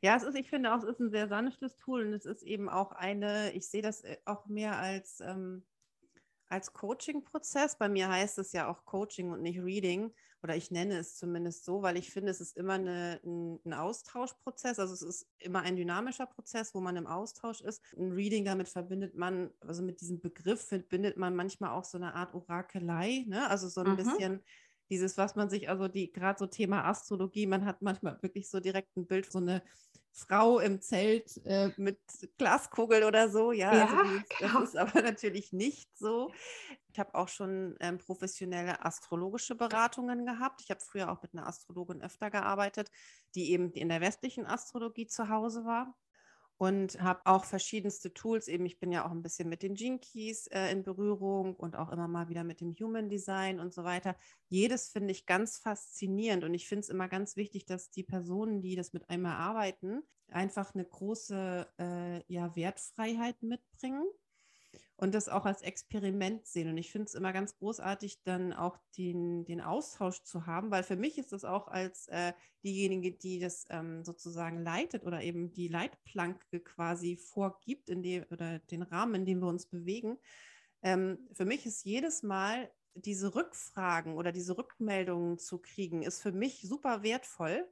ja, 0.02 0.16
es 0.16 0.22
ist, 0.22 0.36
ich 0.36 0.50
finde 0.50 0.74
auch, 0.74 0.78
es 0.78 0.84
ist 0.84 1.00
ein 1.00 1.10
sehr 1.10 1.28
sanftes 1.28 1.76
Tool 1.76 2.06
und 2.06 2.12
es 2.12 2.26
ist 2.26 2.42
eben 2.42 2.68
auch 2.68 2.92
eine, 2.92 3.52
ich 3.52 3.68
sehe 3.68 3.82
das 3.82 4.02
äh, 4.04 4.18
auch 4.24 4.46
mehr 4.46 4.78
als, 4.78 5.20
ähm, 5.20 5.64
als 6.48 6.72
Coaching-Prozess. 6.72 7.78
Bei 7.78 7.88
mir 7.88 8.08
heißt 8.08 8.38
es 8.38 8.52
ja 8.52 8.68
auch 8.68 8.84
Coaching 8.84 9.30
und 9.32 9.42
nicht 9.42 9.60
Reading 9.60 10.12
oder 10.42 10.54
ich 10.54 10.70
nenne 10.70 10.98
es 10.98 11.16
zumindest 11.16 11.64
so, 11.64 11.82
weil 11.82 11.96
ich 11.96 12.12
finde, 12.12 12.30
es 12.30 12.40
ist 12.40 12.56
immer 12.56 12.74
eine, 12.74 13.20
ein, 13.24 13.58
ein 13.64 13.72
Austauschprozess. 13.72 14.78
Also 14.78 14.94
es 14.94 15.02
ist 15.02 15.28
immer 15.38 15.62
ein 15.62 15.76
dynamischer 15.76 16.26
Prozess, 16.26 16.74
wo 16.74 16.80
man 16.80 16.94
im 16.96 17.06
Austausch 17.06 17.62
ist. 17.62 17.82
Ein 17.96 18.12
Reading, 18.12 18.44
damit 18.44 18.68
verbindet 18.68 19.16
man, 19.16 19.50
also 19.60 19.82
mit 19.82 20.00
diesem 20.00 20.20
Begriff 20.20 20.60
verbindet 20.60 21.16
man 21.16 21.34
manchmal 21.34 21.70
auch 21.70 21.84
so 21.84 21.98
eine 21.98 22.14
Art 22.14 22.34
Orakelei, 22.34 23.24
ne? 23.26 23.48
also 23.48 23.68
so 23.68 23.80
ein 23.80 23.92
mhm. 23.92 23.96
bisschen 23.96 24.42
dieses, 24.90 25.16
was 25.18 25.36
man 25.36 25.50
sich, 25.50 25.68
also 25.68 25.88
die, 25.88 26.12
gerade 26.12 26.38
so 26.38 26.46
Thema 26.46 26.84
Astrologie, 26.84 27.46
man 27.46 27.64
hat 27.64 27.82
manchmal 27.82 28.20
wirklich 28.22 28.48
so 28.48 28.60
direkt 28.60 28.96
ein 28.96 29.06
Bild, 29.06 29.30
so 29.30 29.38
eine 29.38 29.62
Frau 30.12 30.60
im 30.60 30.80
Zelt 30.80 31.40
äh, 31.44 31.72
mit 31.76 31.98
Glaskugel 32.38 33.04
oder 33.04 33.28
so. 33.28 33.52
Ja, 33.52 33.76
ja 33.76 33.86
also 33.86 34.02
die, 34.02 34.24
genau. 34.38 34.60
das 34.60 34.70
ist 34.70 34.76
aber 34.76 35.02
natürlich 35.02 35.52
nicht 35.52 35.88
so. 35.96 36.32
Ich 36.90 36.98
habe 36.98 37.14
auch 37.14 37.28
schon 37.28 37.76
ähm, 37.80 37.98
professionelle 37.98 38.82
astrologische 38.84 39.54
Beratungen 39.54 40.24
gehabt. 40.24 40.62
Ich 40.62 40.70
habe 40.70 40.80
früher 40.80 41.10
auch 41.10 41.20
mit 41.22 41.34
einer 41.34 41.46
Astrologin 41.46 42.02
öfter 42.02 42.30
gearbeitet, 42.30 42.90
die 43.34 43.50
eben 43.52 43.72
in 43.72 43.90
der 43.90 44.00
westlichen 44.00 44.46
Astrologie 44.46 45.06
zu 45.06 45.28
Hause 45.28 45.66
war 45.66 45.94
und 46.58 47.00
habe 47.02 47.20
auch 47.24 47.44
verschiedenste 47.44 48.14
Tools. 48.14 48.48
Eben, 48.48 48.66
ich 48.66 48.78
bin 48.78 48.92
ja 48.92 49.06
auch 49.06 49.10
ein 49.10 49.22
bisschen 49.22 49.48
mit 49.48 49.62
den 49.62 49.74
Gene 49.74 49.98
Keys 49.98 50.46
äh, 50.48 50.70
in 50.70 50.82
Berührung 50.82 51.54
und 51.54 51.76
auch 51.76 51.90
immer 51.90 52.08
mal 52.08 52.28
wieder 52.28 52.44
mit 52.44 52.60
dem 52.60 52.74
Human 52.80 53.08
Design 53.08 53.60
und 53.60 53.74
so 53.74 53.84
weiter. 53.84 54.16
Jedes 54.48 54.88
finde 54.88 55.12
ich 55.12 55.26
ganz 55.26 55.58
faszinierend 55.58 56.44
und 56.44 56.54
ich 56.54 56.66
finde 56.68 56.80
es 56.80 56.88
immer 56.88 57.08
ganz 57.08 57.36
wichtig, 57.36 57.66
dass 57.66 57.90
die 57.90 58.04
Personen, 58.04 58.62
die 58.62 58.76
das 58.76 58.92
mit 58.92 59.08
einmal 59.10 59.36
arbeiten, 59.36 60.02
einfach 60.28 60.74
eine 60.74 60.84
große 60.84 61.66
äh, 61.78 62.32
ja, 62.32 62.54
Wertfreiheit 62.56 63.42
mitbringen 63.42 64.06
und 64.96 65.14
das 65.14 65.28
auch 65.28 65.44
als 65.44 65.62
Experiment 65.62 66.46
sehen. 66.46 66.68
Und 66.68 66.78
ich 66.78 66.90
finde 66.90 67.06
es 67.06 67.14
immer 67.14 67.32
ganz 67.32 67.56
großartig, 67.58 68.22
dann 68.22 68.52
auch 68.52 68.78
den, 68.96 69.44
den 69.44 69.60
Austausch 69.60 70.22
zu 70.22 70.46
haben, 70.46 70.70
weil 70.70 70.82
für 70.82 70.96
mich 70.96 71.18
ist 71.18 71.32
das 71.32 71.44
auch 71.44 71.68
als 71.68 72.08
äh, 72.08 72.32
diejenige, 72.64 73.12
die 73.12 73.38
das 73.38 73.66
ähm, 73.70 74.04
sozusagen 74.04 74.62
leitet 74.62 75.04
oder 75.04 75.22
eben 75.22 75.52
die 75.52 75.68
Leitplanke 75.68 76.60
quasi 76.60 77.16
vorgibt, 77.16 77.90
in 77.90 78.02
dem, 78.02 78.24
oder 78.30 78.58
den 78.58 78.82
Rahmen, 78.82 79.16
in 79.16 79.26
dem 79.26 79.40
wir 79.40 79.48
uns 79.48 79.66
bewegen. 79.66 80.18
Ähm, 80.82 81.28
für 81.32 81.44
mich 81.44 81.66
ist 81.66 81.84
jedes 81.84 82.22
Mal 82.22 82.70
diese 82.94 83.34
Rückfragen 83.34 84.16
oder 84.16 84.32
diese 84.32 84.56
Rückmeldungen 84.56 85.38
zu 85.38 85.58
kriegen, 85.58 86.02
ist 86.02 86.22
für 86.22 86.32
mich 86.32 86.62
super 86.62 87.02
wertvoll, 87.02 87.68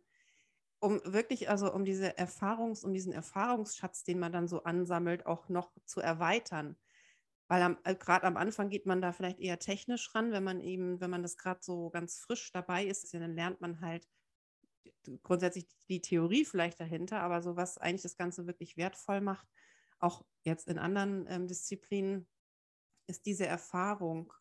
um 0.79 1.01
wirklich, 1.07 1.49
also 1.49 1.73
um 1.73 1.87
diese 1.87 2.19
Erfahrungs, 2.19 2.85
um 2.85 2.93
diesen 2.93 3.15
Erfahrungsschatz, 3.15 4.05
den 4.05 4.19
man 4.19 4.33
dann 4.33 4.49
so 4.49 4.65
ansammelt, 4.65 5.25
auch 5.25 5.49
noch 5.49 5.73
zu 5.87 6.01
erweitern 6.01 6.77
weil 7.49 7.77
äh, 7.85 7.95
gerade 7.95 8.27
am 8.27 8.37
Anfang 8.37 8.71
geht 8.71 8.87
man 8.87 9.03
da 9.03 9.13
vielleicht 9.13 9.41
eher 9.41 9.59
technisch 9.59 10.15
ran, 10.15 10.33
wenn 10.33 10.45
man 10.45 10.61
eben, 10.61 11.01
wenn 11.01 11.11
man 11.11 11.23
das 11.23 11.37
gerade 11.37 11.61
so 11.63 11.91
ganz 11.91 12.19
frisch 12.19 12.51
dabei 12.53 12.85
ist, 12.85 13.13
dann 13.15 13.35
lernt 13.35 13.61
man 13.61 13.81
halt 13.81 14.09
grundsätzlich 15.23 15.67
die 15.89 16.01
Theorie 16.01 16.45
vielleicht 16.45 16.81
dahinter, 16.81 17.21
aber 17.21 17.43
so 17.43 17.57
was 17.57 17.79
eigentlich 17.79 18.03
das 18.03 18.17
Ganze 18.17 18.47
wirklich 18.47 18.77
wertvoll 18.77 19.21
macht, 19.21 19.47
auch 19.99 20.25
jetzt 20.43 20.69
in 20.69 20.79
anderen 20.79 21.27
ähm, 21.29 21.47
Disziplinen, 21.47 22.27
ist 23.07 23.27
diese 23.27 23.47
Erfahrung 23.47 24.33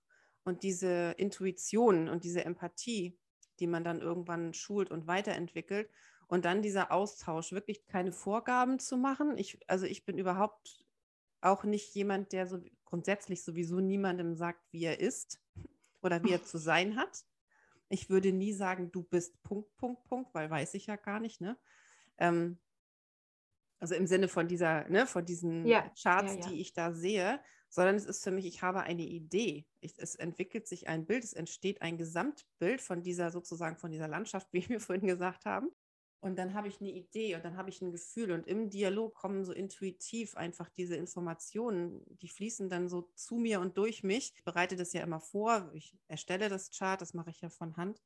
und 0.44 0.64
diese 0.64 1.16
Intuition 1.18 2.08
und 2.08 2.24
diese 2.24 2.46
Empathie, 2.46 3.18
die 3.60 3.68
man 3.68 3.84
dann 3.84 4.02
irgendwann 4.02 4.54
schult 4.54 4.90
und 4.92 5.08
weiterentwickelt. 5.08 5.90
Und 6.28 6.46
dann 6.46 6.62
dieser 6.62 6.92
Austausch, 6.92 7.52
wirklich 7.52 7.86
keine 7.86 8.12
Vorgaben 8.12 8.80
zu 8.80 8.98
machen. 8.98 9.38
Ich, 9.38 9.60
also 9.68 9.86
ich 9.86 10.06
bin 10.06 10.18
überhaupt 10.18 10.84
auch 11.42 11.64
nicht 11.64 11.94
jemand, 11.94 12.32
der 12.32 12.48
so 12.48 12.60
grundsätzlich 12.94 13.44
sowieso 13.44 13.80
niemandem 13.80 14.36
sagt, 14.36 14.62
wie 14.72 14.84
er 14.84 15.00
ist 15.00 15.42
oder 16.04 16.24
wie 16.24 16.32
er 16.32 16.44
zu 16.44 16.60
sein 16.60 16.96
hat. 16.96 17.26
Ich 17.90 18.12
würde 18.12 18.32
nie 18.32 18.54
sagen, 18.54 18.92
du 18.92 19.02
bist 19.02 19.42
Punkt, 19.42 19.76
Punkt, 19.78 20.04
Punkt, 20.04 20.36
weil 20.36 20.48
weiß 20.48 20.76
ich 20.76 20.86
ja 20.86 20.96
gar 20.96 21.20
nicht, 21.20 21.42
ne? 21.42 21.58
Ähm, 22.20 22.60
also 23.80 23.96
im 23.96 24.06
Sinne 24.06 24.28
von 24.28 24.48
dieser, 24.48 24.88
ne, 24.90 25.08
von 25.08 25.26
diesen 25.26 25.66
ja, 25.66 25.92
Charts, 26.00 26.36
ja, 26.36 26.40
ja. 26.42 26.48
die 26.50 26.62
ich 26.62 26.74
da 26.74 26.94
sehe, 26.94 27.42
sondern 27.68 27.96
es 27.96 28.06
ist 28.06 28.24
für 28.24 28.30
mich, 28.30 28.46
ich 28.46 28.62
habe 28.62 28.82
eine 28.82 29.02
Idee. 29.02 29.66
Ich, 29.80 29.96
es 29.98 30.14
entwickelt 30.14 30.68
sich 30.68 30.88
ein 30.88 31.08
Bild, 31.08 31.24
es 31.24 31.34
entsteht 31.34 31.82
ein 31.82 31.98
Gesamtbild 31.98 32.80
von 32.80 33.02
dieser 33.02 33.32
sozusagen 33.32 33.78
von 33.78 33.90
dieser 33.90 34.08
Landschaft, 34.08 34.50
wie 34.54 34.70
wir 34.70 34.80
vorhin 34.80 35.08
gesagt 35.08 35.46
haben. 35.46 35.72
Und 36.24 36.38
dann 36.38 36.54
habe 36.54 36.70
ich 36.70 36.80
eine 36.80 36.90
Idee 36.90 37.36
und 37.36 37.44
dann 37.44 37.58
habe 37.58 37.70
ich 37.70 37.82
ein 37.82 37.92
Gefühl 37.92 38.32
und 38.32 38.48
im 38.48 38.70
Dialog 38.70 39.14
kommen 39.14 39.44
so 39.44 39.52
intuitiv 39.52 40.38
einfach 40.38 40.70
diese 40.70 40.96
Informationen, 40.96 42.02
die 42.22 42.30
fließen 42.30 42.70
dann 42.70 42.88
so 42.88 43.10
zu 43.14 43.36
mir 43.36 43.60
und 43.60 43.78
durch 43.78 44.04
mich. 44.04 44.32
Ich 44.38 44.44
bereite 44.46 44.78
das 44.78 44.94
ja 44.94 45.04
immer 45.04 45.20
vor, 45.20 45.70
ich 45.74 45.98
erstelle 46.08 46.48
das 46.48 46.72
Chart, 46.72 47.02
das 47.02 47.14
mache 47.14 47.30
ich 47.30 47.42
ja 47.42 47.50
von 47.50 47.76
Hand. 47.76 48.02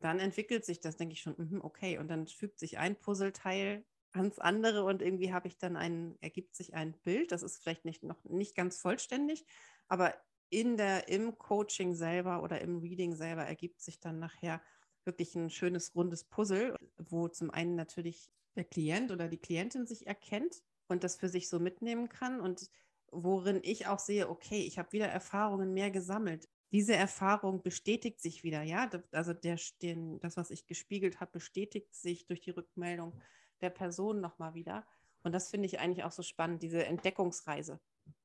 Dann 0.00 0.18
entwickelt 0.18 0.64
sich 0.64 0.80
das, 0.80 0.96
denke 0.96 1.12
ich 1.12 1.20
schon, 1.20 1.36
mhm, 1.36 1.60
okay, 1.62 1.98
und 1.98 2.08
dann 2.08 2.26
fügt 2.26 2.58
sich 2.58 2.78
ein 2.78 2.98
Puzzleteil 2.98 3.84
ans 4.10 4.40
andere 4.40 4.82
und 4.82 5.00
irgendwie 5.00 5.32
habe 5.32 5.46
ich 5.46 5.56
dann 5.56 5.76
ein, 5.76 6.16
ergibt 6.20 6.56
sich 6.56 6.74
ein 6.74 6.92
Bild. 7.04 7.30
Das 7.30 7.44
ist 7.44 7.62
vielleicht 7.62 7.84
nicht, 7.84 8.02
noch 8.02 8.24
nicht 8.24 8.56
ganz 8.56 8.78
vollständig, 8.78 9.46
aber 9.86 10.12
in 10.50 10.76
der, 10.76 11.06
im 11.06 11.38
Coaching 11.38 11.94
selber 11.94 12.42
oder 12.42 12.60
im 12.60 12.78
Reading 12.78 13.14
selber 13.14 13.44
ergibt 13.44 13.80
sich 13.80 14.00
dann 14.00 14.18
nachher 14.18 14.60
wirklich 15.06 15.34
ein 15.34 15.50
schönes 15.50 15.94
rundes 15.94 16.24
Puzzle, 16.24 16.76
wo 16.96 17.28
zum 17.28 17.50
einen 17.50 17.74
natürlich 17.74 18.30
der 18.56 18.64
Klient 18.64 19.10
oder 19.10 19.28
die 19.28 19.38
Klientin 19.38 19.86
sich 19.86 20.06
erkennt 20.06 20.62
und 20.88 21.04
das 21.04 21.16
für 21.16 21.28
sich 21.28 21.48
so 21.48 21.58
mitnehmen 21.58 22.08
kann 22.08 22.40
und 22.40 22.70
worin 23.10 23.60
ich 23.62 23.86
auch 23.86 23.98
sehe, 23.98 24.28
okay, 24.28 24.60
ich 24.60 24.78
habe 24.78 24.92
wieder 24.92 25.06
Erfahrungen 25.06 25.72
mehr 25.72 25.90
gesammelt. 25.90 26.48
Diese 26.72 26.94
Erfahrung 26.94 27.62
bestätigt 27.62 28.20
sich 28.20 28.42
wieder, 28.42 28.62
ja, 28.62 28.90
also 29.12 29.32
der, 29.32 29.58
den, 29.82 30.18
das, 30.20 30.36
was 30.36 30.50
ich 30.50 30.66
gespiegelt 30.66 31.20
habe, 31.20 31.32
bestätigt 31.32 31.94
sich 31.94 32.26
durch 32.26 32.40
die 32.40 32.50
Rückmeldung 32.50 33.20
der 33.60 33.70
Person 33.70 34.20
nochmal 34.20 34.54
wieder. 34.54 34.84
Und 35.22 35.32
das 35.32 35.48
finde 35.50 35.66
ich 35.66 35.78
eigentlich 35.78 36.04
auch 36.04 36.12
so 36.12 36.22
spannend, 36.22 36.62
diese 36.62 36.84
Entdeckungsreise. 36.84 37.80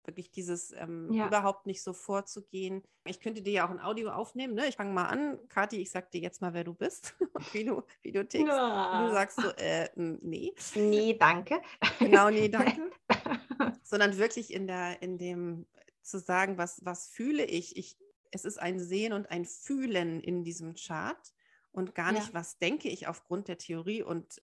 Wirklich 0.10 0.32
dieses 0.32 0.72
ähm, 0.74 1.12
ja. 1.12 1.28
überhaupt 1.28 1.66
nicht 1.66 1.84
so 1.84 1.94
vorzugehen. 1.94 2.84
Ich 3.06 3.20
könnte 3.20 3.42
dir 3.42 3.54
ja 3.54 3.68
auch 3.68 3.70
ein 3.70 3.80
Audio 3.80 4.12
aufnehmen. 4.12 4.54
Ne? 4.54 4.68
Ich 4.68 4.76
fange 4.76 4.94
mal 4.94 5.06
an. 5.06 5.40
Kathi, 5.50 5.78
ich 5.78 5.92
sag 5.92 6.12
dir 6.12 6.22
jetzt 6.22 6.42
mal, 6.42 6.54
wer 6.54 6.64
du 6.64 6.74
bist 6.74 7.16
und 7.34 7.54
wie 7.54 7.66
du, 7.66 7.84
wie 8.02 8.12
du 8.12 8.28
tickst. 8.28 8.48
Ja. 8.48 9.08
du 9.08 9.14
sagst 9.14 9.42
so, 9.42 9.50
äh, 9.58 9.90
nee. 9.96 10.54
Nee, 10.76 11.16
danke. 11.18 11.62
Genau, 12.00 12.30
nee, 12.30 12.50
danke. 12.50 12.92
Sondern 13.84 14.18
wirklich 14.18 14.54
in, 14.54 14.68
der, 14.68 15.02
in 15.02 15.18
dem 15.18 15.66
zu 16.02 16.20
sagen, 16.20 16.58
was, 16.58 16.84
was 16.84 17.08
fühle 17.08 17.46
ich? 17.46 17.78
ich? 17.78 17.98
Es 18.32 18.46
ist 18.46 18.60
ein 18.60 18.80
Sehen 18.80 19.14
und 19.14 19.30
ein 19.32 19.46
Fühlen 19.46 20.22
in 20.22 20.44
diesem 20.44 20.76
Chart 20.76 21.34
und 21.72 21.96
gar 21.96 22.12
nicht, 22.12 22.28
ja. 22.28 22.34
was 22.34 22.58
denke 22.58 22.90
ich 22.90 23.08
aufgrund 23.08 23.48
der 23.48 23.58
Theorie 23.58 24.04
und 24.04 24.42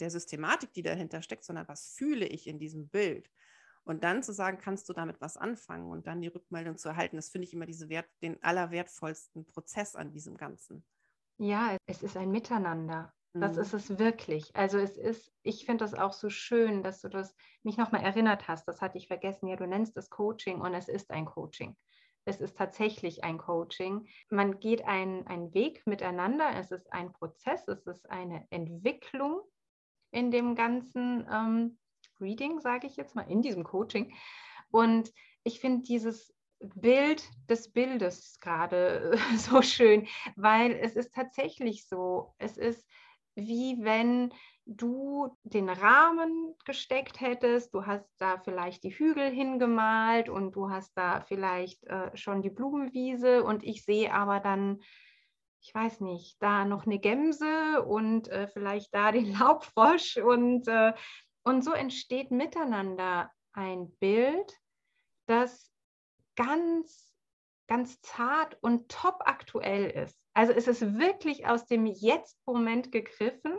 der 0.00 0.10
Systematik, 0.10 0.72
die 0.72 0.82
dahinter 0.82 1.22
steckt, 1.22 1.44
sondern 1.44 1.68
was 1.68 1.88
fühle 1.88 2.26
ich 2.26 2.46
in 2.46 2.58
diesem 2.58 2.88
Bild. 2.88 3.30
Und 3.86 4.02
dann 4.02 4.24
zu 4.24 4.32
sagen, 4.32 4.58
kannst 4.58 4.88
du 4.88 4.92
damit 4.92 5.20
was 5.20 5.36
anfangen 5.36 5.90
und 5.90 6.08
dann 6.08 6.20
die 6.20 6.26
Rückmeldung 6.26 6.76
zu 6.76 6.88
erhalten, 6.88 7.14
das 7.16 7.28
finde 7.28 7.46
ich 7.46 7.54
immer 7.54 7.66
diese 7.66 7.88
Wert, 7.88 8.08
den 8.20 8.42
allerwertvollsten 8.42 9.46
Prozess 9.46 9.94
an 9.94 10.10
diesem 10.10 10.36
Ganzen. 10.36 10.84
Ja, 11.38 11.76
es 11.86 12.02
ist 12.02 12.16
ein 12.16 12.32
Miteinander. 12.32 13.12
Das 13.32 13.54
mhm. 13.54 13.62
ist 13.62 13.74
es 13.74 13.98
wirklich. 13.98 14.54
Also 14.56 14.78
es 14.78 14.96
ist, 14.96 15.32
ich 15.42 15.66
finde 15.66 15.84
das 15.84 15.94
auch 15.94 16.12
so 16.12 16.30
schön, 16.30 16.82
dass 16.82 17.00
du 17.00 17.08
das 17.08 17.34
mich 17.62 17.76
nochmal 17.76 18.02
erinnert 18.02 18.48
hast. 18.48 18.66
Das 18.66 18.80
hatte 18.80 18.98
ich 18.98 19.06
vergessen. 19.06 19.46
Ja, 19.46 19.56
du 19.56 19.66
nennst 19.66 19.96
es 19.96 20.10
Coaching 20.10 20.60
und 20.60 20.74
es 20.74 20.88
ist 20.88 21.10
ein 21.10 21.26
Coaching. 21.26 21.76
Es 22.24 22.40
ist 22.40 22.56
tatsächlich 22.56 23.22
ein 23.22 23.38
Coaching. 23.38 24.08
Man 24.30 24.58
geht 24.58 24.84
einen 24.84 25.54
Weg 25.54 25.86
miteinander. 25.86 26.50
Es 26.56 26.72
ist 26.72 26.92
ein 26.92 27.12
Prozess. 27.12 27.68
Es 27.68 27.86
ist 27.86 28.10
eine 28.10 28.46
Entwicklung 28.50 29.42
in 30.10 30.30
dem 30.30 30.56
ganzen 30.56 31.24
ähm, 31.30 31.78
Reading, 32.20 32.60
sage 32.60 32.86
ich 32.86 32.96
jetzt 32.96 33.14
mal, 33.14 33.30
in 33.30 33.42
diesem 33.42 33.64
Coaching. 33.64 34.14
Und 34.70 35.12
ich 35.44 35.60
finde 35.60 35.82
dieses 35.82 36.34
Bild 36.60 37.28
des 37.48 37.70
Bildes 37.72 38.38
gerade 38.40 39.18
so 39.36 39.62
schön, 39.62 40.06
weil 40.36 40.72
es 40.72 40.96
ist 40.96 41.14
tatsächlich 41.14 41.86
so, 41.86 42.34
es 42.38 42.56
ist 42.56 42.86
wie 43.36 43.76
wenn 43.82 44.32
du 44.64 45.36
den 45.44 45.68
Rahmen 45.68 46.54
gesteckt 46.64 47.20
hättest, 47.20 47.74
du 47.74 47.86
hast 47.86 48.08
da 48.18 48.38
vielleicht 48.38 48.82
die 48.82 48.98
Hügel 48.98 49.30
hingemalt 49.30 50.28
und 50.28 50.56
du 50.56 50.70
hast 50.70 50.96
da 50.96 51.20
vielleicht 51.20 51.84
äh, 51.84 52.16
schon 52.16 52.42
die 52.42 52.50
Blumenwiese 52.50 53.44
und 53.44 53.62
ich 53.62 53.84
sehe 53.84 54.12
aber 54.12 54.40
dann 54.40 54.80
ich 55.66 55.74
weiß 55.74 56.00
nicht, 56.00 56.40
da 56.40 56.64
noch 56.64 56.86
eine 56.86 57.00
Gemse 57.00 57.82
und 57.82 58.28
äh, 58.28 58.46
vielleicht 58.46 58.94
da 58.94 59.10
den 59.10 59.32
Laubfrosch 59.38 60.16
und, 60.16 60.68
äh, 60.68 60.92
und 61.46 61.62
so 61.62 61.72
entsteht 61.72 62.32
miteinander 62.32 63.30
ein 63.52 63.92
Bild, 64.00 64.52
das 65.26 65.72
ganz, 66.34 67.14
ganz 67.68 68.00
zart 68.00 68.58
und 68.62 68.90
top 68.90 69.20
aktuell 69.20 69.88
ist. 69.90 70.20
Also 70.34 70.52
es 70.52 70.66
ist 70.66 70.98
wirklich 70.98 71.46
aus 71.46 71.64
dem 71.64 71.86
Jetzt-Moment 71.86 72.90
gegriffen, 72.90 73.56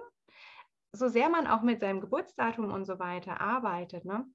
so 0.91 1.07
sehr 1.07 1.29
man 1.29 1.47
auch 1.47 1.61
mit 1.61 1.79
seinem 1.79 2.01
Geburtsdatum 2.01 2.73
und 2.73 2.83
so 2.83 2.99
weiter 2.99 3.39
arbeitet. 3.39 4.03
Ne? 4.03 4.25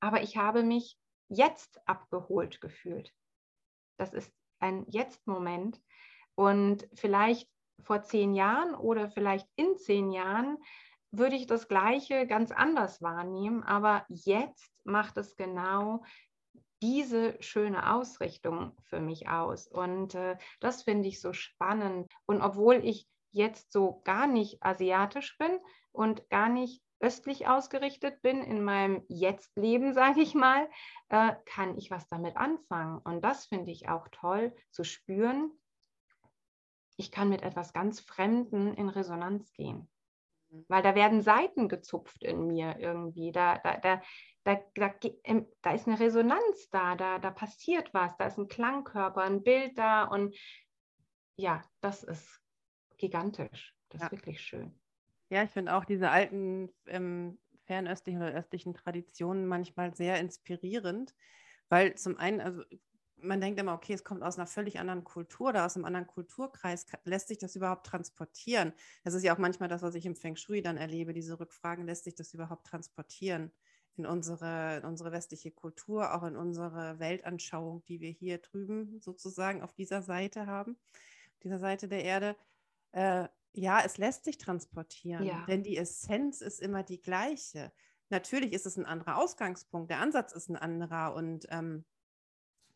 Aber 0.00 0.22
ich 0.22 0.38
habe 0.38 0.62
mich 0.62 0.98
jetzt 1.28 1.86
abgeholt 1.86 2.62
gefühlt. 2.62 3.12
Das 3.98 4.14
ist 4.14 4.32
ein 4.58 4.86
Jetzt-Moment. 4.88 5.82
Und 6.34 6.88
vielleicht 6.94 7.46
vor 7.82 8.02
zehn 8.02 8.34
Jahren 8.34 8.74
oder 8.74 9.10
vielleicht 9.10 9.46
in 9.56 9.76
zehn 9.76 10.12
Jahren 10.12 10.56
würde 11.12 11.36
ich 11.36 11.46
das 11.46 11.68
Gleiche 11.68 12.26
ganz 12.26 12.52
anders 12.52 13.02
wahrnehmen. 13.02 13.62
Aber 13.62 14.04
jetzt 14.08 14.72
macht 14.84 15.16
es 15.16 15.36
genau 15.36 16.02
diese 16.82 17.36
schöne 17.42 17.92
Ausrichtung 17.94 18.72
für 18.84 19.00
mich 19.00 19.28
aus. 19.28 19.66
Und 19.66 20.14
äh, 20.14 20.36
das 20.60 20.82
finde 20.82 21.08
ich 21.08 21.20
so 21.20 21.32
spannend. 21.32 22.10
Und 22.26 22.40
obwohl 22.40 22.76
ich 22.84 23.06
jetzt 23.32 23.72
so 23.72 24.00
gar 24.04 24.26
nicht 24.26 24.62
asiatisch 24.62 25.36
bin 25.38 25.58
und 25.92 26.28
gar 26.30 26.48
nicht 26.48 26.82
östlich 27.00 27.48
ausgerichtet 27.48 28.20
bin 28.22 28.42
in 28.42 28.62
meinem 28.62 29.02
Jetzt-Leben, 29.08 29.94
sage 29.94 30.20
ich 30.20 30.34
mal, 30.34 30.68
äh, 31.08 31.34
kann 31.46 31.76
ich 31.76 31.90
was 31.90 32.08
damit 32.08 32.36
anfangen. 32.36 32.98
Und 32.98 33.22
das 33.22 33.46
finde 33.46 33.70
ich 33.70 33.88
auch 33.88 34.08
toll 34.08 34.54
zu 34.70 34.84
spüren, 34.84 35.52
ich 36.96 37.10
kann 37.10 37.30
mit 37.30 37.40
etwas 37.40 37.72
ganz 37.72 37.98
Fremden 38.00 38.74
in 38.74 38.90
Resonanz 38.90 39.54
gehen. 39.54 39.88
Mhm. 40.50 40.64
Weil 40.68 40.82
da 40.82 40.94
werden 40.94 41.22
Seiten 41.22 41.68
gezupft 41.68 42.22
in 42.22 42.46
mir 42.46 42.76
irgendwie. 42.78 43.32
Da, 43.32 43.58
da, 43.58 43.76
da, 43.78 44.02
da, 44.44 44.60
da, 44.74 44.94
da 45.62 45.72
ist 45.72 45.86
eine 45.86 46.00
Resonanz 46.00 46.70
da, 46.70 46.94
da, 46.94 47.18
da 47.18 47.30
passiert 47.30 47.92
was, 47.92 48.16
da 48.16 48.26
ist 48.26 48.38
ein 48.38 48.48
Klangkörper, 48.48 49.22
ein 49.22 49.42
Bild 49.42 49.78
da 49.78 50.04
und 50.04 50.36
ja, 51.36 51.62
das 51.80 52.02
ist 52.02 52.40
gigantisch. 52.96 53.74
Das 53.88 54.02
ja. 54.02 54.06
ist 54.06 54.12
wirklich 54.12 54.40
schön. 54.40 54.78
Ja, 55.30 55.42
ich 55.44 55.50
finde 55.50 55.74
auch 55.74 55.84
diese 55.84 56.10
alten 56.10 56.70
ähm, 56.86 57.38
fernöstlichen 57.64 58.20
oder 58.20 58.32
östlichen 58.32 58.74
Traditionen 58.74 59.46
manchmal 59.46 59.94
sehr 59.94 60.18
inspirierend, 60.18 61.14
weil 61.68 61.94
zum 61.94 62.18
einen, 62.18 62.40
also 62.40 62.62
man 63.22 63.40
denkt 63.40 63.60
immer, 63.60 63.74
okay, 63.74 63.92
es 63.92 64.04
kommt 64.04 64.22
aus 64.22 64.38
einer 64.38 64.46
völlig 64.46 64.78
anderen 64.78 65.04
Kultur 65.04 65.48
oder 65.48 65.66
aus 65.66 65.76
einem 65.76 65.84
anderen 65.84 66.06
Kulturkreis. 66.06 66.86
Lässt 67.04 67.28
sich 67.28 67.38
das 67.38 67.56
überhaupt 67.56 67.86
transportieren? 67.86 68.72
Das 69.04 69.14
ist 69.14 69.22
ja 69.22 69.34
auch 69.34 69.38
manchmal 69.38 69.68
das, 69.68 69.82
was 69.82 69.94
ich 69.94 70.06
im 70.06 70.16
Feng 70.16 70.36
Shui 70.36 70.62
dann 70.62 70.76
erlebe, 70.76 71.12
diese 71.12 71.38
Rückfragen, 71.38 71.86
lässt 71.86 72.04
sich 72.04 72.14
das 72.14 72.34
überhaupt 72.34 72.66
transportieren 72.66 73.52
in 73.96 74.06
unsere, 74.06 74.78
in 74.78 74.84
unsere 74.84 75.12
westliche 75.12 75.50
Kultur, 75.50 76.14
auch 76.14 76.22
in 76.22 76.36
unsere 76.36 76.98
Weltanschauung, 76.98 77.84
die 77.84 78.00
wir 78.00 78.10
hier 78.10 78.38
drüben 78.38 79.00
sozusagen 79.00 79.62
auf 79.62 79.74
dieser 79.74 80.02
Seite 80.02 80.46
haben, 80.46 80.78
dieser 81.42 81.58
Seite 81.58 81.88
der 81.88 82.04
Erde. 82.04 82.36
Äh, 82.92 83.28
ja, 83.52 83.82
es 83.84 83.98
lässt 83.98 84.24
sich 84.24 84.38
transportieren, 84.38 85.24
ja. 85.24 85.44
denn 85.46 85.62
die 85.62 85.76
Essenz 85.76 86.40
ist 86.40 86.60
immer 86.60 86.82
die 86.82 87.00
gleiche. 87.00 87.72
Natürlich 88.08 88.52
ist 88.52 88.66
es 88.66 88.76
ein 88.76 88.86
anderer 88.86 89.18
Ausgangspunkt, 89.18 89.90
der 89.90 90.00
Ansatz 90.00 90.32
ist 90.32 90.48
ein 90.48 90.56
anderer 90.56 91.14
und 91.14 91.46
ähm, 91.50 91.84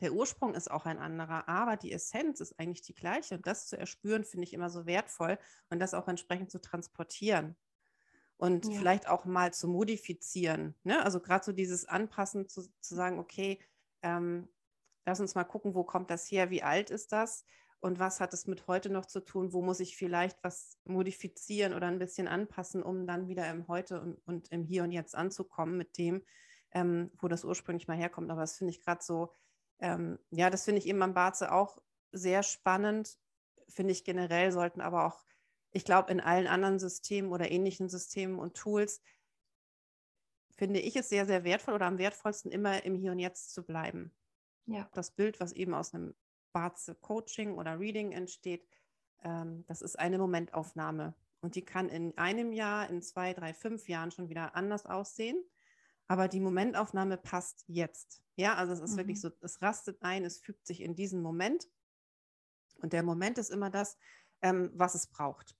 Der 0.04 0.12
Ursprung 0.12 0.52
ist 0.54 0.70
auch 0.70 0.84
ein 0.84 0.98
anderer, 0.98 1.48
aber 1.48 1.78
die 1.78 1.90
Essenz 1.90 2.40
ist 2.40 2.60
eigentlich 2.60 2.82
die 2.82 2.94
gleiche. 2.94 3.36
Und 3.36 3.46
das 3.46 3.68
zu 3.68 3.78
erspüren, 3.78 4.22
finde 4.22 4.44
ich 4.44 4.52
immer 4.52 4.68
so 4.68 4.84
wertvoll 4.84 5.38
und 5.70 5.78
das 5.78 5.94
auch 5.94 6.08
entsprechend 6.08 6.50
zu 6.50 6.60
transportieren 6.60 7.56
und 8.36 8.66
ja. 8.66 8.78
vielleicht 8.78 9.08
auch 9.08 9.24
mal 9.24 9.54
zu 9.54 9.66
modifizieren. 9.66 10.74
Ne? 10.82 11.02
Also 11.02 11.20
gerade 11.20 11.42
so 11.42 11.52
dieses 11.52 11.86
Anpassen, 11.86 12.50
zu, 12.50 12.68
zu 12.80 12.94
sagen, 12.94 13.18
okay, 13.18 13.58
ähm, 14.02 14.46
lass 15.06 15.20
uns 15.20 15.34
mal 15.34 15.44
gucken, 15.44 15.74
wo 15.74 15.84
kommt 15.84 16.10
das 16.10 16.30
her, 16.30 16.50
wie 16.50 16.62
alt 16.62 16.90
ist 16.90 17.10
das 17.12 17.46
und 17.80 17.98
was 17.98 18.20
hat 18.20 18.34
es 18.34 18.46
mit 18.46 18.66
heute 18.66 18.90
noch 18.90 19.06
zu 19.06 19.20
tun, 19.20 19.54
wo 19.54 19.62
muss 19.62 19.80
ich 19.80 19.96
vielleicht 19.96 20.44
was 20.44 20.76
modifizieren 20.84 21.72
oder 21.72 21.86
ein 21.86 21.98
bisschen 21.98 22.28
anpassen, 22.28 22.82
um 22.82 23.06
dann 23.06 23.26
wieder 23.26 23.50
im 23.50 23.68
Heute 23.68 24.02
und, 24.02 24.18
und 24.26 24.52
im 24.52 24.64
Hier 24.64 24.82
und 24.82 24.92
Jetzt 24.92 25.14
anzukommen 25.14 25.78
mit 25.78 25.96
dem, 25.96 26.22
ähm, 26.72 27.10
wo 27.16 27.26
das 27.26 27.42
ursprünglich 27.42 27.88
mal 27.88 27.96
herkommt. 27.96 28.30
Aber 28.30 28.42
das 28.42 28.58
finde 28.58 28.72
ich 28.72 28.82
gerade 28.82 29.02
so, 29.02 29.32
ähm, 29.78 30.18
ja, 30.30 30.50
das 30.50 30.64
finde 30.64 30.80
ich 30.80 30.86
eben 30.86 31.02
am 31.02 31.14
Barze 31.14 31.52
auch 31.52 31.80
sehr 32.12 32.42
spannend, 32.42 33.18
finde 33.68 33.92
ich 33.92 34.04
generell, 34.04 34.52
sollten 34.52 34.80
aber 34.80 35.06
auch 35.06 35.24
ich 35.74 35.84
glaube, 35.84 36.12
in 36.12 36.20
allen 36.20 36.46
anderen 36.46 36.78
Systemen 36.78 37.32
oder 37.32 37.50
ähnlichen 37.50 37.88
Systemen 37.88 38.38
und 38.38 38.54
Tools 38.54 39.02
finde 40.56 40.78
ich 40.78 40.94
es 40.94 41.08
sehr, 41.08 41.26
sehr 41.26 41.42
wertvoll 41.42 41.74
oder 41.74 41.86
am 41.86 41.98
wertvollsten 41.98 42.52
immer 42.52 42.84
im 42.84 42.94
Hier 42.94 43.10
und 43.10 43.18
Jetzt 43.18 43.52
zu 43.52 43.64
bleiben. 43.64 44.14
Ja. 44.66 44.88
Das 44.94 45.10
Bild, 45.10 45.40
was 45.40 45.52
eben 45.52 45.74
aus 45.74 45.92
einem 45.92 46.14
Barze 46.52 46.94
Coaching 46.94 47.58
oder 47.58 47.80
Reading 47.80 48.12
entsteht, 48.12 48.64
ähm, 49.24 49.64
das 49.66 49.82
ist 49.82 49.98
eine 49.98 50.16
Momentaufnahme. 50.16 51.14
Und 51.40 51.56
die 51.56 51.64
kann 51.64 51.88
in 51.88 52.16
einem 52.16 52.52
Jahr, 52.52 52.88
in 52.88 53.02
zwei, 53.02 53.34
drei, 53.34 53.52
fünf 53.52 53.88
Jahren 53.88 54.12
schon 54.12 54.28
wieder 54.28 54.54
anders 54.54 54.86
aussehen. 54.86 55.44
Aber 56.08 56.28
die 56.28 56.40
Momentaufnahme 56.40 57.16
passt 57.16 57.64
jetzt. 57.66 58.22
Ja, 58.36 58.54
also 58.54 58.72
es 58.72 58.80
ist 58.80 58.92
mhm. 58.92 58.96
wirklich 58.98 59.20
so, 59.20 59.30
es 59.40 59.62
rastet 59.62 60.02
ein, 60.02 60.24
es 60.24 60.38
fügt 60.38 60.66
sich 60.66 60.80
in 60.80 60.94
diesen 60.94 61.22
Moment. 61.22 61.68
Und 62.76 62.92
der 62.92 63.02
Moment 63.02 63.38
ist 63.38 63.50
immer 63.50 63.70
das, 63.70 63.96
ähm, 64.42 64.70
was 64.74 64.94
es 64.94 65.06
braucht. 65.06 65.56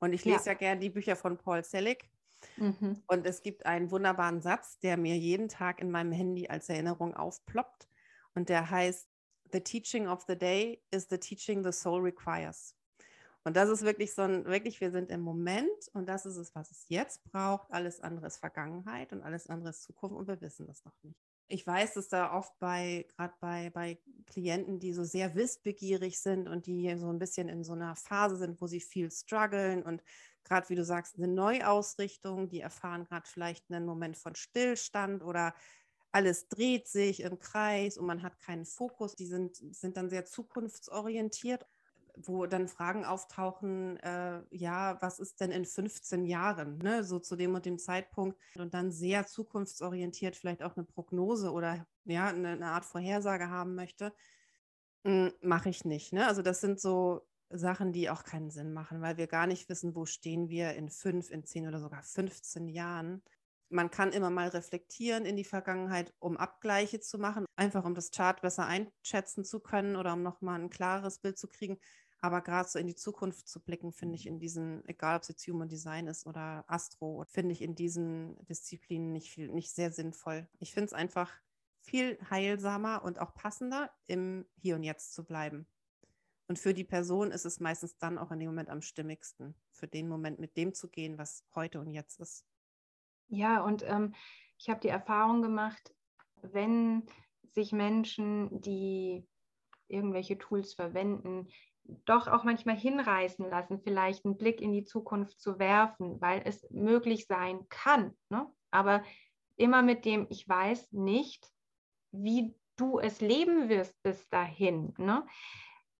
Und 0.00 0.12
ich 0.12 0.24
lese 0.24 0.46
ja, 0.46 0.52
ja 0.52 0.54
gerne 0.54 0.80
die 0.80 0.90
Bücher 0.90 1.16
von 1.16 1.38
Paul 1.38 1.62
Selig. 1.64 2.10
Mhm. 2.56 3.02
Und 3.06 3.26
es 3.26 3.42
gibt 3.42 3.64
einen 3.64 3.90
wunderbaren 3.90 4.42
Satz, 4.42 4.78
der 4.80 4.96
mir 4.96 5.16
jeden 5.16 5.48
Tag 5.48 5.80
in 5.80 5.90
meinem 5.90 6.12
Handy 6.12 6.48
als 6.48 6.68
Erinnerung 6.68 7.14
aufploppt. 7.14 7.88
Und 8.34 8.48
der 8.48 8.70
heißt, 8.70 9.08
The 9.52 9.60
teaching 9.60 10.08
of 10.08 10.24
the 10.26 10.36
day 10.36 10.82
is 10.90 11.06
the 11.08 11.18
teaching 11.18 11.62
the 11.62 11.70
soul 11.70 12.00
requires. 12.00 12.74
Und 13.44 13.56
das 13.56 13.68
ist 13.68 13.82
wirklich 13.82 14.14
so 14.14 14.22
ein, 14.22 14.46
wirklich, 14.46 14.80
wir 14.80 14.90
sind 14.90 15.10
im 15.10 15.20
Moment 15.20 15.88
und 15.92 16.08
das 16.08 16.26
ist 16.26 16.36
es, 16.36 16.54
was 16.54 16.70
es 16.70 16.88
jetzt 16.88 17.22
braucht. 17.24 17.70
Alles 17.70 18.00
andere 18.00 18.26
ist 18.26 18.38
Vergangenheit 18.38 19.12
und 19.12 19.22
alles 19.22 19.48
andere 19.48 19.70
ist 19.70 19.82
Zukunft 19.82 20.16
und 20.16 20.26
wir 20.26 20.40
wissen 20.40 20.66
das 20.66 20.84
noch 20.84 20.94
nicht 21.02 21.18
ich 21.48 21.66
weiß, 21.66 21.94
dass 21.94 22.08
da 22.08 22.34
oft 22.34 22.58
bei, 22.58 23.06
gerade 23.16 23.34
bei, 23.40 23.70
bei 23.70 23.98
Klienten, 24.26 24.78
die 24.78 24.92
so 24.92 25.04
sehr 25.04 25.34
wissbegierig 25.34 26.18
sind 26.18 26.48
und 26.48 26.66
die 26.66 26.96
so 26.96 27.08
ein 27.10 27.18
bisschen 27.18 27.48
in 27.48 27.64
so 27.64 27.72
einer 27.74 27.96
Phase 27.96 28.36
sind, 28.36 28.60
wo 28.60 28.66
sie 28.66 28.80
viel 28.80 29.10
strugglen 29.10 29.82
und 29.82 30.02
gerade, 30.44 30.68
wie 30.68 30.74
du 30.74 30.84
sagst, 30.84 31.16
eine 31.16 31.28
Neuausrichtung, 31.28 32.48
die 32.48 32.60
erfahren 32.60 33.04
gerade 33.04 33.26
vielleicht 33.26 33.70
einen 33.70 33.86
Moment 33.86 34.16
von 34.16 34.34
Stillstand 34.34 35.22
oder 35.22 35.54
alles 36.12 36.48
dreht 36.48 36.88
sich 36.88 37.20
im 37.20 37.38
Kreis 37.38 37.98
und 37.98 38.06
man 38.06 38.22
hat 38.22 38.38
keinen 38.38 38.64
Fokus. 38.64 39.16
Die 39.16 39.26
sind, 39.26 39.56
sind 39.56 39.96
dann 39.96 40.10
sehr 40.10 40.24
zukunftsorientiert 40.24 41.66
wo 42.16 42.46
dann 42.46 42.68
Fragen 42.68 43.04
auftauchen, 43.04 43.98
äh, 43.98 44.42
ja, 44.50 45.00
was 45.02 45.18
ist 45.18 45.40
denn 45.40 45.50
in 45.50 45.64
15 45.64 46.24
Jahren, 46.26 46.78
ne? 46.78 47.04
so 47.04 47.18
zu 47.18 47.36
dem 47.36 47.54
und 47.54 47.66
dem 47.66 47.78
Zeitpunkt 47.78 48.38
und 48.56 48.74
dann 48.74 48.92
sehr 48.92 49.26
zukunftsorientiert 49.26 50.36
vielleicht 50.36 50.62
auch 50.62 50.76
eine 50.76 50.84
Prognose 50.84 51.50
oder 51.50 51.86
ja, 52.04 52.28
eine, 52.28 52.50
eine 52.50 52.66
Art 52.66 52.84
Vorhersage 52.84 53.50
haben 53.50 53.74
möchte, 53.74 54.12
hm, 55.04 55.32
mache 55.42 55.68
ich 55.68 55.84
nicht. 55.84 56.12
Ne? 56.12 56.26
Also 56.26 56.42
das 56.42 56.60
sind 56.60 56.80
so 56.80 57.26
Sachen, 57.50 57.92
die 57.92 58.10
auch 58.10 58.24
keinen 58.24 58.50
Sinn 58.50 58.72
machen, 58.72 59.00
weil 59.00 59.16
wir 59.16 59.26
gar 59.26 59.46
nicht 59.46 59.68
wissen, 59.68 59.94
wo 59.94 60.06
stehen 60.06 60.48
wir 60.48 60.74
in 60.74 60.88
fünf, 60.88 61.30
in 61.30 61.44
zehn 61.44 61.66
oder 61.66 61.78
sogar 61.78 62.02
15 62.02 62.68
Jahren. 62.68 63.22
Man 63.70 63.90
kann 63.90 64.12
immer 64.12 64.30
mal 64.30 64.48
reflektieren 64.48 65.24
in 65.24 65.36
die 65.36 65.44
Vergangenheit, 65.44 66.14
um 66.18 66.36
Abgleiche 66.36 67.00
zu 67.00 67.18
machen, 67.18 67.44
einfach 67.56 67.84
um 67.84 67.94
das 67.94 68.10
Chart 68.10 68.40
besser 68.40 68.66
einschätzen 68.66 69.44
zu 69.44 69.60
können 69.60 69.96
oder 69.96 70.12
um 70.12 70.22
nochmal 70.22 70.60
ein 70.60 70.70
klares 70.70 71.18
Bild 71.18 71.38
zu 71.38 71.48
kriegen. 71.48 71.78
Aber 72.24 72.40
gerade 72.40 72.66
so 72.66 72.78
in 72.78 72.86
die 72.86 72.94
Zukunft 72.94 73.46
zu 73.46 73.60
blicken, 73.60 73.92
finde 73.92 74.14
ich 74.14 74.26
in 74.26 74.38
diesen, 74.38 74.82
egal 74.88 75.16
ob 75.16 75.22
es 75.24 75.28
jetzt 75.28 75.46
Human 75.46 75.68
Design 75.68 76.06
ist 76.06 76.26
oder 76.26 76.64
Astro, 76.68 77.22
finde 77.28 77.52
ich 77.52 77.60
in 77.60 77.74
diesen 77.74 78.42
Disziplinen 78.46 79.12
nicht, 79.12 79.30
viel, 79.30 79.48
nicht 79.48 79.74
sehr 79.74 79.92
sinnvoll. 79.92 80.48
Ich 80.58 80.72
finde 80.72 80.86
es 80.86 80.92
einfach 80.94 81.30
viel 81.82 82.18
heilsamer 82.30 83.04
und 83.04 83.18
auch 83.18 83.34
passender, 83.34 83.90
im 84.06 84.46
Hier 84.56 84.76
und 84.76 84.84
Jetzt 84.84 85.12
zu 85.12 85.22
bleiben. 85.22 85.66
Und 86.48 86.58
für 86.58 86.72
die 86.72 86.82
Person 86.82 87.30
ist 87.30 87.44
es 87.44 87.60
meistens 87.60 87.98
dann 87.98 88.16
auch 88.16 88.30
in 88.30 88.38
dem 88.38 88.48
Moment 88.48 88.70
am 88.70 88.80
stimmigsten, 88.80 89.54
für 89.70 89.86
den 89.86 90.08
Moment 90.08 90.38
mit 90.38 90.56
dem 90.56 90.72
zu 90.72 90.88
gehen, 90.88 91.18
was 91.18 91.44
heute 91.54 91.78
und 91.78 91.90
jetzt 91.90 92.20
ist. 92.20 92.46
Ja, 93.28 93.62
und 93.62 93.82
ähm, 93.86 94.14
ich 94.56 94.70
habe 94.70 94.80
die 94.80 94.88
Erfahrung 94.88 95.42
gemacht, 95.42 95.94
wenn 96.40 97.02
sich 97.52 97.72
Menschen, 97.72 98.62
die 98.62 99.28
irgendwelche 99.88 100.38
Tools 100.38 100.72
verwenden, 100.72 101.48
doch 101.84 102.28
auch 102.28 102.44
manchmal 102.44 102.76
hinreißen 102.76 103.48
lassen, 103.48 103.80
vielleicht 103.80 104.24
einen 104.24 104.36
Blick 104.36 104.60
in 104.60 104.72
die 104.72 104.84
Zukunft 104.84 105.40
zu 105.40 105.58
werfen, 105.58 106.20
weil 106.20 106.42
es 106.44 106.68
möglich 106.70 107.26
sein 107.26 107.68
kann. 107.68 108.16
Ne? 108.30 108.46
Aber 108.70 109.02
immer 109.56 109.82
mit 109.82 110.04
dem, 110.04 110.26
ich 110.30 110.48
weiß 110.48 110.92
nicht, 110.92 111.46
wie 112.10 112.54
du 112.76 112.98
es 112.98 113.20
leben 113.20 113.68
wirst 113.68 113.94
bis 114.02 114.28
dahin. 114.30 114.94
Ne? 114.98 115.26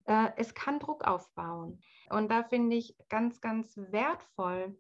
Äh, 0.07 0.31
es 0.37 0.55
kann 0.55 0.81
Druck 0.81 1.05
aufbauen. 1.05 1.81
Und 2.11 2.31
da 2.31 2.45
finde 2.45 2.77
ich 2.77 2.97
ganz, 3.09 3.41
ganz 3.41 3.77
wertvoll, 3.77 4.79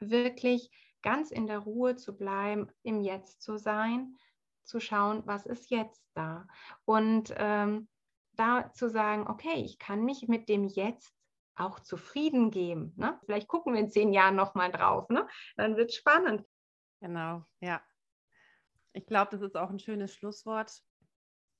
wirklich 0.00 0.70
ganz 1.02 1.30
in 1.30 1.46
der 1.46 1.58
Ruhe 1.58 1.96
zu 1.96 2.16
bleiben, 2.16 2.70
im 2.82 3.00
Jetzt 3.00 3.42
zu 3.42 3.56
sein, 3.56 4.16
zu 4.64 4.80
schauen, 4.80 5.22
was 5.26 5.46
ist 5.46 5.70
jetzt 5.70 6.04
da. 6.14 6.46
Und 6.84 7.34
ähm, 7.36 7.88
da 8.38 8.72
zu 8.72 8.88
sagen, 8.88 9.26
okay, 9.26 9.62
ich 9.64 9.78
kann 9.78 10.04
mich 10.04 10.28
mit 10.28 10.48
dem 10.48 10.64
Jetzt 10.64 11.14
auch 11.56 11.80
zufrieden 11.80 12.50
geben. 12.50 12.92
Ne? 12.96 13.18
Vielleicht 13.24 13.48
gucken 13.48 13.74
wir 13.74 13.80
in 13.80 13.90
zehn 13.90 14.12
Jahren 14.12 14.36
nochmal 14.36 14.70
drauf. 14.70 15.08
Ne? 15.10 15.26
Dann 15.56 15.76
wird 15.76 15.90
es 15.90 15.96
spannend. 15.96 16.44
Genau, 17.00 17.44
ja. 17.60 17.82
Ich 18.92 19.06
glaube, 19.06 19.30
das 19.32 19.42
ist 19.42 19.56
auch 19.56 19.70
ein 19.70 19.78
schönes 19.78 20.14
Schlusswort. 20.14 20.82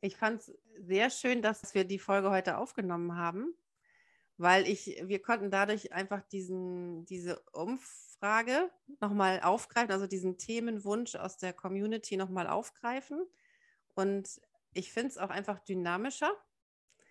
Ich 0.00 0.16
fand 0.16 0.40
es 0.40 0.58
sehr 0.78 1.10
schön, 1.10 1.42
dass 1.42 1.74
wir 1.74 1.84
die 1.84 1.98
Folge 1.98 2.30
heute 2.30 2.58
aufgenommen 2.58 3.16
haben, 3.16 3.52
weil 4.36 4.68
ich, 4.68 5.02
wir 5.04 5.20
konnten 5.20 5.50
dadurch 5.50 5.92
einfach 5.92 6.22
diesen, 6.22 7.04
diese 7.06 7.40
Umfrage 7.52 8.70
nochmal 9.00 9.40
aufgreifen, 9.42 9.90
also 9.90 10.06
diesen 10.06 10.38
Themenwunsch 10.38 11.16
aus 11.16 11.36
der 11.36 11.52
Community 11.52 12.16
nochmal 12.16 12.46
aufgreifen. 12.46 13.26
Und 13.94 14.40
ich 14.72 14.92
finde 14.92 15.08
es 15.08 15.18
auch 15.18 15.30
einfach 15.30 15.58
dynamischer 15.60 16.32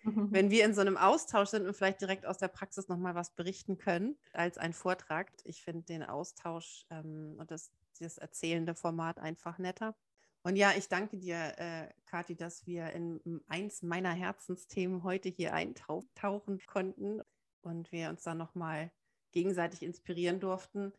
Mhm. 0.02 0.28
wenn 0.30 0.50
wir 0.50 0.64
in 0.64 0.74
so 0.74 0.80
einem 0.80 0.96
Austausch 0.96 1.48
sind 1.50 1.66
und 1.66 1.74
vielleicht 1.74 2.00
direkt 2.00 2.24
aus 2.24 2.38
der 2.38 2.48
Praxis 2.48 2.88
nochmal 2.88 3.14
was 3.14 3.34
berichten 3.34 3.78
können 3.78 4.16
als 4.32 4.58
ein 4.58 4.72
Vortrag. 4.72 5.32
Ich 5.44 5.62
finde 5.62 5.84
den 5.84 6.02
Austausch 6.02 6.86
ähm, 6.90 7.36
und 7.38 7.50
das, 7.50 7.72
das 7.98 8.18
erzählende 8.18 8.74
Format 8.74 9.18
einfach 9.18 9.58
netter. 9.58 9.96
Und 10.42 10.56
ja, 10.56 10.72
ich 10.76 10.88
danke 10.88 11.18
dir, 11.18 11.54
äh, 11.58 11.88
Kathi, 12.06 12.36
dass 12.36 12.64
wir 12.66 12.90
in 12.92 13.42
eins 13.48 13.82
meiner 13.82 14.12
Herzensthemen 14.12 15.02
heute 15.02 15.28
hier 15.28 15.52
eintauchen 15.52 16.60
konnten 16.66 17.20
und 17.62 17.90
wir 17.90 18.08
uns 18.08 18.22
dann 18.22 18.38
nochmal 18.38 18.92
gegenseitig 19.32 19.82
inspirieren 19.82 20.40
durften. 20.40 20.92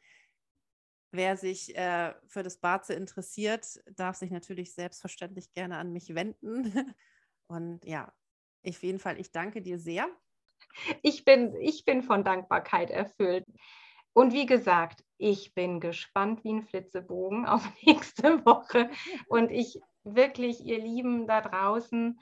Wer 1.12 1.38
sich 1.38 1.76
äh, 1.76 2.14
für 2.28 2.44
das 2.44 2.58
Barze 2.58 2.94
interessiert, 2.94 3.82
darf 3.96 4.18
sich 4.18 4.30
natürlich 4.30 4.74
selbstverständlich 4.74 5.52
gerne 5.54 5.78
an 5.78 5.92
mich 5.92 6.14
wenden. 6.14 6.66
Und 7.48 7.84
ja, 7.84 8.14
auf 8.68 8.84
jeden 8.84 9.00
Fall, 9.00 9.20
ich 9.20 9.32
danke 9.32 9.62
dir 9.62 9.80
sehr. 9.80 10.08
Ich 11.02 11.26
bin, 11.26 11.56
ich 11.56 11.86
bin 11.86 12.04
von 12.04 12.24
Dankbarkeit 12.24 12.90
erfüllt. 12.90 13.46
Und 14.14 14.34
wie 14.34 14.46
gesagt, 14.46 15.04
ich 15.18 15.54
bin 15.54 15.80
gespannt 15.80 16.44
wie 16.44 16.54
ein 16.54 16.64
Flitzebogen 16.64 17.46
auf 17.46 17.68
nächste 17.86 18.46
Woche. 18.46 18.90
Und 19.28 19.52
ich 19.52 19.80
wirklich, 20.04 20.66
ihr 20.66 20.80
Lieben 20.80 21.28
da 21.28 21.42
draußen, 21.42 22.20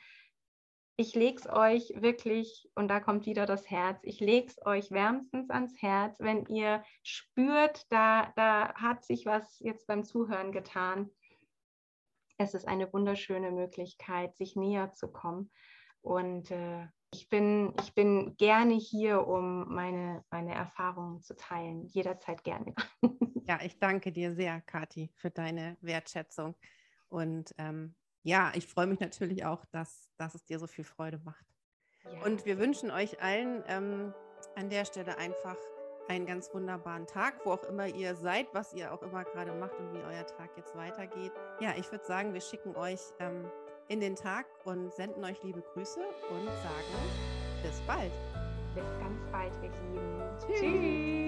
ich 0.99 1.13
lege 1.13 1.39
es 1.39 1.47
euch 1.47 1.93
wirklich, 1.95 2.67
und 2.73 2.87
da 2.87 2.99
kommt 2.99 3.27
wieder 3.27 3.45
das 3.45 3.69
Herz, 3.69 3.99
ich 4.03 4.19
lege 4.19 4.47
es 4.47 4.65
euch 4.65 4.89
wärmstens 4.89 5.51
ans 5.51 5.79
Herz, 5.79 6.19
wenn 6.19 6.47
ihr 6.47 6.83
spürt, 7.03 7.85
da, 7.91 8.33
da 8.35 8.73
hat 8.73 9.05
sich 9.05 9.27
was 9.27 9.59
jetzt 9.59 9.85
beim 9.85 10.03
Zuhören 10.03 10.51
getan. 10.51 11.11
Es 12.39 12.55
ist 12.55 12.67
eine 12.67 12.91
wunderschöne 12.91 13.51
Möglichkeit, 13.51 14.35
sich 14.35 14.55
näher 14.55 14.91
zu 14.91 15.11
kommen. 15.11 15.51
Und 16.01 16.51
äh, 16.51 16.87
ich, 17.13 17.29
bin, 17.29 17.73
ich 17.81 17.93
bin 17.93 18.35
gerne 18.37 18.75
hier, 18.75 19.27
um 19.27 19.73
meine, 19.73 20.23
meine 20.29 20.53
Erfahrungen 20.53 21.21
zu 21.21 21.35
teilen. 21.35 21.85
Jederzeit 21.87 22.43
gerne. 22.43 22.73
ja, 23.47 23.59
ich 23.63 23.79
danke 23.79 24.11
dir 24.11 24.33
sehr, 24.33 24.61
Kathi, 24.61 25.11
für 25.15 25.31
deine 25.31 25.77
Wertschätzung. 25.81 26.55
Und 27.09 27.53
ähm, 27.57 27.95
ja, 28.23 28.51
ich 28.55 28.67
freue 28.67 28.87
mich 28.87 28.99
natürlich 28.99 29.45
auch, 29.45 29.63
dass, 29.65 30.11
dass 30.17 30.35
es 30.35 30.45
dir 30.45 30.59
so 30.59 30.67
viel 30.67 30.83
Freude 30.83 31.19
macht. 31.23 31.45
Ja. 32.03 32.23
Und 32.23 32.45
wir 32.45 32.59
wünschen 32.59 32.91
euch 32.91 33.21
allen 33.21 33.63
ähm, 33.67 34.13
an 34.55 34.69
der 34.69 34.85
Stelle 34.85 35.17
einfach 35.17 35.57
einen 36.09 36.25
ganz 36.25 36.53
wunderbaren 36.53 37.05
Tag, 37.07 37.45
wo 37.45 37.51
auch 37.51 37.63
immer 37.63 37.87
ihr 37.87 38.15
seid, 38.15 38.47
was 38.53 38.73
ihr 38.73 38.93
auch 38.93 39.01
immer 39.01 39.23
gerade 39.25 39.53
macht 39.53 39.77
und 39.79 39.93
wie 39.93 40.03
euer 40.03 40.25
Tag 40.25 40.51
jetzt 40.55 40.75
weitergeht. 40.75 41.31
Ja, 41.59 41.73
ich 41.77 41.91
würde 41.91 42.05
sagen, 42.05 42.33
wir 42.33 42.41
schicken 42.41 42.75
euch 42.75 43.01
ähm, 43.19 43.49
in 43.87 43.99
den 43.99 44.15
Tag 44.15 44.45
und 44.65 44.93
senden 44.93 45.23
euch 45.23 45.41
liebe 45.43 45.61
Grüße 45.73 45.99
und 46.29 46.45
sagen 46.45 47.37
bis 47.63 47.79
bald. 47.87 48.11
Bis 48.75 48.83
ganz 48.99 49.19
bald, 49.31 49.53
ihr 49.63 49.71
Lieben. 49.91 50.21
Tschüss. 50.39 50.59
Tschüss. 50.59 51.26